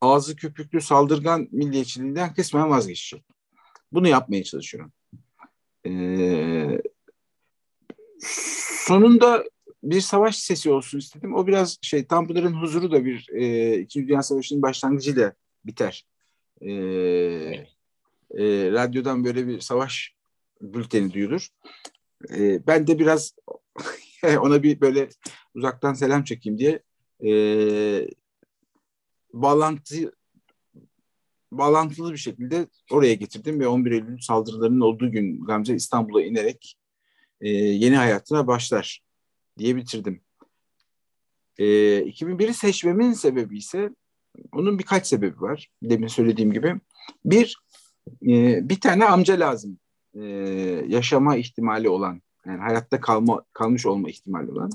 ağzı 0.00 0.36
köpüklü 0.36 0.80
saldırgan 0.80 1.48
milliyetçiliğinden 1.52 2.34
kısmen 2.34 2.70
vazgeçecek. 2.70 3.24
Bunu 3.92 4.08
yapmaya 4.08 4.44
çalışıyorum. 4.44 4.92
Sonunda 8.86 9.44
bir 9.82 10.00
savaş 10.00 10.38
sesi 10.38 10.70
olsun 10.70 10.98
istedim. 10.98 11.34
O 11.34 11.46
biraz 11.46 11.78
şey 11.82 12.04
Tanpınar'ın 12.06 12.54
huzuru 12.54 12.92
da 12.92 13.04
bir 13.04 13.28
e, 13.32 13.74
İkinci 13.78 14.08
Dünya 14.08 14.22
Savaşı'nın 14.22 14.62
başlangıcıyla 14.62 15.32
biter. 15.64 16.06
E, 16.60 16.70
e, 18.30 18.72
radyodan 18.72 19.24
böyle 19.24 19.46
bir 19.46 19.60
savaş 19.60 20.14
bülteni 20.60 21.12
duyulur. 21.12 21.48
E, 22.36 22.66
ben 22.66 22.86
de 22.86 22.98
biraz 22.98 23.34
ona 24.40 24.62
bir 24.62 24.80
böyle 24.80 25.08
uzaktan 25.54 25.94
selam 25.94 26.24
çekeyim 26.24 26.58
diye 26.58 26.82
e, 27.24 27.30
bağlantı 29.32 30.12
bağlantılı 31.52 32.12
bir 32.12 32.18
şekilde 32.18 32.66
oraya 32.90 33.14
getirdim 33.14 33.60
ve 33.60 33.68
11 33.68 33.92
Eylül 33.92 34.18
saldırılarının 34.18 34.80
olduğu 34.80 35.12
gün 35.12 35.44
Gamze 35.44 35.74
İstanbul'a 35.74 36.22
inerek 36.22 36.76
e, 37.40 37.48
yeni 37.50 37.96
hayatına 37.96 38.46
başlar 38.46 39.00
diye 39.58 39.76
bitirdim. 39.76 40.20
E, 41.58 41.64
ee, 41.64 42.02
2001'i 42.02 42.54
seçmemin 42.54 43.12
sebebi 43.12 43.58
ise 43.58 43.90
onun 44.52 44.78
birkaç 44.78 45.06
sebebi 45.06 45.40
var. 45.40 45.68
Demin 45.82 46.06
söylediğim 46.06 46.52
gibi. 46.52 46.74
Bir, 47.24 47.56
e, 48.22 48.68
bir 48.68 48.80
tane 48.80 49.04
amca 49.04 49.40
lazım. 49.40 49.78
E, 50.14 50.24
yaşama 50.88 51.36
ihtimali 51.36 51.88
olan, 51.88 52.22
yani 52.46 52.58
hayatta 52.58 53.00
kalma 53.00 53.44
kalmış 53.52 53.86
olma 53.86 54.10
ihtimali 54.10 54.50
olan. 54.50 54.70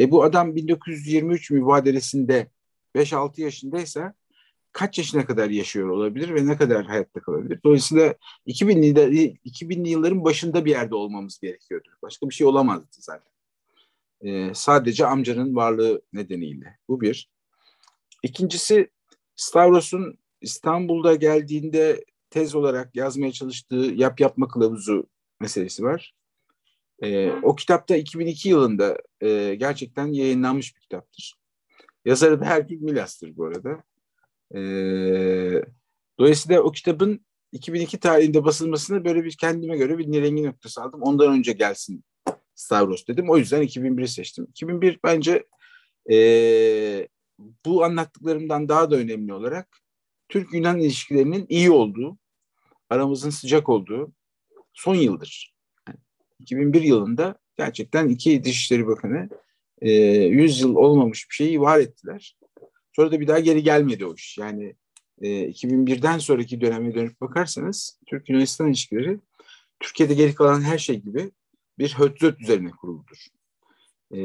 E 0.00 0.10
bu 0.10 0.24
adam 0.24 0.56
1923 0.56 1.50
mübadelesinde 1.50 2.50
5-6 2.94 3.40
yaşındaysa 3.40 4.14
kaç 4.76 4.98
yaşına 4.98 5.26
kadar 5.26 5.50
yaşıyor 5.50 5.88
olabilir 5.88 6.34
ve 6.34 6.46
ne 6.46 6.56
kadar 6.56 6.86
hayatta 6.86 7.20
kalabilir? 7.20 7.60
Dolayısıyla 7.64 8.14
2000'li 8.46 9.38
2000'li 9.44 9.88
yılların 9.88 10.24
başında 10.24 10.64
bir 10.64 10.70
yerde 10.70 10.94
olmamız 10.94 11.38
gerekiyordu. 11.38 11.88
Başka 12.02 12.28
bir 12.28 12.34
şey 12.34 12.46
olamazdı 12.46 12.86
zaten. 12.90 13.32
Ee, 14.20 14.54
sadece 14.54 15.06
amcanın 15.06 15.56
varlığı 15.56 16.02
nedeniyle. 16.12 16.78
Bu 16.88 17.00
bir. 17.00 17.30
İkincisi 18.22 18.90
Stavros'un 19.36 20.18
İstanbul'da 20.40 21.14
geldiğinde 21.14 22.04
tez 22.30 22.54
olarak 22.54 22.96
yazmaya 22.96 23.32
çalıştığı 23.32 23.92
yap 23.94 24.20
yapma 24.20 24.48
kılavuzu 24.48 25.06
meselesi 25.40 25.82
var. 25.82 26.14
Ee, 27.02 27.30
o 27.30 27.56
kitapta 27.56 27.96
2002 27.96 28.48
yılında 28.48 28.98
e, 29.20 29.54
gerçekten 29.54 30.06
yayınlanmış 30.06 30.76
bir 30.76 30.80
kitaptır. 30.80 31.34
Yazarı 32.04 32.40
da 32.40 32.44
Herkül 32.44 32.80
Milas'tır 32.80 33.36
bu 33.36 33.44
arada. 33.44 33.82
Ee, 34.54 35.62
dolayısıyla 36.18 36.62
o 36.62 36.72
kitabın 36.72 37.26
2002 37.52 38.00
tarihinde 38.00 38.44
basılmasını 38.44 39.04
böyle 39.04 39.24
bir 39.24 39.36
kendime 39.36 39.76
göre 39.76 39.98
bir 39.98 40.10
nirengi 40.10 40.44
noktası 40.44 40.82
aldım. 40.82 41.02
Ondan 41.02 41.32
önce 41.32 41.52
gelsin 41.52 42.04
Stavros 42.54 43.06
dedim. 43.06 43.30
O 43.30 43.36
yüzden 43.36 43.62
2001'i 43.62 44.08
seçtim. 44.08 44.46
2001 44.50 45.00
bence 45.04 45.46
e, 46.10 47.08
bu 47.66 47.84
anlattıklarımdan 47.84 48.68
daha 48.68 48.90
da 48.90 48.96
önemli 48.96 49.32
olarak 49.32 49.68
Türk-Yunan 50.28 50.78
ilişkilerinin 50.78 51.46
iyi 51.48 51.70
olduğu, 51.70 52.18
aramızın 52.90 53.30
sıcak 53.30 53.68
olduğu 53.68 54.12
son 54.74 54.94
yıldır. 54.94 55.54
2001 56.40 56.82
yılında 56.82 57.38
gerçekten 57.56 58.08
iki 58.08 58.44
Dışişleri 58.44 58.86
Bakanı 58.86 59.28
e, 59.82 59.90
100 59.90 60.60
yıl 60.60 60.74
olmamış 60.74 61.30
bir 61.30 61.34
şeyi 61.34 61.60
var 61.60 61.78
ettiler. 61.78 62.36
Sonra 62.96 63.12
da 63.12 63.20
bir 63.20 63.26
daha 63.26 63.38
geri 63.38 63.62
gelmedi 63.62 64.06
o 64.06 64.14
iş. 64.14 64.38
Yani 64.38 64.76
e, 65.20 65.28
2001'den 65.28 66.18
sonraki 66.18 66.60
döneme 66.60 66.94
dönüp 66.94 67.20
bakarsanız 67.20 68.00
Türk-Yunanistan 68.06 68.68
ilişkileri 68.68 69.18
Türkiye'de 69.80 70.14
geri 70.14 70.34
kalan 70.34 70.62
her 70.62 70.78
şey 70.78 71.00
gibi 71.00 71.30
bir 71.78 71.94
hötzöt 71.94 72.40
üzerine 72.40 72.70
kuruludur. 72.70 73.26
E, 74.10 74.18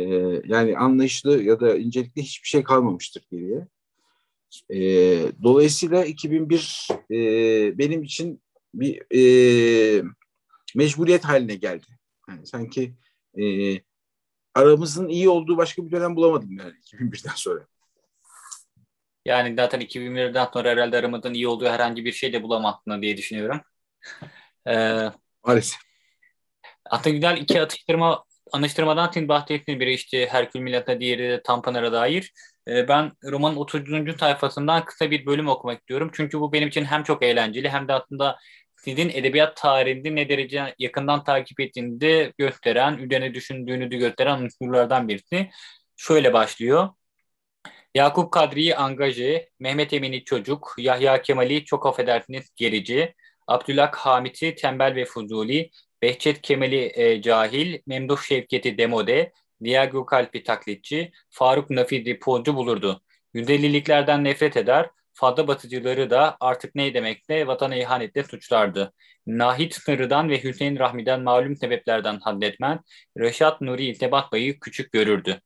yani 0.45 0.77
anlayışlı 0.77 1.43
ya 1.43 1.59
da 1.59 1.77
incelikli 1.77 2.21
hiçbir 2.21 2.47
şey 2.47 2.63
kalmamıştır 2.63 3.23
geriye. 3.31 3.67
E, 4.69 4.79
dolayısıyla 5.43 6.05
2001 6.05 6.87
e, 7.11 7.17
benim 7.77 8.03
için 8.03 8.41
bir 8.73 9.15
e, 9.15 10.03
mecburiyet 10.75 11.23
haline 11.23 11.55
geldi. 11.55 11.87
Yani 12.29 12.47
sanki 12.47 12.93
e, 13.41 13.43
aramızın 14.53 15.07
iyi 15.07 15.29
olduğu 15.29 15.57
başka 15.57 15.85
bir 15.85 15.91
dönem 15.91 16.15
bulamadım 16.15 16.57
yani 16.57 16.73
2001'den 16.73 17.35
sonra. 17.35 17.67
Yani 19.25 19.55
zaten 19.55 19.81
2001'den 19.81 20.49
sonra 20.53 20.69
herhalde 20.69 20.97
aramızın 20.97 21.33
iyi 21.33 21.47
olduğu 21.47 21.69
herhangi 21.69 22.05
bir 22.05 22.11
şey 22.11 22.33
de 22.33 22.43
bulamattın 22.43 23.01
diye 23.01 23.17
düşünüyorum. 23.17 23.61
Ee, 24.67 25.09
Maalesef. 25.43 25.79
Hatta 26.89 27.09
güzel 27.09 27.37
iki 27.37 27.61
atıştırma 27.61 28.23
anıştırmadan 28.51 29.11
senin 29.13 29.27
bahsettiğin 29.27 29.79
biri 29.79 29.93
işte 29.93 30.27
Herkül 30.27 30.59
Milat'a 30.59 30.99
diğeri 30.99 31.29
de 31.29 31.41
Tampanar'a 31.43 31.91
dair. 31.91 32.33
Ee, 32.67 32.87
ben 32.87 33.11
romanın 33.23 33.55
30. 33.55 34.17
sayfasından 34.19 34.85
kısa 34.85 35.11
bir 35.11 35.25
bölüm 35.25 35.47
okumak 35.47 35.79
istiyorum. 35.79 36.11
Çünkü 36.13 36.39
bu 36.39 36.53
benim 36.53 36.67
için 36.67 36.85
hem 36.85 37.03
çok 37.03 37.23
eğlenceli 37.23 37.69
hem 37.69 37.87
de 37.87 37.93
aslında 37.93 38.37
sizin 38.77 39.09
edebiyat 39.09 39.57
tarihinde 39.57 40.15
ne 40.15 40.29
derece 40.29 40.75
yakından 40.79 41.23
takip 41.23 41.59
ettiğini 41.59 42.01
de 42.01 42.33
gösteren, 42.37 42.97
üzerine 42.97 43.33
düşündüğünü 43.33 43.91
de 43.91 43.97
gösteren 43.97 44.41
unsurlardan 44.41 45.07
birisi. 45.07 45.49
Şöyle 45.97 46.33
başlıyor. 46.33 46.89
Yakup 47.95 48.31
Kadri'yi 48.31 48.75
angaje, 48.75 49.49
Mehmet 49.59 49.93
Emin'i 49.93 50.23
çocuk, 50.23 50.75
Yahya 50.77 51.21
Kemal'i 51.21 51.65
çok 51.65 51.85
affedersiniz 51.85 52.49
gerici, 52.55 53.15
Abdülhak 53.47 53.95
Hamit'i 53.95 54.55
tembel 54.55 54.95
ve 54.95 55.05
fuzuli, 55.05 55.69
Behçet 56.01 56.41
Kemal'i 56.41 56.91
e, 56.95 57.21
cahil, 57.21 57.79
Memduh 57.87 58.21
Şevket'i 58.21 58.77
demode, 58.77 59.31
Diego 59.63 60.05
Kalp'i 60.05 60.43
taklitçi, 60.43 61.11
Faruk 61.29 61.69
Nafid'i 61.69 62.19
pozcu 62.19 62.55
bulurdu. 62.55 63.01
Yüzdeliliklerden 63.33 64.23
nefret 64.23 64.57
eder, 64.57 64.89
fazla 65.13 65.47
batıcıları 65.47 66.09
da 66.09 66.37
artık 66.39 66.75
ne 66.75 66.93
demekle 66.93 67.47
vatana 67.47 67.75
ihanetle 67.75 68.23
suçlardı. 68.23 68.93
Nahit 69.27 69.75
Sınırı'dan 69.75 70.29
ve 70.29 70.43
Hüseyin 70.43 70.79
Rahmi'den 70.79 71.21
malum 71.21 71.57
sebeplerden 71.57 72.19
haddetmen, 72.19 72.79
Reşat 73.17 73.61
Nuri 73.61 73.85
İltebat 73.85 74.33
Bey'i 74.33 74.59
küçük 74.59 74.91
görürdü. 74.91 75.41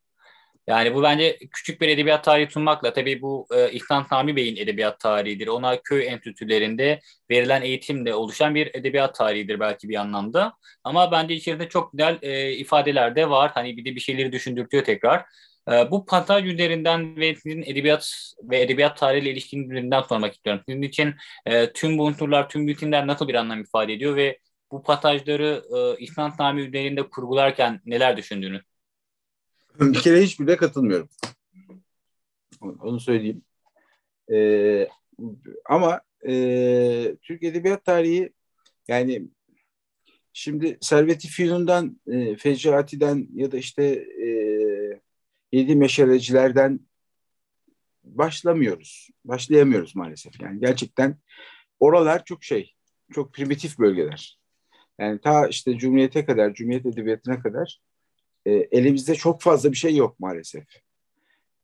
Yani 0.68 0.95
bu 0.95 1.03
bence 1.03 1.38
küçük 1.51 1.82
bir 1.82 1.89
edebiyat 1.89 2.24
tarihi 2.24 2.51
sunmakla 2.51 2.93
tabii 2.93 3.22
bu 3.22 3.47
e, 3.55 3.72
İhsan 3.72 4.03
Sami 4.03 4.36
Bey'in 4.36 4.55
edebiyat 4.55 4.99
tarihidir. 4.99 5.47
Ona 5.47 5.82
köy 5.82 6.07
enstitülerinde 6.07 6.99
verilen 7.32 7.61
eğitimle 7.61 8.13
oluşan 8.13 8.55
bir 8.55 8.76
edebiyat 8.76 9.16
tarihidir 9.16 9.59
belki 9.59 9.89
bir 9.89 9.95
anlamda. 9.95 10.53
Ama 10.84 11.11
bence 11.11 11.34
içeride 11.36 11.70
çok 11.70 11.91
güzel 11.91 12.20
e, 12.22 12.51
ifadeler 12.51 13.16
de 13.16 13.30
var. 13.30 13.51
Hani 13.53 13.78
bir 13.78 13.86
de 13.86 13.95
bir 13.95 13.99
şeyleri 13.99 14.32
düşündürtüyor 14.32 14.84
tekrar. 14.84 15.26
E, 15.72 15.91
bu 15.91 16.05
pasaj 16.05 16.45
üzerinden 16.45 17.18
ve 17.18 17.36
sizin 17.36 17.63
edebiyat 17.63 18.11
ve 18.43 18.61
edebiyat 18.61 18.97
tarihiyle 18.97 19.32
ilişkinin 19.32 19.70
üzerinden 19.70 20.01
sormak 20.01 20.34
istiyorum. 20.34 20.63
Sizin 20.70 20.82
için 20.82 21.16
e, 21.45 21.74
tüm 21.74 21.97
bu 21.97 22.03
unsurlar, 22.03 22.49
tüm 22.49 22.68
bütünler 22.68 23.07
nasıl 23.07 23.28
bir 23.28 23.36
anlam 23.36 23.61
ifade 23.61 23.93
ediyor 23.93 24.16
ve 24.16 24.39
bu 24.72 24.84
pasajları 24.84 25.63
e, 25.78 26.03
İhsan 26.03 26.30
Sami 26.30 26.61
üzerinde 26.61 27.09
kurgularken 27.09 27.82
neler 27.86 28.18
düşündüğünüz? 28.18 28.75
Bir 29.80 30.00
kere 30.02 30.22
hiçbirine 30.22 30.58
katılmıyorum. 30.58 31.10
Onu 32.62 33.00
söyleyeyim. 33.00 33.42
Ee, 34.32 34.88
ama 35.66 36.02
e, 36.28 37.16
Türk 37.22 37.44
Edebiyat 37.44 37.86
Tarihi 37.86 38.34
yani 38.88 39.28
şimdi 40.34 40.78
Servet-i 40.82 41.28
Fünun'dan, 41.28 42.00
e, 42.08 42.36
Fecrati'den 42.36 43.28
ya 43.34 43.52
da 43.52 43.58
işte 43.58 43.84
e, 44.26 44.30
Yedi 45.52 45.76
Meşalecilerden 45.76 46.80
başlamıyoruz. 48.04 49.10
Başlayamıyoruz 49.26 49.96
maalesef. 49.96 50.42
Yani 50.42 50.60
gerçekten 50.60 51.18
oralar 51.80 52.26
çok 52.26 52.44
şey, 52.44 52.74
çok 53.14 53.34
primitif 53.34 53.80
bölgeler. 53.80 54.40
Yani 55.00 55.22
ta 55.22 55.48
işte 55.48 55.78
Cumhuriyet'e 55.78 56.26
kadar, 56.26 56.54
Cumhuriyet 56.54 56.86
Edebiyatı'na 56.86 57.42
kadar 57.42 57.82
e, 58.46 58.52
elimizde 58.52 59.16
çok 59.16 59.41
fazla 59.41 59.72
bir 59.72 59.78
şey 59.78 59.96
yok 59.96 60.20
maalesef. 60.20 60.64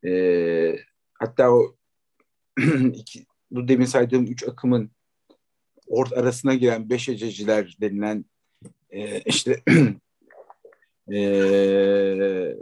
E, 0.05 0.75
hatta 1.13 1.51
o 1.51 1.75
iki, 2.93 3.25
bu 3.51 3.67
demin 3.67 3.85
saydığım 3.85 4.25
üç 4.25 4.47
akımın 4.47 4.91
ort 5.87 6.13
arasına 6.13 6.53
giren 6.53 6.89
beş 6.89 7.09
ececiler 7.09 7.77
denilen 7.81 8.25
e, 8.89 9.21
işte 9.21 9.63
e, 11.13 12.55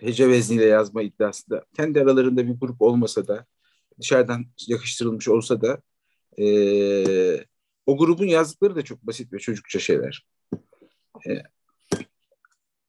hece 0.00 0.28
vezniyle 0.28 0.64
yazma 0.64 1.02
iddiasında 1.02 1.64
kendi 1.76 2.00
aralarında 2.00 2.46
bir 2.46 2.60
grup 2.60 2.82
olmasa 2.82 3.28
da 3.28 3.46
dışarıdan 4.00 4.46
yakıştırılmış 4.68 5.28
olsa 5.28 5.62
da 5.62 5.82
e, 6.38 6.44
o 7.86 7.96
grubun 7.98 8.26
yazdıkları 8.26 8.76
da 8.76 8.82
çok 8.82 9.02
basit 9.02 9.32
ve 9.32 9.38
çocukça 9.38 9.78
şeyler. 9.78 10.26
E, 11.28 11.30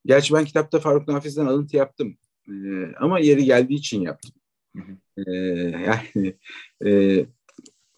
Gerçi 0.06 0.34
ben 0.34 0.46
kitapta 0.46 0.80
Faruk 0.80 1.08
Nafiz'den 1.08 1.46
alıntı 1.46 1.78
yaptım. 1.78 2.18
E, 2.48 2.54
ama 3.00 3.20
yeri 3.20 3.46
geldiği 3.46 3.76
için 3.76 4.02
yaptım. 4.02 4.32
E, 5.18 5.32
yani 5.32 6.36
e, 6.86 7.26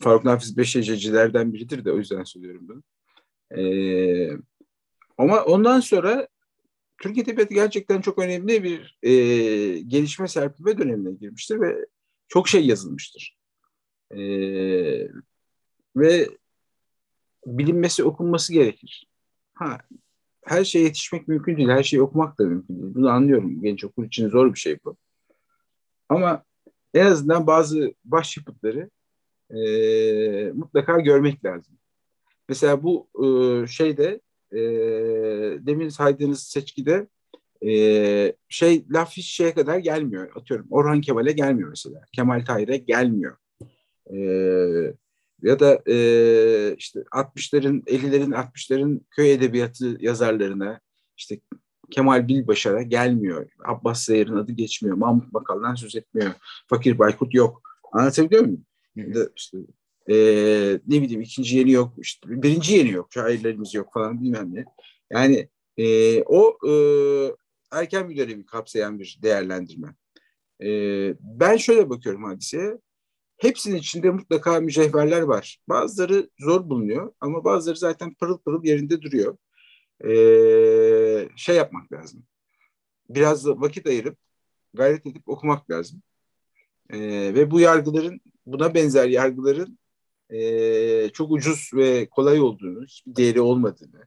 Faruk 0.02 0.26
Nafiz 0.26 0.58
Beşecilerden 0.58 1.54
biridir 1.54 1.86
de 1.86 1.92
o 1.92 1.98
yüzden 1.98 2.24
söylüyorum 2.24 2.68
bunu. 2.68 2.84
E, 3.60 3.64
ama 5.18 5.44
ondan 5.44 5.80
sonra 5.80 6.28
Türk 7.02 7.18
Edebiyatı 7.18 7.54
gerçekten 7.54 8.02
çok 8.02 8.20
önemli 8.20 8.64
bir 8.64 8.98
e, 9.04 9.12
gelişme 9.80 10.28
serpilme 10.28 10.78
dönemine 10.78 11.14
girmiştir 11.14 11.62
ve 11.62 11.86
çok 12.28 12.48
şey 12.48 12.66
yazılmıştır. 12.66 13.38
E, 14.12 14.20
ve 15.96 16.30
bilinmesi, 17.46 18.04
okunması 18.04 18.54
gerekir. 18.54 19.08
Ha, 19.54 19.78
her 20.46 20.64
şeye 20.64 20.84
yetişmek 20.84 21.28
mümkün 21.28 21.58
değil. 21.58 21.70
Her 21.70 21.84
şeyi 21.84 22.02
okumak 22.02 22.40
da 22.40 22.44
mümkün 22.44 22.82
değil. 22.82 22.96
Bunu 22.96 23.10
anlıyorum. 23.10 23.62
Genç 23.62 23.84
okul 23.84 24.06
için 24.06 24.30
zor 24.30 24.54
bir 24.54 24.60
şey 24.60 24.78
bu. 24.86 24.98
Ama 26.10 26.44
en 26.94 27.06
azından 27.06 27.48
bazı 27.48 27.94
başyapıtları 28.06 28.90
e, 29.50 30.52
mutlaka 30.52 31.00
görmek 31.00 31.46
lazım. 31.46 31.74
Mesela 32.50 32.84
bu 32.84 33.08
e, 33.24 33.28
şeyde 33.68 34.22
e, 34.52 34.60
demin 35.66 35.90
saydığınız 35.90 36.44
seçkide 36.44 37.08
e, 37.66 38.36
şey 38.50 38.86
laf 38.90 39.12
hiç 39.12 39.26
şeye 39.26 39.54
kadar 39.54 39.78
gelmiyor. 39.78 40.32
Atıyorum 40.36 40.68
Orhan 40.70 41.02
Kemal'e 41.02 41.32
gelmiyor 41.32 41.70
mesela. 41.70 42.02
Kemal 42.12 42.46
Tahir'e 42.46 42.78
gelmiyor. 42.78 43.38
E, 44.14 44.18
ya 45.44 45.60
da 45.60 45.82
e, 45.88 46.76
işte 46.78 47.00
60'ların 47.00 47.84
50'lerin 47.84 48.34
60'ların 48.34 49.02
köy 49.12 49.34
edebiyatı 49.34 49.98
yazarlarına 50.00 50.80
işte 51.18 51.40
Kemal 51.92 52.28
Bilbaşar'a 52.28 52.82
gelmiyor. 52.82 53.50
Abbas 53.66 54.06
Zehir'in 54.06 54.36
adı 54.36 54.52
geçmiyor. 54.52 54.98
Mahmut 54.98 55.34
Bakal'dan 55.34 55.76
söz 55.76 55.96
etmiyor. 55.96 56.32
Fakir 56.68 57.00
Baykut 57.00 57.34
yok. 57.34 57.62
Anlatabiliyor 57.92 58.42
muyum? 58.42 58.66
Hı. 58.98 59.32
İşte, 59.36 59.58
e, 60.08 60.16
ne 60.88 61.02
bileyim 61.02 61.22
ikinci 61.22 61.58
yeni 61.58 61.72
yok. 61.72 61.94
işte 61.98 62.42
birinci 62.44 62.74
yeni 62.74 62.92
yok. 62.92 63.08
Şairlerimiz 63.14 63.74
yok 63.74 63.94
falan 63.94 64.22
bilmem 64.22 64.56
ne. 64.56 64.66
Yani 65.12 65.50
e, 65.78 66.22
o 66.24 66.58
e, 66.70 66.74
erken 67.72 68.10
bir 68.10 68.18
dönemi 68.18 68.46
kapsayan 68.46 69.00
bir 69.00 69.20
değerlendirme. 69.24 69.96
E, 70.64 70.70
ben 71.20 71.58
şöyle 71.58 71.90
bakıyorum 71.90 72.24
hadiseye. 72.24 72.78
Hepsinin 73.44 73.76
içinde 73.76 74.10
mutlaka 74.10 74.60
mücevherler 74.60 75.22
var. 75.22 75.58
Bazıları 75.70 76.30
zor 76.40 76.70
bulunuyor 76.70 77.14
ama 77.20 77.44
bazıları 77.44 77.78
zaten 77.78 78.14
pırıl 78.14 78.38
pırıl 78.38 78.64
yerinde 78.64 79.02
duruyor. 79.02 79.38
Ee, 80.06 81.30
şey 81.36 81.56
yapmak 81.56 81.92
lazım. 81.94 82.24
Biraz 83.10 83.46
da 83.46 83.62
vakit 83.62 83.88
ayırıp 83.88 84.18
gayret 84.74 85.06
edip 85.06 85.30
okumak 85.30 85.72
lazım. 85.72 86.02
Ee, 86.90 87.00
ve 87.36 87.52
bu 87.52 87.60
yargıların, 87.60 88.22
buna 88.46 88.74
benzer 88.74 89.08
yargıların 89.08 89.80
e, 90.30 91.10
çok 91.10 91.32
ucuz 91.32 91.70
ve 91.74 92.08
kolay 92.10 92.42
olduğunu, 92.42 92.86
hiçbir 92.86 93.16
değeri 93.16 93.42
olmadığını, 93.42 94.06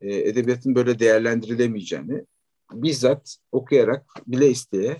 e, 0.00 0.14
edebiyatın 0.14 0.74
böyle 0.74 0.98
değerlendirilemeyeceğini 0.98 2.24
bizzat 2.72 3.36
okuyarak 3.52 4.06
bile 4.26 4.50
isteye 4.50 4.96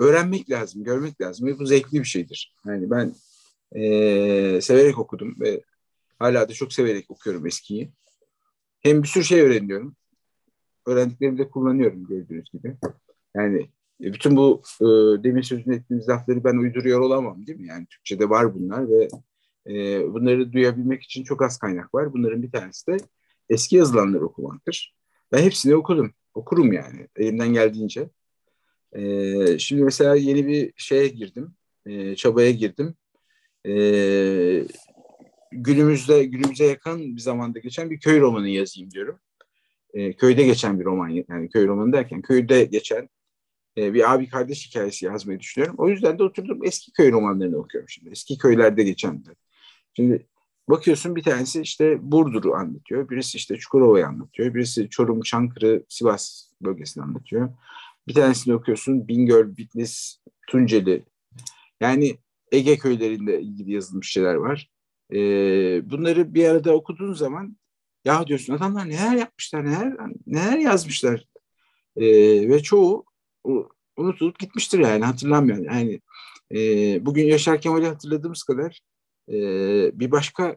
öğrenmek 0.00 0.50
lazım, 0.50 0.84
görmek 0.84 1.20
lazım 1.20 1.46
ve 1.46 1.58
bu 1.58 1.66
zevkli 1.66 1.98
bir 1.98 2.04
şeydir. 2.04 2.54
Yani 2.66 2.90
ben 2.90 3.14
e, 3.72 4.60
severek 4.60 4.98
okudum 4.98 5.36
ve 5.40 5.62
hala 6.18 6.48
da 6.48 6.52
çok 6.52 6.72
severek 6.72 7.10
okuyorum 7.10 7.46
eskiyi. 7.46 7.92
Hem 8.80 9.02
bir 9.02 9.08
sürü 9.08 9.24
şey 9.24 9.40
öğreniyorum. 9.40 9.96
Öğrendiklerimi 10.86 11.38
de 11.38 11.50
kullanıyorum 11.50 12.06
gördüğünüz 12.06 12.50
gibi. 12.52 12.76
Yani 13.36 13.70
e, 14.02 14.12
bütün 14.12 14.36
bu 14.36 14.62
e, 14.80 14.84
demin 15.24 15.42
sözünü 15.42 15.76
ettiğimiz 15.76 16.08
lafları 16.08 16.44
ben 16.44 16.56
uyduruyor 16.56 17.00
olamam 17.00 17.46
değil 17.46 17.60
mi? 17.60 17.66
Yani 17.66 17.86
Türkçe'de 17.86 18.30
var 18.30 18.54
bunlar 18.54 18.90
ve 18.90 19.08
e, 19.66 20.04
bunları 20.12 20.52
duyabilmek 20.52 21.02
için 21.02 21.24
çok 21.24 21.42
az 21.42 21.58
kaynak 21.58 21.94
var. 21.94 22.12
Bunların 22.12 22.42
bir 22.42 22.52
tanesi 22.52 22.86
de 22.86 22.96
eski 23.48 23.76
yazılanları 23.76 24.24
okumaktır. 24.24 24.94
Ben 25.32 25.42
hepsini 25.42 25.76
okudum. 25.76 26.12
Okurum 26.34 26.72
yani 26.72 27.08
elimden 27.16 27.52
geldiğince. 27.52 28.10
E, 28.92 29.58
şimdi 29.58 29.82
mesela 29.82 30.14
yeni 30.14 30.46
bir 30.46 30.72
şeye 30.76 31.08
girdim. 31.08 31.54
E, 31.86 32.16
çabaya 32.16 32.50
girdim. 32.50 32.94
E, 33.66 33.72
günümüzde 35.52 36.24
günümüze 36.24 36.64
yakın 36.64 37.16
bir 37.16 37.20
zamanda 37.20 37.58
geçen 37.58 37.90
bir 37.90 38.00
köy 38.00 38.20
romanı 38.20 38.48
yazayım 38.48 38.90
diyorum. 38.90 39.18
E, 39.94 40.12
köyde 40.12 40.42
geçen 40.42 40.80
bir 40.80 40.84
roman 40.84 41.24
yani 41.28 41.48
köy 41.48 41.66
romanı 41.66 41.92
derken 41.92 42.22
köyde 42.22 42.64
geçen 42.64 43.08
e, 43.78 43.94
bir 43.94 44.12
abi 44.14 44.28
kardeş 44.28 44.68
hikayesi 44.68 45.06
yazmayı 45.06 45.40
düşünüyorum. 45.40 45.76
O 45.78 45.88
yüzden 45.88 46.18
de 46.18 46.22
oturdum 46.22 46.64
eski 46.64 46.92
köy 46.92 47.12
romanlarını 47.12 47.56
okuyorum 47.56 47.88
şimdi. 47.88 48.10
Eski 48.10 48.38
köylerde 48.38 48.82
geçen 48.82 49.24
de. 49.24 49.30
Şimdi 49.94 50.26
bakıyorsun 50.68 51.16
bir 51.16 51.22
tanesi 51.22 51.60
işte 51.60 51.98
Burdur'u 52.12 52.54
anlatıyor. 52.54 53.10
Birisi 53.10 53.38
işte 53.38 53.56
Çukurova'yı 53.56 54.06
anlatıyor. 54.06 54.54
Birisi 54.54 54.88
Çorum, 54.90 55.20
Çankırı, 55.20 55.84
Sivas 55.88 56.50
bölgesini 56.62 57.04
anlatıyor. 57.04 57.50
Bir 58.08 58.14
tanesini 58.14 58.54
okuyorsun 58.54 59.08
Bingöl, 59.08 59.56
Bitlis, 59.56 60.18
Tunceli. 60.46 61.04
Yani 61.80 62.18
Ege 62.52 62.78
köylerinde 62.78 63.40
ilgili 63.40 63.72
yazılmış 63.72 64.10
şeyler 64.10 64.34
var. 64.34 64.70
Ee, 65.12 65.90
bunları 65.90 66.34
bir 66.34 66.48
arada 66.48 66.74
okuduğun 66.74 67.12
zaman 67.12 67.56
ya 68.04 68.26
diyorsun 68.26 68.54
adamlar 68.54 68.88
neler 68.88 69.16
yapmışlar, 69.16 69.64
neler, 69.64 69.96
neler 70.26 70.58
yazmışlar. 70.58 71.24
Ee, 71.96 72.04
ve 72.48 72.62
çoğu 72.62 73.04
unutulup 73.96 74.38
gitmiştir 74.38 74.78
yani 74.78 75.04
hatırlamıyor. 75.04 75.58
Yani 75.58 76.00
e, 76.54 77.06
bugün 77.06 77.26
Yaşar 77.26 77.60
Kemal'i 77.60 77.86
hatırladığımız 77.86 78.42
kadar 78.42 78.80
e, 79.28 79.34
bir 80.00 80.10
başka 80.10 80.56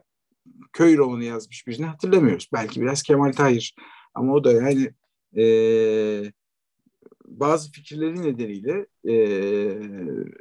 köy 0.72 0.96
romanı 0.96 1.24
yazmış 1.24 1.66
birini 1.66 1.86
hatırlamıyoruz. 1.86 2.48
Belki 2.52 2.80
biraz 2.80 3.02
Kemal 3.02 3.32
Tahir 3.32 3.74
ama 4.14 4.32
o 4.32 4.44
da 4.44 4.52
yani 4.52 4.90
e, 5.36 6.32
bazı 7.40 7.72
fikirleri 7.72 8.22
nedeniyle 8.22 8.86
e, 9.04 9.14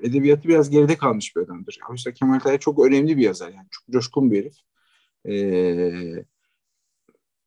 edebiyatı 0.07 0.47
biraz 0.47 0.69
geride 0.69 0.97
kalmış 0.97 1.35
bir 1.35 1.41
adamdır. 1.41 1.79
Oysa 1.89 2.13
Kemal 2.13 2.39
Tahir 2.39 2.59
çok 2.59 2.85
önemli 2.85 3.17
bir 3.17 3.23
yazar 3.23 3.49
yani 3.49 3.67
çok 3.71 3.93
coşkun 3.93 4.31
bir 4.31 4.39
herif. 4.39 4.55
E, 5.25 5.33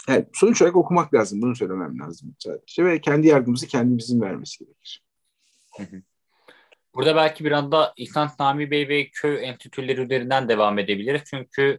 yani 0.08 0.24
sonuç 0.32 0.62
olarak 0.62 0.76
okumak 0.76 1.14
lazım. 1.14 1.42
Bunu 1.42 1.56
söylemem 1.56 1.98
lazım 1.98 2.34
sadece. 2.38 2.84
Ve 2.84 3.00
kendi 3.00 3.26
yargımızı 3.26 3.66
kendimizin 3.66 4.20
vermesi 4.20 4.64
gerekir. 4.64 5.04
Burada 6.94 7.16
belki 7.16 7.44
bir 7.44 7.52
anda 7.52 7.92
İhsan 7.96 8.30
Nami 8.40 8.70
Bey 8.70 8.88
ve 8.88 9.10
köy 9.10 9.48
enstitüleri 9.48 10.00
üzerinden 10.00 10.48
devam 10.48 10.78
edebiliriz. 10.78 11.22
Çünkü 11.26 11.78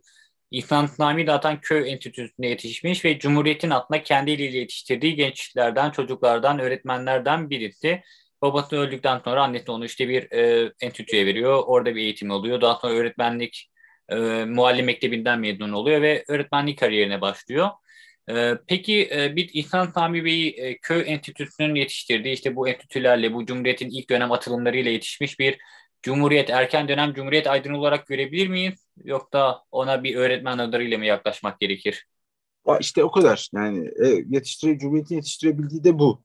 İhsan 0.52 0.90
Nami 1.00 1.26
zaten 1.26 1.62
köy 1.62 1.92
enstitüsünde 1.92 2.48
yetişmiş 2.48 3.06
ve 3.06 3.20
Cumhuriyet'in 3.20 3.70
adına 3.70 4.04
kendiyle 4.04 4.44
yetiştirdiği 4.44 5.16
gençlerden, 5.16 5.92
çocuklardan, 5.92 6.60
öğretmenlerden 6.60 7.50
birisi. 7.50 8.02
Babası 8.42 8.76
öldükten 8.76 9.20
sonra 9.20 9.44
annesi 9.44 9.72
onu 9.72 9.86
işte 9.86 10.10
bir 10.10 10.32
e, 10.32 10.72
enstitüye 10.82 11.26
veriyor. 11.26 11.64
Orada 11.66 11.96
bir 11.96 12.02
eğitim 12.02 12.32
oluyor. 12.32 12.62
Daha 12.62 12.76
sonra 12.76 12.94
öğretmenlik 12.94 13.70
e, 14.10 14.16
muallim 14.46 14.86
mektebinden 14.86 15.40
mezun 15.40 15.72
oluyor 15.72 16.02
ve 16.02 16.24
öğretmenlik 16.28 16.80
kariyerine 16.80 17.22
başlıyor. 17.22 17.70
Ee, 18.30 18.54
peki 18.68 19.10
e, 19.12 19.36
bir 19.36 19.50
İhsan 19.54 19.92
Sami 19.92 20.26
Bey'i 20.26 20.50
e, 20.50 20.78
köy 20.78 21.04
enstitüsünün 21.08 21.76
yetiştirdiği 21.76 22.34
işte 22.34 22.56
bu 22.56 22.70
enstitülerle 22.70 23.34
bu 23.34 23.46
Cumhuriyet'in 23.46 23.90
ilk 23.90 24.10
dönem 24.10 24.32
atılımlarıyla 24.32 24.92
yetişmiş 24.92 25.40
bir 25.40 25.58
Cumhuriyet, 26.06 26.50
erken 26.50 26.88
dönem 26.88 27.14
Cumhuriyet 27.14 27.48
aydın 27.48 27.74
olarak 27.74 28.08
görebilir 28.08 28.48
miyiz? 28.48 28.88
Yoksa 29.04 29.64
ona 29.72 30.04
bir 30.04 30.16
öğretmen 30.16 30.58
adlarıyla 30.58 30.98
mı 30.98 31.06
yaklaşmak 31.06 31.60
gerekir? 31.60 32.08
İşte 32.80 33.04
o 33.04 33.12
kadar. 33.12 33.50
Yani 33.54 33.92
e, 34.06 34.08
yetiştire, 34.08 34.78
Cumhuriyet'i 34.78 35.14
yetiştirebildiği 35.14 35.84
de 35.84 36.00
bu. 36.00 36.24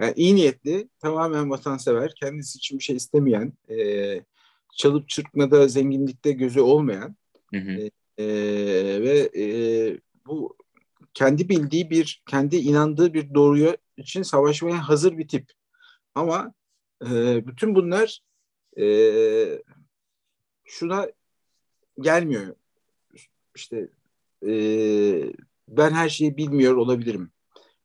Yani 0.00 0.12
iyi 0.16 0.34
niyetli, 0.34 0.88
tamamen 1.00 1.50
vatansever, 1.50 2.12
kendisi 2.20 2.58
için 2.58 2.78
bir 2.78 2.84
şey 2.84 2.96
istemeyen, 2.96 3.52
e, 3.70 3.76
çalıp 4.76 5.08
çırpmada, 5.08 5.68
zenginlikte 5.68 6.32
gözü 6.32 6.60
olmayan 6.60 7.16
hı 7.54 7.60
hı. 7.60 7.90
E, 8.18 8.24
e, 8.24 8.26
ve 9.02 9.30
e, 9.36 9.44
bu 10.26 10.56
kendi 11.14 11.48
bildiği 11.48 11.90
bir, 11.90 12.22
kendi 12.30 12.56
inandığı 12.56 13.14
bir 13.14 13.34
doğruya 13.34 13.76
için 13.96 14.22
savaşmaya 14.22 14.88
hazır 14.88 15.18
bir 15.18 15.28
tip. 15.28 15.50
Ama 16.14 16.54
e, 17.10 17.46
bütün 17.46 17.74
bunlar 17.74 18.20
e, 18.78 18.86
şuna 20.64 21.08
gelmiyor. 22.00 22.56
İşte 23.54 23.88
e, 24.46 24.52
ben 25.68 25.90
her 25.90 26.08
şeyi 26.08 26.36
bilmiyor 26.36 26.76
olabilirim. 26.76 27.30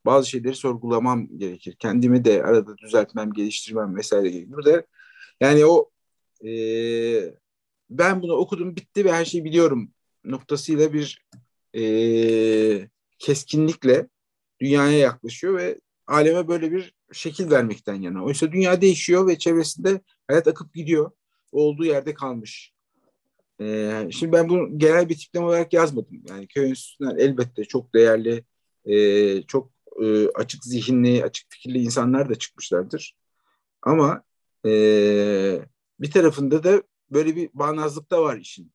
Bazı 0.06 0.30
şeyleri 0.30 0.56
sorgulamam 0.56 1.38
gerekir. 1.38 1.76
Kendimi 1.80 2.26
de 2.26 2.44
arada 2.44 2.78
düzeltmem, 2.78 3.34
geliştirmem 3.34 3.96
vesaire 3.96 4.30
gerekir. 4.30 4.52
Burada 4.52 4.86
yani 5.42 5.66
o 5.66 5.90
e, 6.46 6.52
ben 7.90 8.22
bunu 8.22 8.34
okudum 8.34 8.76
bitti 8.76 9.06
ve 9.06 9.12
her 9.14 9.26
şeyi 9.26 9.44
biliyorum 9.44 9.92
noktasıyla 10.24 10.94
bir 10.94 11.26
e, 11.76 12.90
keskinlikle 13.20 14.08
dünyaya 14.60 14.98
yaklaşıyor 14.98 15.58
ve 15.58 15.80
aleme 16.08 16.48
böyle 16.48 16.72
bir 16.72 16.97
şekil 17.12 17.51
vermekten 17.51 18.01
yana. 18.01 18.24
Oysa 18.24 18.51
dünya 18.51 18.82
değişiyor 18.82 19.28
ve 19.28 19.38
çevresinde 19.38 20.01
hayat 20.28 20.47
akıp 20.47 20.74
gidiyor. 20.74 21.12
Olduğu 21.51 21.86
yerde 21.86 22.14
kalmış. 22.14 22.74
Ee, 23.62 24.08
şimdi 24.12 24.32
ben 24.32 24.49
bunu 24.49 24.80
genel 24.80 25.10
bir 25.10 25.18
tipleme 25.18 25.45
olarak 25.45 25.74
yazmadım. 25.74 26.24
Yani 26.30 26.47
köy 26.47 26.70
enstitüsünden 26.70 27.18
elbette 27.18 27.64
çok 27.64 27.93
değerli, 27.93 28.43
e, 28.86 29.41
çok 29.41 29.72
e, 30.01 30.28
açık 30.28 30.64
zihinli, 30.66 31.24
açık 31.24 31.51
fikirli 31.51 31.78
insanlar 31.80 32.30
da 32.30 32.36
çıkmışlardır. 32.36 33.16
Ama 33.82 34.24
e, 34.66 34.72
bir 35.99 36.12
tarafında 36.12 36.64
da 36.64 36.84
böyle 37.12 37.36
bir 37.36 37.49
bağnazlık 37.53 38.12
da 38.12 38.22
var 38.22 38.38
işin. 38.38 38.72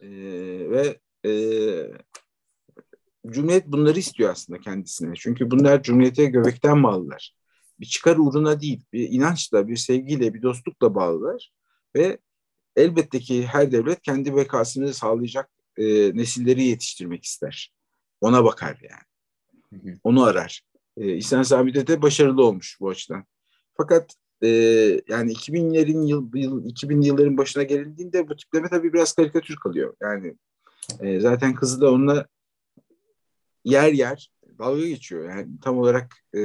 E, 0.00 0.08
ve 0.70 0.98
e, 1.24 1.32
Cumhuriyet 3.26 3.66
bunları 3.66 3.98
istiyor 3.98 4.30
aslında 4.30 4.60
kendisine. 4.60 5.14
Çünkü 5.16 5.50
bunlar 5.50 5.82
Cumhuriyete 5.82 6.24
göbekten 6.24 6.82
bağlılar. 6.82 7.37
Bir 7.80 7.86
çıkar 7.86 8.16
uğruna 8.16 8.60
değil, 8.60 8.84
bir 8.92 9.08
inançla, 9.08 9.68
bir 9.68 9.76
sevgiyle, 9.76 10.34
bir 10.34 10.42
dostlukla 10.42 10.94
bağlılar. 10.94 11.52
Ve 11.96 12.18
elbette 12.76 13.18
ki 13.18 13.46
her 13.46 13.72
devlet 13.72 14.02
kendi 14.02 14.36
bekasını 14.36 14.94
sağlayacak 14.94 15.50
e, 15.76 15.84
nesilleri 16.16 16.62
yetiştirmek 16.62 17.24
ister. 17.24 17.72
Ona 18.20 18.44
bakar 18.44 18.80
yani. 18.82 19.98
Onu 20.04 20.24
arar. 20.24 20.62
E, 20.96 21.16
İhsan 21.16 21.42
Sami'de 21.42 21.86
de 21.86 22.02
başarılı 22.02 22.44
olmuş 22.44 22.76
bu 22.80 22.88
açıdan. 22.88 23.24
Fakat 23.76 24.14
e, 24.42 24.48
yani 25.08 25.32
2000'lerin 25.32 26.06
yıl, 26.06 26.34
yıl 26.34 26.64
2000 26.64 27.00
yılların 27.00 27.36
başına 27.36 27.62
gelindiğinde 27.62 28.28
bu 28.28 28.36
tipleme 28.36 28.68
tabii 28.68 28.92
biraz 28.92 29.12
karikatür 29.12 29.56
kalıyor. 29.56 29.94
Yani 30.02 30.34
e, 31.00 31.20
zaten 31.20 31.54
kızı 31.54 31.80
da 31.80 31.90
onunla 31.90 32.26
yer 33.64 33.92
yer 33.92 34.32
dalga 34.58 34.86
geçiyor. 34.86 35.30
Yani 35.30 35.48
tam 35.62 35.78
olarak 35.78 36.16
e, 36.34 36.40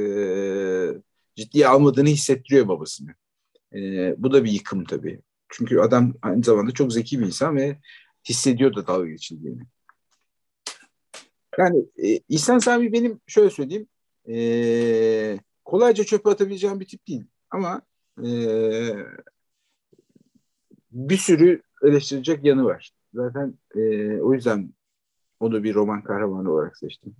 ciddiye 1.36 1.68
almadığını 1.68 2.08
hissettiriyor 2.08 2.68
babasını. 2.68 3.14
E, 3.74 3.78
bu 4.18 4.32
da 4.32 4.44
bir 4.44 4.50
yıkım 4.50 4.84
tabii. 4.84 5.20
Çünkü 5.48 5.78
adam 5.78 6.14
aynı 6.22 6.42
zamanda 6.42 6.70
çok 6.70 6.92
zeki 6.92 7.20
bir 7.20 7.26
insan 7.26 7.56
ve 7.56 7.78
hissediyor 8.28 8.74
da 8.74 8.86
dalga 8.86 9.08
geçildiğini. 9.08 9.62
Yani 11.58 11.84
e, 11.96 12.20
İhsan 12.28 12.58
Sami 12.58 12.92
benim 12.92 13.20
şöyle 13.26 13.50
söyleyeyim 13.50 13.86
e, 14.28 15.38
kolayca 15.64 16.04
çöpe 16.04 16.30
atabileceğim 16.30 16.80
bir 16.80 16.86
tip 16.86 17.08
değil. 17.08 17.24
Ama 17.50 17.82
e, 18.24 18.28
bir 20.92 21.16
sürü 21.16 21.62
eleştirecek 21.82 22.44
yanı 22.44 22.64
var. 22.64 22.90
Zaten 23.14 23.54
e, 23.76 23.80
o 24.20 24.34
yüzden 24.34 24.74
onu 25.40 25.64
bir 25.64 25.74
roman 25.74 26.02
kahramanı 26.02 26.52
olarak 26.52 26.76
seçtim. 26.76 27.16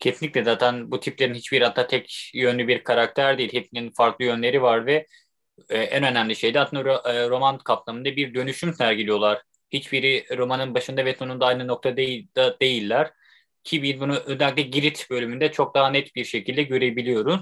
Kesinlikle 0.00 0.44
zaten 0.44 0.90
bu 0.90 1.00
tiplerin 1.00 1.34
hiçbir 1.34 1.62
hatta 1.62 1.86
tek 1.86 2.30
yönlü 2.34 2.68
bir 2.68 2.84
karakter 2.84 3.38
değil. 3.38 3.52
Hepsinin 3.52 3.90
farklı 3.90 4.24
yönleri 4.24 4.62
var 4.62 4.86
ve 4.86 5.06
e, 5.68 5.78
en 5.78 6.04
önemli 6.04 6.36
şey 6.36 6.54
de 6.54 6.60
aslında 6.60 7.12
e, 7.12 7.28
roman 7.28 7.58
kapsamında 7.58 8.16
bir 8.16 8.34
dönüşüm 8.34 8.74
sergiliyorlar. 8.74 9.42
Hiçbiri 9.72 10.26
romanın 10.38 10.74
başında 10.74 11.04
ve 11.04 11.14
sonunda 11.14 11.46
aynı 11.46 11.66
nokta 11.66 11.96
değil, 11.96 12.28
da 12.36 12.60
değiller. 12.60 13.12
Ki 13.64 13.82
biz 13.82 14.00
bunu 14.00 14.16
özellikle 14.16 14.62
Girit 14.62 15.06
bölümünde 15.10 15.52
çok 15.52 15.74
daha 15.74 15.90
net 15.90 16.14
bir 16.16 16.24
şekilde 16.24 16.62
görebiliyoruz. 16.62 17.40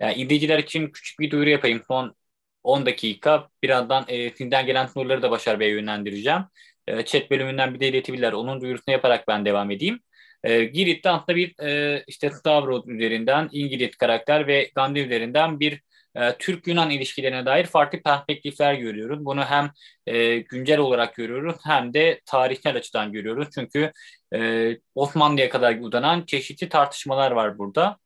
Yani 0.00 0.14
izleyiciler 0.14 0.58
için 0.58 0.90
küçük 0.90 1.20
bir 1.20 1.30
duyuru 1.30 1.50
yapayım. 1.50 1.82
Son 1.88 2.14
10 2.62 2.86
dakika. 2.86 3.48
Birazdan 3.62 4.04
e, 4.08 4.30
sizden 4.30 4.66
gelen 4.66 4.86
soruları 4.86 5.22
da 5.22 5.30
Başar 5.30 5.60
Bey'e 5.60 5.70
yönlendireceğim. 5.70 6.42
E, 6.86 7.04
chat 7.04 7.30
bölümünden 7.30 7.74
bir 7.74 7.80
de 7.80 7.88
iletebilirler. 7.88 8.32
Onun 8.32 8.60
duyurusunu 8.60 8.92
yaparak 8.92 9.28
ben 9.28 9.44
devam 9.44 9.70
edeyim. 9.70 10.00
E, 10.44 10.64
Girit'te 10.64 11.10
aslında 11.10 11.36
bir 11.36 11.60
e, 11.62 12.04
işte 12.06 12.30
Stavros 12.30 12.86
üzerinden 12.88 13.48
İngiliz 13.52 13.96
karakter 13.96 14.46
ve 14.46 14.70
Gandhi 14.74 15.00
üzerinden 15.00 15.60
bir 15.60 15.82
e, 16.16 16.36
Türk-Yunan 16.38 16.90
ilişkilerine 16.90 17.46
dair 17.46 17.66
farklı 17.66 18.02
perspektifler 18.02 18.74
görüyoruz. 18.74 19.24
Bunu 19.24 19.44
hem 19.44 19.70
e, 20.06 20.38
güncel 20.38 20.78
olarak 20.78 21.14
görüyoruz 21.14 21.56
hem 21.64 21.94
de 21.94 22.20
tarihsel 22.26 22.76
açıdan 22.76 23.12
görüyoruz. 23.12 23.48
Çünkü 23.54 23.92
e, 24.34 24.70
Osmanlı'ya 24.94 25.48
kadar 25.50 25.78
uzanan 25.80 26.24
çeşitli 26.26 26.68
tartışmalar 26.68 27.30
var 27.30 27.58
burada. 27.58 27.98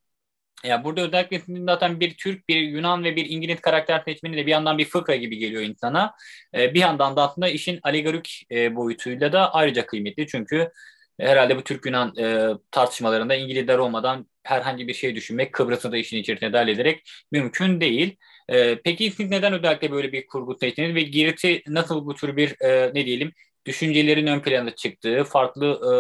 Ya 0.65 0.85
burada 0.85 1.01
özellikle 1.01 1.43
zaten 1.67 2.01
bir 2.01 2.17
Türk, 2.17 2.49
bir 2.49 2.61
Yunan 2.61 3.05
ve 3.05 3.17
bir 3.17 3.31
İngiliz 3.31 3.61
karakter 3.61 4.03
seçmeni 4.05 4.37
de 4.37 4.47
bir 4.47 4.51
yandan 4.51 4.79
bir 4.79 4.85
fıkra 4.85 5.17
gibi 5.17 5.39
geliyor 5.39 5.63
insana. 5.63 6.15
E, 6.55 6.75
bir 6.75 6.81
yandan 6.81 7.17
da 7.17 7.23
aslında 7.23 7.49
işin 7.49 7.81
alegorik 7.83 8.47
e, 8.53 8.77
boyutuyla 8.77 9.33
da 9.33 9.55
ayrıca 9.55 9.87
kıymetli. 9.87 10.27
Çünkü 10.27 10.71
herhalde 11.19 11.57
bu 11.57 11.65
Türk-Yunan 11.65 12.17
e, 12.17 12.49
tartışmalarında 12.71 13.35
İngilizler 13.35 13.79
olmadan 13.79 14.27
herhangi 14.43 14.89
bir 14.89 14.95
şey 14.95 15.15
düşünmek, 15.15 15.53
Kıbrıs'ı 15.53 15.93
da 15.93 15.97
işin 15.97 16.17
içerisine 16.17 16.53
dahil 16.53 16.69
ederek 16.69 17.11
mümkün 17.33 17.81
değil. 17.81 18.17
E, 18.49 18.81
peki 18.83 19.11
siz 19.11 19.31
neden 19.31 19.53
özellikle 19.53 19.93
böyle 19.93 20.13
bir 20.13 20.27
kurgu 20.27 20.57
seçtiniz 20.61 20.95
ve 20.95 21.03
Girit'i 21.03 21.63
nasıl 21.69 22.07
bu 22.07 22.15
tür 22.15 22.37
bir 22.37 22.63
e, 22.63 22.95
ne 22.95 23.07
diyelim 23.07 23.33
düşüncelerin 23.67 24.27
ön 24.27 24.41
plana 24.41 24.75
çıktığı, 24.75 25.25
farklı 25.25 25.67
e, 25.67 25.93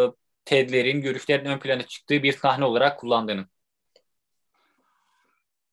tezlerin, 0.44 1.02
görüşlerin 1.02 1.44
ön 1.44 1.58
plana 1.58 1.82
çıktığı 1.82 2.22
bir 2.22 2.32
sahne 2.32 2.64
olarak 2.64 2.98
kullandığınız? 2.98 3.46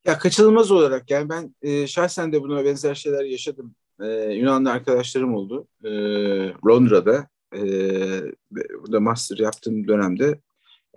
Ya 0.06 0.18
kaçınılmaz 0.18 0.70
olarak 0.70 1.10
yani 1.10 1.28
ben 1.28 1.54
e, 1.62 1.86
şahsen 1.86 2.32
de 2.32 2.42
buna 2.42 2.64
benzer 2.64 2.94
şeyler 2.94 3.24
yaşadım. 3.24 3.74
E, 4.00 4.06
Yunanlı 4.32 4.70
arkadaşlarım 4.70 5.34
oldu 5.34 5.68
e, 5.84 5.90
Londra'da. 6.66 7.28
E, 7.56 7.62
burada 8.50 9.00
master 9.00 9.38
yaptığım 9.38 9.88
dönemde 9.88 10.40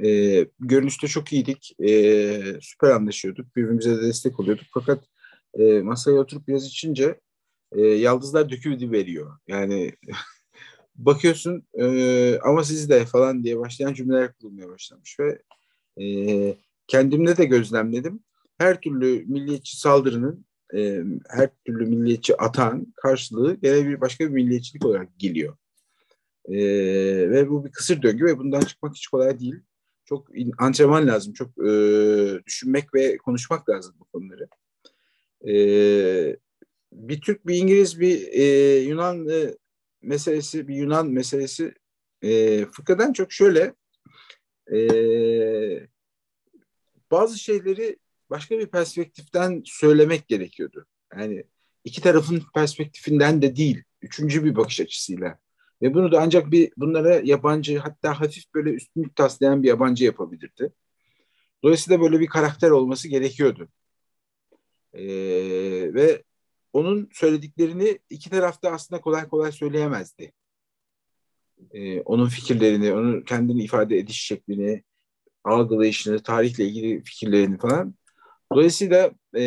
e, 0.03 0.45
görünüşte 0.59 1.07
çok 1.07 1.33
iyiydik. 1.33 1.75
E, 1.79 1.89
süper 2.61 2.89
anlaşıyorduk. 2.89 3.55
Birbirimize 3.55 3.97
de 3.97 4.01
destek 4.01 4.39
oluyorduk. 4.39 4.65
Fakat 4.73 5.03
e, 5.53 5.81
masaya 5.81 6.19
oturup 6.19 6.47
biraz 6.47 6.65
içince 6.65 7.19
e, 7.71 7.81
yaldızlar 7.81 8.49
döküldü 8.49 8.91
veriyor. 8.91 9.37
Yani 9.47 9.91
bakıyorsun 10.95 11.63
e, 11.73 12.39
ama 12.39 12.63
siz 12.63 12.89
de 12.89 13.05
falan 13.05 13.43
diye 13.43 13.59
başlayan 13.59 13.93
cümleler 13.93 14.33
kurulmaya 14.33 14.69
başlamış 14.69 15.17
ve 15.19 15.41
e, 16.03 16.55
kendimde 16.87 17.37
de 17.37 17.45
gözlemledim 17.45 18.19
her 18.57 18.81
türlü 18.81 19.25
milliyetçi 19.27 19.79
saldırının 19.79 20.45
e, 20.75 21.03
her 21.29 21.49
türlü 21.65 21.85
milliyetçi 21.85 22.37
atan 22.37 22.93
karşılığı 22.95 23.55
gene 23.55 23.87
bir 23.87 24.01
başka 24.01 24.25
bir 24.25 24.29
milliyetçilik 24.29 24.85
olarak 24.85 25.19
geliyor. 25.19 25.57
E, 26.45 26.57
ve 27.29 27.49
bu 27.49 27.65
bir 27.65 27.71
kısır 27.71 28.01
döngü 28.01 28.25
ve 28.25 28.37
bundan 28.37 28.61
çıkmak 28.61 28.95
hiç 28.95 29.07
kolay 29.07 29.39
değil. 29.39 29.55
Çok 30.05 30.27
antrenman 30.57 31.07
lazım, 31.07 31.33
çok 31.33 31.49
e, 31.57 31.71
düşünmek 32.45 32.93
ve 32.93 33.17
konuşmak 33.17 33.69
lazım 33.69 33.95
bu 33.99 34.05
konuları. 34.05 34.47
E, 35.47 35.53
bir 36.91 37.21
Türk, 37.21 37.47
bir 37.47 37.55
İngiliz, 37.55 37.99
bir 37.99 38.27
e, 38.31 38.43
Yunan 38.79 39.29
e, 39.29 39.55
meselesi, 40.01 40.67
bir 40.67 40.75
Yunan 40.75 41.07
meselesi 41.07 41.73
e, 42.21 42.65
fıkradan 42.65 43.13
çok 43.13 43.31
şöyle 43.31 43.73
e, 44.73 44.79
bazı 47.11 47.39
şeyleri 47.39 47.97
başka 48.29 48.59
bir 48.59 48.67
perspektiften 48.67 49.61
söylemek 49.65 50.27
gerekiyordu. 50.27 50.85
Yani 51.17 51.43
iki 51.83 52.01
tarafın 52.01 52.43
perspektifinden 52.53 53.41
de 53.41 53.55
değil, 53.55 53.83
üçüncü 54.01 54.43
bir 54.43 54.55
bakış 54.55 54.79
açısıyla. 54.79 55.39
Ve 55.81 55.93
bunu 55.93 56.11
da 56.11 56.21
ancak 56.21 56.51
bir 56.51 56.71
bunlara 56.77 57.21
yabancı 57.23 57.79
hatta 57.79 58.19
hafif 58.19 58.53
böyle 58.53 58.69
üstünlük 58.69 59.15
taslayan 59.15 59.63
bir 59.63 59.67
yabancı 59.67 60.05
yapabilirdi. 60.05 60.73
Dolayısıyla 61.63 62.01
böyle 62.01 62.19
bir 62.19 62.27
karakter 62.27 62.69
olması 62.69 63.07
gerekiyordu. 63.07 63.69
Ee, 64.93 65.03
ve 65.93 66.23
onun 66.73 67.09
söylediklerini 67.13 67.99
iki 68.09 68.29
tarafta 68.29 68.71
aslında 68.71 69.01
kolay 69.01 69.27
kolay 69.27 69.51
söyleyemezdi. 69.51 70.31
Ee, 71.71 72.01
onun 72.01 72.27
fikirlerini, 72.27 72.93
onun 72.93 73.21
kendini 73.21 73.63
ifade 73.63 73.97
ediş 73.97 74.21
şeklini, 74.21 74.83
algılayışını, 75.43 76.23
tarihle 76.23 76.65
ilgili 76.65 77.03
fikirlerini 77.03 77.57
falan 77.57 77.95
Dolayısıyla 78.53 79.11
e, 79.35 79.41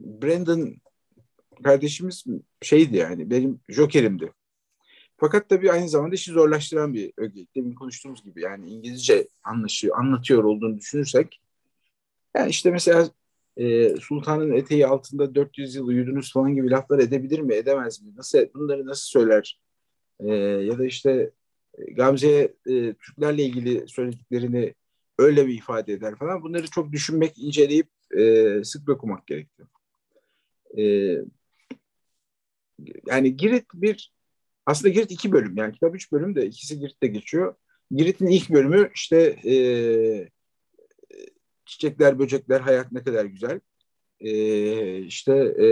Brandon 0.00 0.76
kardeşimiz 1.64 2.24
şeydi 2.62 2.96
yani 2.96 3.30
benim 3.30 3.60
jokerimdi. 3.68 4.32
Fakat 5.22 5.48
tabii 5.48 5.72
aynı 5.72 5.88
zamanda 5.88 6.14
işi 6.14 6.32
zorlaştıran 6.32 6.94
bir 6.94 7.12
öge. 7.16 7.46
Demin 7.54 7.74
konuştuğumuz 7.74 8.24
gibi 8.24 8.40
yani 8.40 8.70
İngilizce 8.70 9.28
anlaşıyor, 9.44 9.98
anlatıyor 9.98 10.44
olduğunu 10.44 10.78
düşünürsek 10.78 11.40
yani 12.36 12.50
işte 12.50 12.70
mesela 12.70 13.08
e, 13.56 13.96
sultanın 13.96 14.52
eteği 14.52 14.86
altında 14.86 15.34
400 15.34 15.74
yıl 15.74 15.86
uyudunuz 15.86 16.32
falan 16.32 16.54
gibi 16.54 16.70
laflar 16.70 16.98
edebilir 16.98 17.38
mi, 17.38 17.54
edemez 17.54 18.02
mi? 18.02 18.16
Nasıl 18.16 18.38
bunları 18.54 18.86
nasıl 18.86 19.06
söyler? 19.06 19.60
E, 20.20 20.34
ya 20.34 20.78
da 20.78 20.86
işte 20.86 21.30
Gamze'ye 21.92 22.54
e, 22.66 22.94
Türklerle 22.94 23.42
ilgili 23.42 23.88
söylediklerini 23.88 24.74
öyle 25.18 25.46
bir 25.46 25.54
ifade 25.54 25.92
eder 25.92 26.14
falan. 26.16 26.42
Bunları 26.42 26.70
çok 26.70 26.92
düşünmek, 26.92 27.38
inceleyip 27.38 27.88
e, 28.16 28.64
sık 28.64 28.88
okumak 28.88 29.26
gerekiyor. 29.26 29.68
E, 30.78 30.82
yani 33.06 33.36
Girit 33.36 33.66
bir 33.74 34.12
aslında 34.66 34.88
Girit 34.94 35.10
iki 35.10 35.32
bölüm 35.32 35.56
yani 35.56 35.72
kitap 35.72 35.94
üç 35.94 36.12
bölüm 36.12 36.34
de 36.34 36.46
ikisi 36.46 36.78
Girit'te 36.78 37.06
geçiyor. 37.06 37.54
Girit'in 37.90 38.26
ilk 38.26 38.50
bölümü 38.50 38.90
işte 38.94 39.16
e, 39.44 39.54
çiçekler, 41.66 42.18
böcekler, 42.18 42.60
hayat 42.60 42.92
ne 42.92 43.02
kadar 43.02 43.24
güzel. 43.24 43.60
E, 44.20 44.98
işte 44.98 45.34
e, 45.34 45.66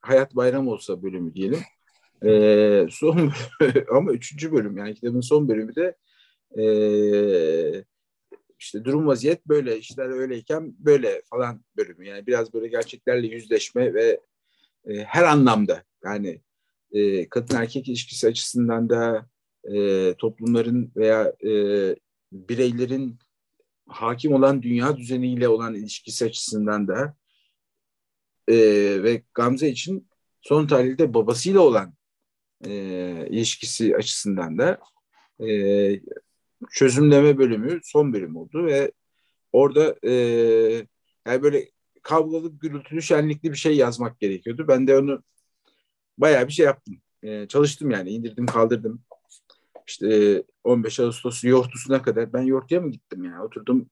hayat 0.00 0.36
bayram 0.36 0.68
olsa 0.68 1.02
bölümü 1.02 1.34
diyelim. 1.34 1.60
E, 2.24 2.86
son 2.90 3.32
ama 3.90 4.12
üçüncü 4.12 4.52
bölüm 4.52 4.76
yani 4.76 4.94
kitabın 4.94 5.20
son 5.20 5.48
bölümü 5.48 5.74
de 5.74 5.96
e, 6.58 6.64
işte 8.58 8.84
durum 8.84 9.06
vaziyet 9.06 9.46
böyle 9.46 9.78
işler 9.78 10.08
öyleyken 10.08 10.74
böyle 10.78 11.22
falan 11.30 11.64
bölümü. 11.76 12.06
Yani 12.06 12.26
biraz 12.26 12.54
böyle 12.54 12.68
gerçeklerle 12.68 13.26
yüzleşme 13.26 13.94
ve 13.94 14.20
e, 14.86 14.94
her 15.04 15.24
anlamda 15.24 15.82
yani 16.04 16.40
e, 16.92 17.28
kadın 17.28 17.56
erkek 17.56 17.88
ilişkisi 17.88 18.26
açısından 18.26 18.90
da 18.90 19.26
e, 19.74 20.14
toplumların 20.14 20.92
veya 20.96 21.32
e, 21.44 21.50
bireylerin 22.32 23.18
hakim 23.86 24.34
olan 24.34 24.62
dünya 24.62 24.96
düzeniyle 24.96 25.48
olan 25.48 25.74
ilişkisi 25.74 26.24
açısından 26.24 26.88
da 26.88 27.16
e, 28.48 28.56
ve 29.02 29.22
Gamze 29.34 29.68
için 29.68 30.08
son 30.40 30.66
tarihte 30.66 31.14
babasıyla 31.14 31.60
olan 31.60 31.94
e, 32.66 32.70
ilişkisi 33.30 33.96
açısından 33.96 34.58
da 34.58 34.80
e, 35.46 36.00
çözümleme 36.70 37.38
bölümü 37.38 37.80
son 37.84 38.12
bölüm 38.12 38.36
oldu 38.36 38.66
ve 38.66 38.92
orada 39.52 39.96
e, 40.02 40.12
yani 41.26 41.42
böyle 41.42 41.70
kavgalı, 42.02 42.58
gürültülü, 42.58 43.02
şenlikli 43.02 43.50
bir 43.52 43.56
şey 43.56 43.76
yazmak 43.76 44.20
gerekiyordu. 44.20 44.64
Ben 44.68 44.86
de 44.86 44.98
onu 44.98 45.22
bayağı 46.22 46.48
bir 46.48 46.52
şey 46.52 46.66
yaptım. 46.66 46.96
E, 47.22 47.48
çalıştım 47.48 47.90
yani 47.90 48.10
indirdim 48.10 48.46
kaldırdım. 48.46 49.02
işte 49.86 50.42
15 50.64 51.00
Ağustos 51.00 51.44
yortusuna 51.44 52.02
kadar 52.02 52.32
ben 52.32 52.42
yortuya 52.42 52.80
mı 52.80 52.90
gittim 52.90 53.24
yani 53.24 53.42
oturdum 53.42 53.90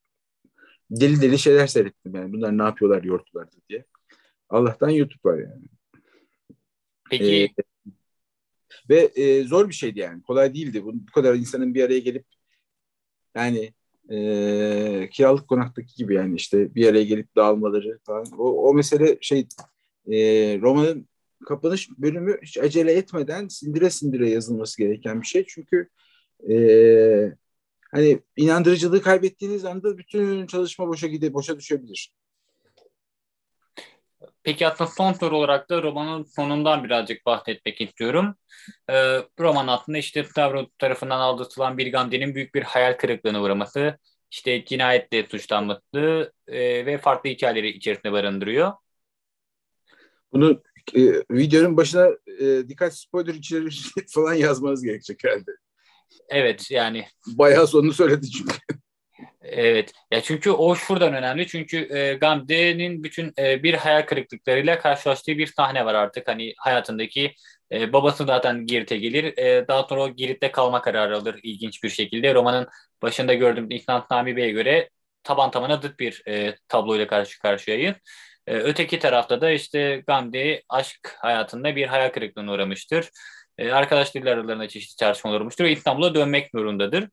deli 0.91 1.23
deli 1.23 1.39
şeyler 1.39 1.67
seyrettim 1.67 2.15
yani 2.15 2.33
bunlar 2.33 2.59
ne 2.59 2.63
yapıyorlar 2.63 3.03
yortularda 3.03 3.57
diye. 3.69 3.85
Allah'tan 4.49 4.91
YouTube 4.91 5.31
var 5.31 5.39
yani. 5.39 5.63
Peki 7.11 7.25
ee, 7.25 7.49
ve 8.91 9.11
e, 9.15 9.45
zor 9.45 9.69
bir 9.69 9.75
şeydi 9.75 9.99
yani 9.99 10.23
kolay 10.23 10.55
değildi 10.55 10.85
bu, 10.85 10.95
bu 10.95 11.13
kadar 11.13 11.35
insanın 11.35 11.75
bir 11.75 11.85
araya 11.85 11.99
gelip 11.99 12.25
yani 13.35 13.73
e, 14.11 15.09
kiralık 15.13 15.49
konaktaki 15.49 15.95
gibi 15.97 16.15
yani 16.15 16.37
işte 16.37 16.75
bir 16.75 16.87
araya 16.87 17.05
gelip 17.05 17.37
dağılmaları 17.37 17.99
falan 18.07 18.27
o, 18.39 18.69
o 18.69 18.75
mesele 18.75 19.19
şey 19.21 19.49
e, 20.07 20.17
romanın 20.61 21.09
kapanış 21.47 21.91
bölümü 21.91 22.39
hiç 22.43 22.59
acele 22.59 22.93
etmeden 22.93 23.49
sindire 23.49 23.91
sindire 23.91 24.31
yazılması 24.31 24.79
gereken 24.79 25.23
bir 25.23 25.27
şey. 25.27 25.45
Çünkü 25.49 25.89
e, 26.51 26.55
hani 27.93 28.21
inandırıcılığı 28.37 29.03
kaybettiğiniz 29.03 29.65
anda 29.65 29.99
bütün 29.99 30.47
çalışma 30.47 30.89
boşa 30.89 31.07
gide 31.07 31.35
boşa 31.35 31.59
düşebilir. 31.59 32.13
Peki 34.43 34.67
aslında 34.67 34.91
son 34.91 35.13
soru 35.13 35.37
olarak 35.37 35.71
da 35.71 35.83
romanın 35.83 36.25
sonundan 36.25 36.85
birazcık 36.85 37.27
bahsetmek 37.27 37.81
istiyorum. 37.81 38.35
Ee, 38.91 39.19
roman 39.41 39.67
aslında 39.67 39.99
işte 39.99 40.25
Stavro 40.25 40.67
tarafından 40.79 41.21
aldatılan 41.21 41.79
bir 41.79 41.93
Gandhi'nin 41.93 42.35
büyük 42.35 42.55
bir 42.55 42.63
hayal 42.63 42.93
kırıklığına 42.97 43.43
uğraması, 43.43 43.99
işte 44.31 44.65
cinayetle 44.65 45.27
suçlanması 45.27 46.33
e, 46.49 46.87
ve 46.87 46.99
farklı 46.99 47.31
hikayeleri 47.31 47.69
içerisinde 47.69 48.13
barındırıyor. 48.13 48.73
Bunu 50.33 50.63
e, 50.95 51.01
videonun 51.31 51.77
başına 51.77 52.09
e, 52.41 52.69
dikkat 52.69 52.97
spoiler 52.97 53.35
içeri 53.35 53.69
falan 54.15 54.35
yazmanız 54.35 54.83
gerekecek 54.83 55.25
herhalde. 55.25 55.51
Evet 56.29 56.71
yani. 56.71 57.05
Bayağı 57.27 57.67
sonunu 57.67 57.93
söyledi 57.93 58.31
çünkü. 58.31 58.57
Evet. 59.43 59.93
Ya 60.11 60.23
çünkü 60.23 60.51
o 60.51 60.75
şuradan 60.75 61.15
önemli. 61.15 61.47
Çünkü 61.47 61.97
e, 61.97 62.15
Gamze'nin 62.15 63.05
bütün 63.05 63.33
e, 63.39 63.63
bir 63.63 63.75
hayal 63.75 64.03
kırıklıklarıyla 64.03 64.79
karşılaştığı 64.79 65.39
bir 65.39 65.47
sahne 65.47 65.85
var 65.85 65.95
artık. 65.95 66.29
Hani 66.29 66.55
hayatındaki 66.59 67.35
e, 67.73 67.93
babası 67.93 68.25
zaten 68.25 68.67
Girit'e 68.67 68.97
gelir. 68.97 69.39
E, 69.39 69.69
daha 69.69 69.83
sonra 69.83 70.03
o 70.03 70.09
Girit'te 70.09 70.53
kalma 70.53 70.83
kararı 70.83 71.17
alır 71.17 71.41
ilginç 71.43 71.83
bir 71.83 71.89
şekilde. 71.89 72.35
Romanın 72.35 72.69
başında 73.03 73.35
gördüğüm 73.35 73.71
İknat 73.71 74.11
Nami 74.11 74.37
Bey'e 74.37 74.51
göre 74.51 74.91
taban 75.23 75.51
tabana 75.51 75.83
dıt 75.83 75.99
bir 75.99 76.23
e, 76.29 76.57
tabloyla 76.69 77.07
karşı 77.07 77.39
karşıyayız. 77.39 77.97
E, 78.51 78.55
öteki 78.55 78.99
tarafta 78.99 79.41
da 79.41 79.51
işte 79.51 80.03
Gandhi 80.07 80.63
aşk 80.69 81.17
hayatında 81.19 81.77
bir 81.77 81.87
hayal 81.87 82.09
kırıklığına 82.11 82.53
uğramıştır. 82.53 83.11
E, 83.59 83.73
arkadaşlarıyla 83.73 84.35
aralarında 84.35 84.69
çeşitli 84.69 84.97
tartışmalar 84.97 85.41
olmuştur 85.41 85.65
ve 85.65 85.73
İstanbul'a 85.73 86.15
dönmek 86.15 86.51
zorundadır. 86.55 87.09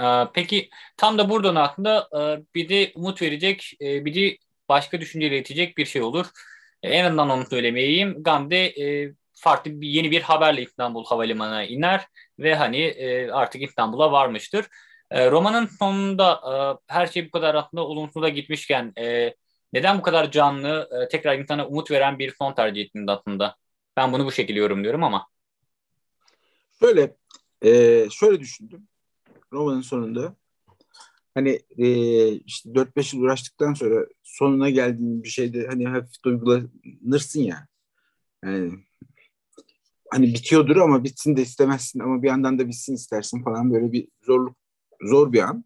E, 0.00 0.04
peki 0.34 0.70
tam 0.96 1.18
da 1.18 1.30
buradan 1.30 1.54
aklında 1.54 2.08
e, 2.18 2.20
bir 2.54 2.68
de 2.68 2.92
umut 2.94 3.22
verecek, 3.22 3.72
e, 3.82 4.04
bir 4.04 4.14
de 4.14 4.38
başka 4.68 5.00
düşünceyle 5.00 5.38
itecek 5.38 5.78
bir 5.78 5.86
şey 5.86 6.02
olur. 6.02 6.26
En 6.82 7.04
azından 7.04 7.30
onu 7.30 7.46
söylemeyeyim. 7.46 8.22
Gandhi 8.22 8.56
e, 8.56 9.14
farklı 9.34 9.80
bir, 9.80 9.88
yeni 9.88 10.10
bir 10.10 10.22
haberle 10.22 10.62
İstanbul 10.62 11.04
Havalimanı'na 11.04 11.64
iner 11.64 12.06
ve 12.38 12.54
hani 12.54 12.96
artık 13.32 13.62
İstanbul'a 13.62 14.12
varmıştır. 14.12 14.66
Romanın 15.12 15.66
sonunda 15.66 16.40
her 16.86 17.06
şey 17.06 17.26
bu 17.26 17.30
kadar 17.30 17.54
aslında 17.54 17.86
olumsuza 17.86 18.28
gitmişken 18.28 18.92
e, 18.98 19.34
neden 19.72 19.98
bu 19.98 20.02
kadar 20.02 20.30
canlı, 20.30 20.88
e, 20.92 21.08
tekrar 21.08 21.38
insana 21.38 21.66
umut 21.66 21.90
veren 21.90 22.18
bir 22.18 22.34
son 22.38 22.54
tercih 22.54 22.82
ettiniz 22.82 23.08
aslında? 23.08 23.56
Ben 23.96 24.12
bunu 24.12 24.26
bu 24.26 24.32
şekilde 24.32 24.58
yorumluyorum 24.58 25.04
ama. 25.04 25.26
Şöyle, 26.80 27.16
e, 27.62 27.70
şöyle 28.10 28.40
düşündüm 28.40 28.88
romanın 29.52 29.80
sonunda. 29.80 30.36
Hani 31.34 31.60
e, 31.78 31.86
işte 32.32 32.70
4-5 32.70 33.14
yıl 33.14 33.22
uğraştıktan 33.22 33.74
sonra 33.74 34.06
sonuna 34.22 34.70
geldiğin 34.70 35.22
bir 35.22 35.28
şeyde 35.28 35.66
hani 35.66 35.86
hafif 35.86 36.22
duygulanırsın 36.24 37.40
ya. 37.40 37.66
Yani 38.44 38.72
hani 40.10 40.26
bitiyordur 40.26 40.76
ama 40.76 41.04
bitsin 41.04 41.36
de 41.36 41.42
istemezsin 41.42 42.00
ama 42.00 42.22
bir 42.22 42.28
yandan 42.28 42.58
da 42.58 42.68
bitsin 42.68 42.94
istersin 42.94 43.42
falan 43.42 43.72
böyle 43.72 43.92
bir 43.92 44.08
zorluk 44.22 44.56
zor 45.02 45.32
bir 45.32 45.42
an. 45.42 45.64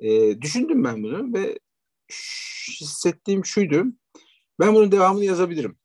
E, 0.00 0.40
düşündüm 0.40 0.84
ben 0.84 1.02
bunu 1.02 1.34
ve 1.34 1.58
hissettiğim 2.80 3.44
şuydu. 3.44 3.84
Ben 4.60 4.74
bunun 4.74 4.92
devamını 4.92 5.24
yazabilirim. 5.24 5.78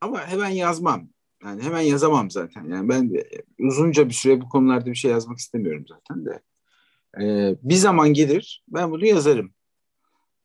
Ama 0.00 0.26
hemen 0.26 0.48
yazmam. 0.48 1.08
Yani 1.44 1.62
hemen 1.62 1.80
yazamam 1.80 2.30
zaten. 2.30 2.64
Yani 2.64 2.88
ben 2.88 3.12
uzunca 3.58 4.08
bir 4.08 4.14
süre 4.14 4.40
bu 4.40 4.48
konularda 4.48 4.86
bir 4.86 4.94
şey 4.94 5.10
yazmak 5.10 5.38
istemiyorum 5.38 5.84
zaten 5.88 6.26
de. 6.26 6.42
Ee, 7.20 7.56
bir 7.62 7.74
zaman 7.74 8.12
gelir 8.12 8.64
ben 8.68 8.90
bunu 8.90 9.06
yazarım. 9.06 9.54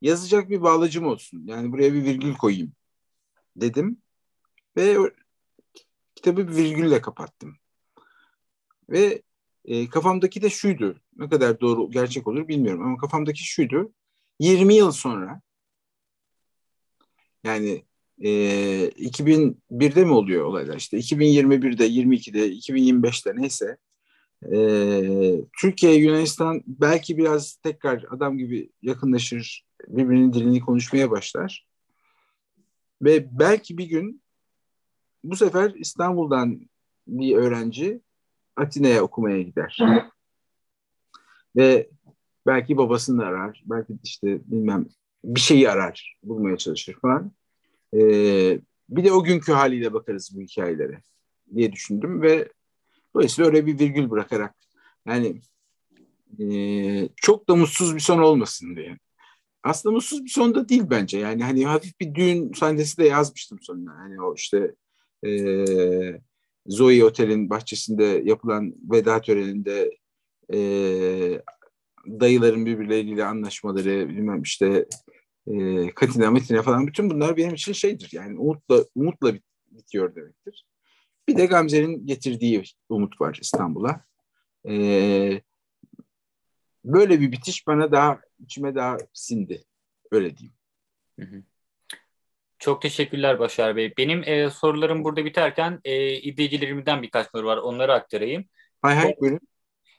Yazacak 0.01 0.49
bir 0.49 0.61
bağlacım 0.61 1.05
olsun. 1.05 1.43
Yani 1.45 1.71
buraya 1.71 1.93
bir 1.93 2.03
virgül 2.03 2.35
koyayım 2.35 2.73
dedim. 3.55 4.01
Ve 4.77 4.97
kitabı 6.15 6.47
bir 6.47 6.55
virgülle 6.55 7.01
kapattım. 7.01 7.57
Ve 8.89 9.21
e, 9.65 9.89
kafamdaki 9.89 10.41
de 10.41 10.49
şuydu. 10.49 10.95
Ne 11.17 11.29
kadar 11.29 11.61
doğru 11.61 11.91
gerçek 11.91 12.27
olur 12.27 12.47
bilmiyorum 12.47 12.83
ama 12.83 12.97
kafamdaki 12.97 13.43
şuydu. 13.43 13.93
20 14.39 14.75
yıl 14.75 14.91
sonra 14.91 15.41
yani 17.43 17.83
e, 18.21 18.29
2001'de 18.89 20.05
mi 20.05 20.11
oluyor 20.11 20.45
olaylar 20.45 20.77
işte 20.77 20.97
2021'de 20.97 21.87
22'de 21.87 22.53
2025'te 22.53 23.35
neyse 23.35 23.77
e, 24.51 25.41
Türkiye 25.61 25.95
Yunanistan 25.95 26.63
belki 26.67 27.17
biraz 27.17 27.55
tekrar 27.55 28.05
adam 28.09 28.37
gibi 28.37 28.69
yakınlaşır 28.81 29.65
birbirinin 29.87 30.33
dilini 30.33 30.59
konuşmaya 30.59 31.11
başlar 31.11 31.67
ve 33.01 33.39
belki 33.39 33.77
bir 33.77 33.85
gün 33.85 34.21
bu 35.23 35.35
sefer 35.35 35.73
İstanbul'dan 35.75 36.69
bir 37.07 37.35
öğrenci 37.35 38.01
Atina'ya 38.61 39.03
okumaya 39.03 39.41
gider. 39.41 39.77
Ve 41.55 41.89
belki 42.47 42.77
babasını 42.77 43.25
arar, 43.25 43.63
belki 43.65 43.93
işte 44.03 44.39
bilmem 44.45 44.85
bir 45.23 45.39
şeyi 45.39 45.69
arar, 45.69 46.17
bulmaya 46.23 46.57
çalışır 46.57 46.97
falan. 47.01 47.31
Ee, 47.93 48.59
bir 48.89 49.03
de 49.03 49.11
o 49.11 49.23
günkü 49.23 49.51
haliyle 49.51 49.93
bakarız 49.93 50.31
bu 50.35 50.41
hikayelere 50.41 51.01
diye 51.55 51.71
düşündüm 51.71 52.21
ve 52.21 52.49
dolayısıyla 53.15 53.49
öyle 53.51 53.65
bir 53.65 53.79
virgül 53.79 54.09
bırakarak 54.09 54.55
yani 55.05 55.41
e, 56.39 57.09
çok 57.15 57.49
da 57.49 57.55
mutsuz 57.55 57.95
bir 57.95 57.99
son 57.99 58.19
olmasın 58.19 58.75
diye. 58.75 58.97
Aslında 59.63 59.95
mutsuz 59.95 60.23
bir 60.25 60.29
son 60.29 60.55
da 60.55 60.69
değil 60.69 60.83
bence. 60.89 61.17
Yani 61.17 61.43
hani 61.43 61.65
hafif 61.65 61.99
bir 61.99 62.15
düğün 62.15 62.53
sahnesi 62.53 62.97
de 62.97 63.07
yazmıştım 63.07 63.59
sonuna. 63.61 63.95
Hani 63.97 64.21
o 64.21 64.35
işte 64.35 64.75
e, 65.25 65.31
Zoe 66.67 67.03
Otel'in 67.03 67.49
bahçesinde 67.49 68.21
yapılan 68.25 68.75
veda 68.91 69.21
töreninde 69.21 69.91
e, 70.53 70.57
dayıların 72.07 72.65
birbirleriyle 72.65 73.25
anlaşmaları, 73.25 74.09
bilmem 74.09 74.41
işte 74.41 74.85
e, 75.47 75.87
Katina, 75.95 76.31
Metina 76.31 76.61
falan 76.61 76.87
bütün 76.87 77.09
bunlar 77.09 77.37
benim 77.37 77.53
için 77.53 77.73
şeydir. 77.73 78.09
Yani 78.13 78.39
umutla, 78.39 78.85
umutla 78.95 79.33
bit, 79.33 79.43
bitiyor 79.71 80.15
demektir. 80.15 80.65
Bir 81.27 81.37
de 81.37 81.45
Gamze'nin 81.45 82.05
getirdiği 82.07 82.63
umut 82.89 83.21
var 83.21 83.39
İstanbul'a. 83.41 84.05
E, 84.67 85.41
böyle 86.85 87.19
bir 87.19 87.31
bitiş 87.31 87.67
bana 87.67 87.91
daha 87.91 88.21
içime 88.39 88.75
daha 88.75 88.97
sindi. 89.13 89.63
Öyle 90.11 90.37
diyeyim. 90.37 90.55
Hı 91.19 91.25
hı. 91.25 91.43
Çok 92.61 92.81
teşekkürler 92.81 93.39
Başar 93.39 93.75
Bey. 93.75 93.93
Benim 93.97 94.23
e, 94.23 94.49
sorularım 94.49 95.03
burada 95.03 95.25
biterken 95.25 95.79
e, 95.83 96.11
izleyicilerimden 96.13 97.01
birkaç 97.01 97.31
soru 97.31 97.47
var. 97.47 97.57
Onları 97.57 97.93
aktarayım. 97.93 98.45
Hay 98.81 98.95
hay 98.95 99.15
buyurun. 99.21 99.39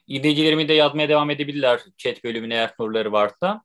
İzleyicilerimi 0.07 0.67
de 0.67 0.73
yazmaya 0.73 1.09
devam 1.09 1.29
edebilirler 1.29 1.81
chat 1.97 2.23
bölümüne 2.23 2.53
eğer 2.53 2.73
soruları 2.77 3.11
varsa. 3.11 3.61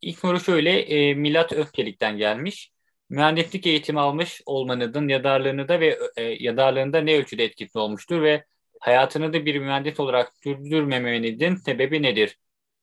İlk 0.00 0.18
soru 0.18 0.40
şöyle, 0.40 0.80
e, 0.80 1.14
Milat 1.14 1.52
Öfkelik'ten 1.52 2.18
gelmiş. 2.18 2.70
Mühendislik 3.10 3.66
eğitimi 3.66 4.00
almış 4.00 4.42
olmanızın 4.46 5.08
yadarlığını 5.08 5.68
da 5.68 5.80
ve 5.80 5.98
e, 6.16 6.22
yadarlığında 6.22 7.00
ne 7.00 7.16
ölçüde 7.16 7.44
etkisi 7.44 7.78
olmuştur 7.78 8.22
ve 8.22 8.44
hayatını 8.80 9.32
da 9.32 9.46
bir 9.46 9.58
mühendis 9.58 10.00
olarak 10.00 10.32
sürdürmemenizin 10.42 11.54
sebebi 11.54 12.02
nedir? 12.02 12.38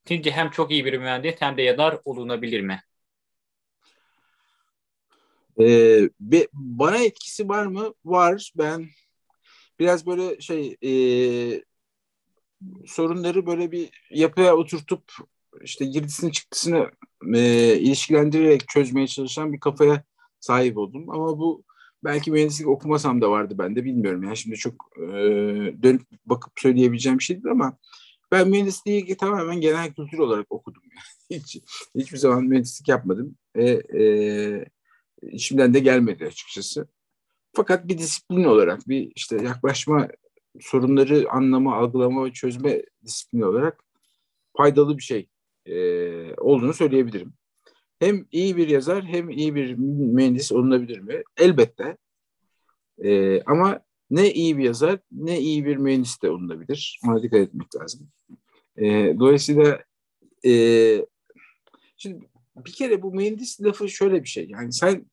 Sizce 0.07 0.31
hem 0.31 0.49
çok 0.49 0.71
iyi 0.71 0.85
bir 0.85 0.97
mühendis 0.97 1.35
hem 1.39 1.57
de 1.57 1.61
yadar 1.61 1.97
olunabilir 2.05 2.61
mi? 2.61 2.81
Ee, 5.61 6.09
bana 6.53 6.97
etkisi 6.97 7.49
var 7.49 7.65
mı? 7.65 7.93
Var. 8.05 8.51
Ben 8.57 8.87
biraz 9.79 10.05
böyle 10.05 10.41
şey 10.41 10.77
e, 10.83 10.91
sorunları 12.85 13.45
böyle 13.45 13.71
bir 13.71 13.89
yapıya 14.09 14.55
oturtup 14.55 15.03
işte 15.61 15.85
girdisini 15.85 16.31
çıktısını 16.31 16.91
e, 17.35 17.75
ilişkilendirerek 17.79 18.67
çözmeye 18.67 19.07
çalışan 19.07 19.53
bir 19.53 19.59
kafaya 19.59 20.03
sahip 20.39 20.77
oldum. 20.77 21.09
Ama 21.09 21.39
bu 21.39 21.63
belki 22.03 22.31
mühendislik 22.31 22.67
okumasam 22.67 23.21
da 23.21 23.31
vardı 23.31 23.57
bende 23.57 23.83
bilmiyorum. 23.83 24.23
Yani 24.23 24.37
şimdi 24.37 24.55
çok 24.55 24.73
e, 24.97 25.03
dönüp 25.83 26.01
bakıp 26.25 26.53
söyleyebileceğim 26.59 27.19
bir 27.19 27.23
şeydi 27.23 27.49
ama 27.49 27.77
ben 28.31 28.49
mühendisliği 28.49 29.17
tamamen 29.17 29.61
genel 29.61 29.93
kültür 29.93 30.17
olarak 30.17 30.51
okudum. 30.51 30.83
Yani. 30.83 31.41
Hiç, 31.41 31.57
hiçbir 31.95 32.17
zaman 32.17 32.43
mühendislik 32.43 32.87
yapmadım. 32.87 33.35
E, 33.55 33.63
e, 33.71 34.65
içimden 35.21 35.73
de 35.73 35.79
gelmedi 35.79 36.25
açıkçası. 36.25 36.87
Fakat 37.53 37.87
bir 37.87 37.97
disiplin 37.97 38.43
olarak, 38.43 38.87
bir 38.87 39.11
işte 39.15 39.43
yaklaşma, 39.43 40.07
sorunları 40.59 41.31
anlama, 41.31 41.75
algılama 41.75 42.25
ve 42.25 42.31
çözme 42.31 42.81
disiplini 43.05 43.45
olarak 43.45 43.83
faydalı 44.57 44.97
bir 44.97 45.03
şey 45.03 45.27
e, 45.65 45.75
olduğunu 46.35 46.73
söyleyebilirim. 46.73 47.33
Hem 47.99 48.25
iyi 48.31 48.57
bir 48.57 48.67
yazar 48.67 49.05
hem 49.05 49.29
iyi 49.29 49.55
bir 49.55 49.73
mühendis 49.75 50.51
olunabilir 50.51 50.99
mi? 50.99 51.23
Elbette. 51.37 51.97
E, 53.03 53.41
ama 53.43 53.81
ne 54.11 54.33
iyi 54.33 54.57
bir 54.57 54.63
yazar 54.63 54.99
ne 55.11 55.39
iyi 55.39 55.65
bir 55.65 55.77
mühendis 55.77 56.21
de 56.21 56.29
olunabilir. 56.29 56.99
Ona 57.07 57.23
dikkat 57.23 57.39
etmek 57.39 57.75
lazım. 57.75 58.09
E, 58.77 59.15
dolayısıyla 59.19 59.83
e, 60.45 60.53
şimdi 61.97 62.29
bir 62.65 62.71
kere 62.71 63.01
bu 63.01 63.13
mühendis 63.13 63.61
lafı 63.61 63.89
şöyle 63.89 64.23
bir 64.23 64.29
şey. 64.29 64.47
Yani 64.49 64.73
sen 64.73 65.05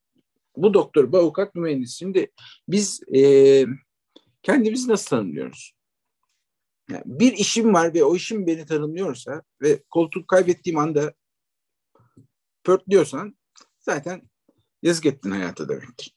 bu 0.63 0.75
doktor, 0.75 1.13
bu 1.13 1.19
avukat, 1.19 1.55
bu 1.55 1.61
mühendis. 1.61 1.99
Şimdi 1.99 2.33
biz 2.69 3.01
e, 3.15 3.65
kendimizi 4.43 4.89
nasıl 4.89 5.07
tanımlıyoruz? 5.07 5.73
Yani 6.91 7.03
bir 7.07 7.33
işim 7.33 7.75
var 7.75 7.95
ve 7.95 8.05
o 8.05 8.17
işim 8.17 8.47
beni 8.47 8.67
tanımlıyorsa 8.67 9.43
ve 9.63 9.83
koltuk 9.91 10.29
kaybettiğim 10.29 10.79
anda 10.79 11.15
pörtlüyorsan 12.65 13.39
zaten 13.81 14.23
yazık 14.83 15.07
ettin 15.07 15.31
hayata 15.31 15.69
demektir. 15.69 16.17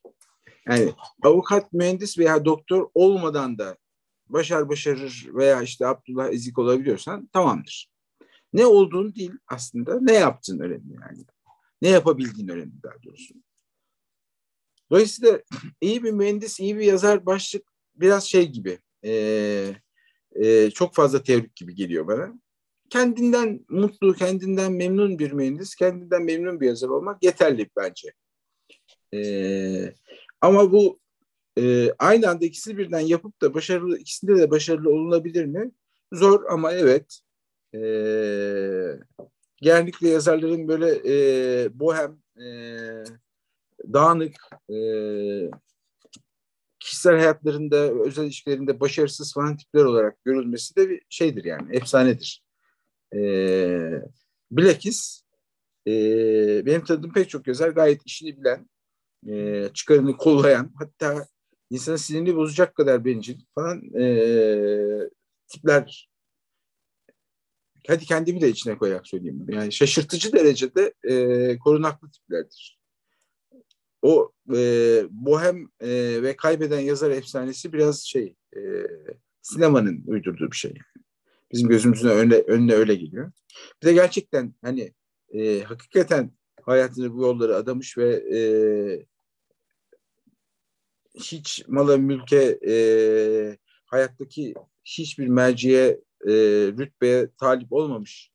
Yani 0.67 0.93
avukat, 1.23 1.73
mühendis 1.73 2.17
veya 2.17 2.45
doktor 2.45 2.89
olmadan 2.93 3.57
da 3.57 3.77
başar 4.29 4.69
başarır 4.69 5.27
veya 5.33 5.61
işte 5.61 5.87
Abdullah 5.87 6.29
Ezik 6.29 6.59
olabiliyorsan 6.59 7.27
tamamdır. 7.27 7.91
Ne 8.53 8.65
olduğun 8.65 9.15
değil 9.15 9.31
aslında 9.47 9.99
ne 10.01 10.13
yaptığın 10.13 10.59
önemli 10.59 10.93
yani. 10.93 11.25
Ne 11.81 11.89
yapabildiğin 11.89 12.47
önemli 12.47 12.83
daha 12.83 13.03
doğrusu. 13.03 13.33
Dolayısıyla 14.91 15.41
iyi 15.81 16.03
bir 16.03 16.11
mühendis, 16.11 16.59
iyi 16.59 16.77
bir 16.77 16.85
yazar 16.85 17.25
başlık 17.25 17.63
biraz 17.95 18.23
şey 18.23 18.49
gibi. 18.49 18.79
E, 19.05 19.11
e, 20.35 20.71
çok 20.71 20.95
fazla 20.95 21.23
teorik 21.23 21.55
gibi 21.55 21.75
geliyor 21.75 22.07
bana. 22.07 22.33
Kendinden 22.89 23.65
mutlu, 23.69 24.13
kendinden 24.13 24.73
memnun 24.73 25.19
bir 25.19 25.31
mühendis, 25.31 25.75
kendinden 25.75 26.23
memnun 26.23 26.61
bir 26.61 26.67
yazar 26.67 26.89
olmak 26.89 27.23
yeterli 27.23 27.69
bence. 27.77 28.13
E, 29.13 29.93
ama 30.41 30.71
bu 30.71 30.99
e, 31.57 31.91
aynı 31.99 32.29
anda 32.29 32.45
ikisini 32.45 32.77
birden 32.77 32.99
yapıp 32.99 33.41
da 33.41 33.53
başarılı, 33.53 33.97
ikisinde 33.97 34.37
de 34.37 34.51
başarılı 34.51 34.89
olunabilir 34.89 35.45
mi? 35.45 35.71
Zor 36.13 36.43
ama 36.49 36.73
evet. 36.73 37.19
E, 37.75 37.79
genellikle 39.61 40.09
yazarların 40.09 40.67
böyle 40.67 41.01
e, 41.05 41.79
bohem, 41.79 42.21
e, 42.41 42.45
dağınık, 43.93 44.35
e, 44.69 44.77
kişisel 46.79 47.17
hayatlarında, 47.17 47.77
özel 47.77 48.23
ilişkilerinde 48.23 48.79
başarısız 48.79 49.33
falan 49.33 49.57
tipler 49.57 49.83
olarak 49.83 50.25
görülmesi 50.25 50.75
de 50.75 50.89
bir 50.89 51.01
şeydir 51.09 51.43
yani, 51.43 51.75
efsanedir. 51.75 52.43
E, 53.15 53.19
bilakis 54.51 55.23
e, 55.87 55.91
benim 56.65 56.83
tanıdığım 56.83 57.13
pek 57.13 57.29
çok 57.29 57.47
yazar 57.47 57.69
gayet 57.69 58.01
işini 58.05 58.37
bilen, 58.37 58.69
e, 59.27 59.69
çıkarını 59.73 60.17
kollayan, 60.17 60.71
hatta 60.79 61.27
insanın 61.69 61.97
sinirini 61.97 62.35
bozacak 62.35 62.75
kadar 62.75 63.05
bencil 63.05 63.39
falan 63.55 63.81
e, 63.99 65.09
tipler 65.47 66.09
hadi 67.87 68.05
kendimi 68.05 68.41
de 68.41 68.49
içine 68.49 68.77
koyarak 68.77 69.07
söyleyeyim. 69.07 69.45
Yani 69.49 69.71
şaşırtıcı 69.71 70.33
derecede 70.33 70.93
e, 71.03 71.57
korunaklı 71.57 72.11
tiplerdir 72.11 72.80
o 74.01 74.31
e, 74.55 75.03
bohem 75.09 75.69
e, 75.79 75.89
ve 76.23 76.35
kaybeden 76.35 76.79
yazar 76.79 77.11
efsanesi 77.11 77.73
biraz 77.73 78.01
şey 78.01 78.35
e, 78.55 78.59
sinemanın 79.41 80.03
uydurduğu 80.07 80.51
bir 80.51 80.57
şey. 80.57 80.73
Bizim 81.51 81.69
gözümüzün 81.69 82.09
önüne, 82.09 82.35
önüne 82.35 82.73
öyle 82.73 82.95
geliyor. 82.95 83.31
Bir 83.81 83.87
de 83.87 83.93
gerçekten 83.93 84.53
hani 84.61 84.93
e, 85.33 85.61
hakikaten 85.63 86.31
hayatını 86.61 87.13
bu 87.13 87.21
yolları 87.21 87.55
adamış 87.55 87.97
ve 87.97 88.37
e, 88.37 88.39
hiç 91.15 91.63
mala 91.67 91.97
mülke 91.97 92.59
e, 92.67 92.75
hayattaki 93.85 94.53
hiçbir 94.85 95.27
merciye 95.27 96.01
e, 96.27 96.33
rütbeye 96.77 97.29
talip 97.39 97.73
olmamış 97.73 98.31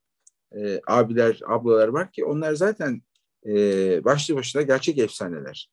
e, 0.56 0.80
abiler, 0.86 1.40
ablalar 1.46 1.88
var 1.88 2.12
ki 2.12 2.24
onlar 2.24 2.54
zaten 2.54 3.02
e, 3.46 4.04
başlı 4.04 4.36
başına 4.36 4.62
gerçek 4.62 4.98
efsaneler. 4.98 5.70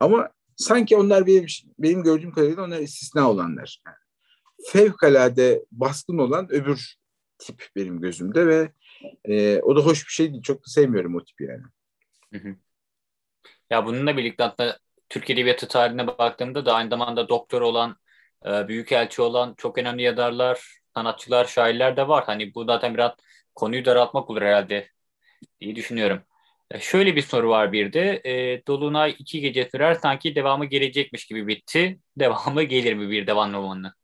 Ama 0.00 0.30
sanki 0.56 0.96
onlar 0.96 1.26
benim 1.26 1.46
benim 1.78 2.02
gördüğüm 2.02 2.32
kadarıyla 2.32 2.64
onlar 2.64 2.78
istisna 2.78 3.30
olanlar. 3.30 3.82
Yani 3.86 3.96
fevkalade 4.72 5.64
baskın 5.72 6.18
olan 6.18 6.52
öbür 6.52 6.96
tip 7.38 7.68
benim 7.76 8.00
gözümde 8.00 8.46
ve 8.46 8.72
e, 9.24 9.60
o 9.60 9.76
da 9.76 9.80
hoş 9.80 10.06
bir 10.06 10.12
şey 10.12 10.32
değil. 10.32 10.42
Çok 10.42 10.58
da 10.58 10.70
sevmiyorum 10.70 11.14
o 11.14 11.24
tipi 11.24 11.44
yani. 11.44 11.62
Hı 12.32 12.48
hı. 12.48 12.56
Ya 13.70 13.86
bununla 13.86 14.16
birlikte 14.16 14.44
hatta 14.44 14.78
Türk 15.08 15.30
Edebiyatı 15.30 15.68
tarihine 15.68 16.06
baktığımda 16.06 16.66
da 16.66 16.74
aynı 16.74 16.90
zamanda 16.90 17.28
doktor 17.28 17.62
olan, 17.62 17.96
e, 18.46 18.68
büyükelçi 18.68 19.22
olan 19.22 19.54
çok 19.56 19.78
önemli 19.78 20.02
yazarlar, 20.02 20.80
sanatçılar, 20.94 21.44
şairler 21.44 21.96
de 21.96 22.08
var. 22.08 22.24
Hani 22.24 22.54
bu 22.54 22.64
zaten 22.64 22.94
biraz 22.94 23.12
konuyu 23.54 23.84
daraltmak 23.84 24.30
olur 24.30 24.42
herhalde 24.42 24.88
diye 25.60 25.76
düşünüyorum. 25.76 26.22
E, 26.70 26.80
şöyle 26.80 27.16
bir 27.16 27.22
soru 27.22 27.48
var 27.48 27.72
bir 27.72 27.92
de. 27.92 28.22
E, 28.24 28.66
Dolunay 28.66 29.16
iki 29.18 29.40
gece 29.40 29.68
sürer 29.72 29.94
sanki 29.94 30.34
devamı 30.34 30.64
gelecekmiş 30.64 31.26
gibi 31.26 31.46
bitti. 31.46 32.00
Devamı 32.16 32.62
gelir 32.62 32.94
mi 32.94 33.10
bir 33.10 33.26
devam 33.26 33.52
romanına? 33.52 33.94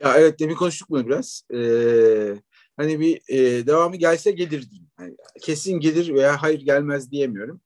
Ya 0.00 0.14
evet 0.18 0.40
demin 0.40 0.54
konuştuk 0.54 0.90
bunu 0.90 1.06
biraz. 1.06 1.42
Ee, 1.54 2.34
hani 2.76 3.00
bir 3.00 3.20
e, 3.28 3.66
devamı 3.66 3.96
gelse 3.96 4.30
gelir 4.30 4.70
diyeyim. 4.70 4.88
Yani 5.00 5.16
kesin 5.42 5.80
gelir 5.80 6.14
veya 6.14 6.42
hayır 6.42 6.60
gelmez 6.60 7.10
diyemiyorum. 7.10 7.60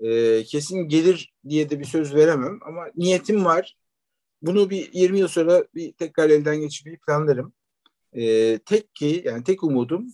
Ee, 0.00 0.44
kesin 0.44 0.88
gelir 0.88 1.34
diye 1.48 1.70
de 1.70 1.80
bir 1.80 1.84
söz 1.84 2.14
veremem 2.14 2.58
ama 2.62 2.86
niyetim 2.96 3.44
var. 3.44 3.76
Bunu 4.42 4.70
bir 4.70 4.92
20 4.92 5.18
yıl 5.18 5.28
sonra 5.28 5.64
bir 5.74 5.92
tekrar 5.92 6.30
elden 6.30 6.60
geçirmeyi 6.60 6.98
planlarım. 7.06 7.52
Ee, 8.12 8.58
tek 8.66 8.94
ki 8.94 9.22
yani 9.26 9.44
tek 9.44 9.64
umudum 9.64 10.06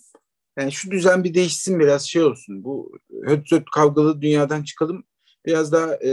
yani 0.59 0.73
şu 0.73 0.91
düzen 0.91 1.25
bir 1.25 1.35
değişsin 1.35 1.81
biraz 1.81 2.09
şey 2.09 2.23
olsun. 2.23 2.65
Bu 2.65 2.99
höt 3.23 3.53
höt 3.53 3.65
kavgalı 3.75 4.23
dünyadan 4.23 4.63
çıkalım. 4.63 5.05
Biraz 5.47 5.73
daha 5.73 5.95
e, 6.05 6.13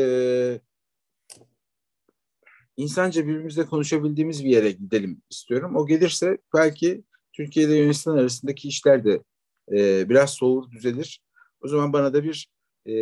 insanca 2.77 3.27
birbirimizle 3.27 3.65
konuşabildiğimiz 3.65 4.45
bir 4.45 4.49
yere 4.49 4.71
gidelim 4.71 5.21
istiyorum. 5.29 5.75
O 5.75 5.87
gelirse 5.87 6.37
belki 6.53 7.03
Türkiye 7.33 7.65
ile 7.65 7.75
Yunanistan 7.75 8.17
arasındaki 8.17 8.67
işler 8.67 9.05
de 9.05 9.23
e, 9.71 10.09
biraz 10.09 10.33
soğur, 10.33 10.71
düzelir. 10.71 11.21
O 11.61 11.67
zaman 11.67 11.93
bana 11.93 12.13
da 12.13 12.23
bir 12.23 12.47
e, 12.85 12.93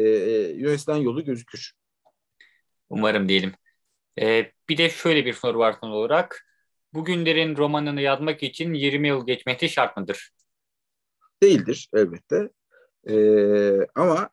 Yunanistan 0.56 0.98
yolu 0.98 1.26
gözükür. 1.26 1.74
Umarım 2.90 3.30
diyelim. 3.30 3.54
Ee, 4.22 4.52
bir 4.70 4.78
de 4.78 4.90
şöyle 4.90 5.26
bir 5.26 5.34
soru 5.34 5.60
var 5.60 5.76
son 5.82 5.90
olarak. 5.90 6.46
Bugünlerin 6.94 7.58
romanını 7.58 8.02
yazmak 8.02 8.44
için 8.44 8.74
20 8.74 9.08
yıl 9.08 9.28
geçmesi 9.28 9.70
şart 9.70 9.98
mıdır? 9.98 10.30
Değildir 11.44 11.90
elbette. 11.94 12.50
Ee, 13.10 13.88
ama 13.96 14.30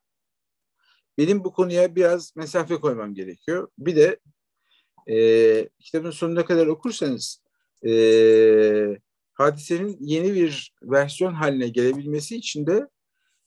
benim 1.19 1.45
bu 1.45 1.53
konuya 1.53 1.97
biraz 1.97 2.37
mesafe 2.37 2.77
koymam 2.77 3.15
gerekiyor. 3.15 3.69
Bir 3.79 3.97
de 3.97 4.21
e, 5.11 5.69
kitabın 5.81 6.11
sonuna 6.11 6.45
kadar 6.45 6.67
okursanız 6.67 7.43
e, 7.87 8.99
hadisenin 9.33 9.97
yeni 10.01 10.35
bir 10.35 10.75
versiyon 10.83 11.35
haline 11.35 11.69
gelebilmesi 11.69 12.37
için 12.37 12.67
de 12.67 12.89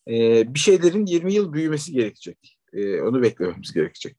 e, 0.07 0.43
bir 0.53 0.59
şeylerin 0.59 1.05
20 1.05 1.33
yıl 1.33 1.53
büyümesi 1.53 1.91
gerekecek. 1.91 2.57
E, 2.73 3.01
onu 3.01 3.21
beklememiz 3.21 3.73
gerekecek. 3.73 4.17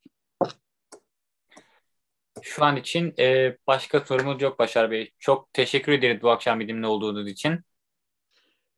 Şu 2.43 2.65
an 2.65 2.77
için 2.77 3.15
e, 3.19 3.57
başka 3.67 4.01
sorumuz 4.01 4.43
yok 4.43 4.59
Başar 4.59 4.91
Bey. 4.91 5.11
Çok 5.19 5.53
teşekkür 5.53 5.93
ederiz 5.93 6.23
bu 6.23 6.31
akşam 6.31 6.61
benimle 6.61 6.87
olduğunuz 6.87 7.29
için. 7.29 7.61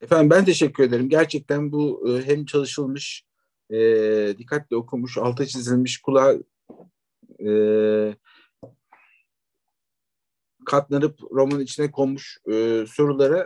Efendim 0.03 0.29
ben 0.29 0.45
teşekkür 0.45 0.83
ederim. 0.83 1.09
Gerçekten 1.09 1.71
bu 1.71 2.09
e, 2.09 2.25
hem 2.25 2.45
çalışılmış, 2.45 3.23
e, 3.69 3.77
dikkatle 4.37 4.75
okumuş, 4.75 5.17
alta 5.17 5.45
çizilmiş, 5.45 6.01
kulağa 6.01 6.35
e, 7.45 7.49
katlanıp 10.65 11.19
roman 11.31 11.59
içine 11.59 11.91
konmuş 11.91 12.37
e, 12.51 12.85
sorulara 12.87 13.45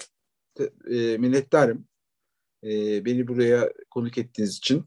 e, 0.90 1.18
minnettarım. 1.18 1.88
E, 2.64 3.06
beni 3.06 3.28
buraya 3.28 3.74
konuk 3.90 4.18
ettiğiniz 4.18 4.58
için. 4.58 4.86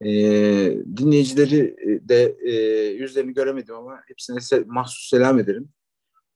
E, 0.00 0.10
dinleyicileri 0.96 1.76
de 2.08 2.36
e, 2.44 2.52
yüzlerini 2.92 3.34
göremedim 3.34 3.74
ama 3.74 4.02
hepsine 4.06 4.40
se 4.40 4.64
mahsus 4.66 5.08
selam 5.08 5.38
ederim. 5.38 5.68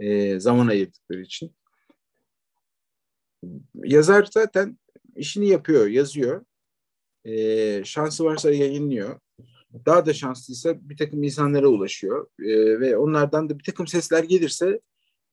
E, 0.01 0.41
zaman 0.41 0.69
ayırdıkları 0.69 1.21
için. 1.21 1.55
Yazar 3.75 4.29
zaten 4.33 4.79
işini 5.17 5.49
yapıyor, 5.49 5.87
yazıyor. 5.87 6.45
E, 7.25 7.85
şansı 7.85 8.25
varsa 8.25 8.51
yayınlıyor. 8.51 9.21
Daha 9.87 10.07
da 10.07 10.15
şanslıysa 10.15 10.89
bir 10.89 10.97
takım 10.97 11.23
insanlara 11.23 11.69
ulaşıyor. 11.69 12.27
E, 12.41 12.81
ve 12.81 12.97
onlardan 12.97 13.51
da 13.51 13.59
bir 13.59 13.65
takım 13.65 13.87
sesler 13.87 14.25
gelirse 14.25 14.81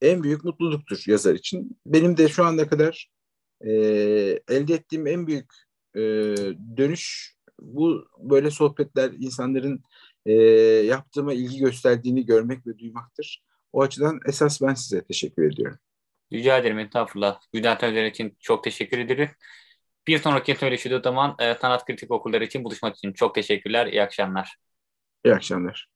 en 0.02 0.22
büyük 0.22 0.44
mutluluktur 0.44 1.02
yazar 1.06 1.34
için. 1.34 1.78
Benim 1.86 2.16
de 2.16 2.28
şu 2.28 2.44
ana 2.44 2.68
kadar 2.68 3.10
e, 3.60 3.70
elde 4.48 4.74
ettiğim 4.74 5.06
en 5.06 5.26
büyük 5.26 5.52
e, 5.94 6.00
dönüş 6.76 7.34
bu 7.60 8.08
böyle 8.18 8.50
sohbetler 8.50 9.12
insanların 9.18 9.82
e, 10.26 10.32
yaptığıma 10.86 11.34
ilgi 11.34 11.58
gösterdiğini 11.58 12.26
görmek 12.26 12.66
ve 12.66 12.78
duymaktır. 12.78 13.44
O 13.72 13.82
açıdan 13.82 14.20
esas 14.26 14.62
ben 14.62 14.74
size 14.74 15.04
teşekkür 15.04 15.52
ediyorum. 15.52 15.78
Rica 16.32 16.58
ederim 16.58 16.78
estağfurullah. 16.78 17.40
Bülent 17.54 17.82
Özer 17.82 18.04
için 18.04 18.36
çok 18.40 18.64
teşekkür 18.64 18.98
ederim. 18.98 19.30
Bir 20.06 20.18
sonraki 20.18 20.54
söyleşide 20.54 21.00
zaman 21.00 21.36
e, 21.38 21.54
sanat 21.54 21.84
kritik 21.86 22.10
okulları 22.10 22.44
için 22.44 22.64
buluşmak 22.64 22.96
için 22.96 23.12
çok 23.12 23.34
teşekkürler. 23.34 23.86
İyi 23.86 24.02
akşamlar. 24.02 24.56
İyi 25.24 25.34
akşamlar. 25.34 25.88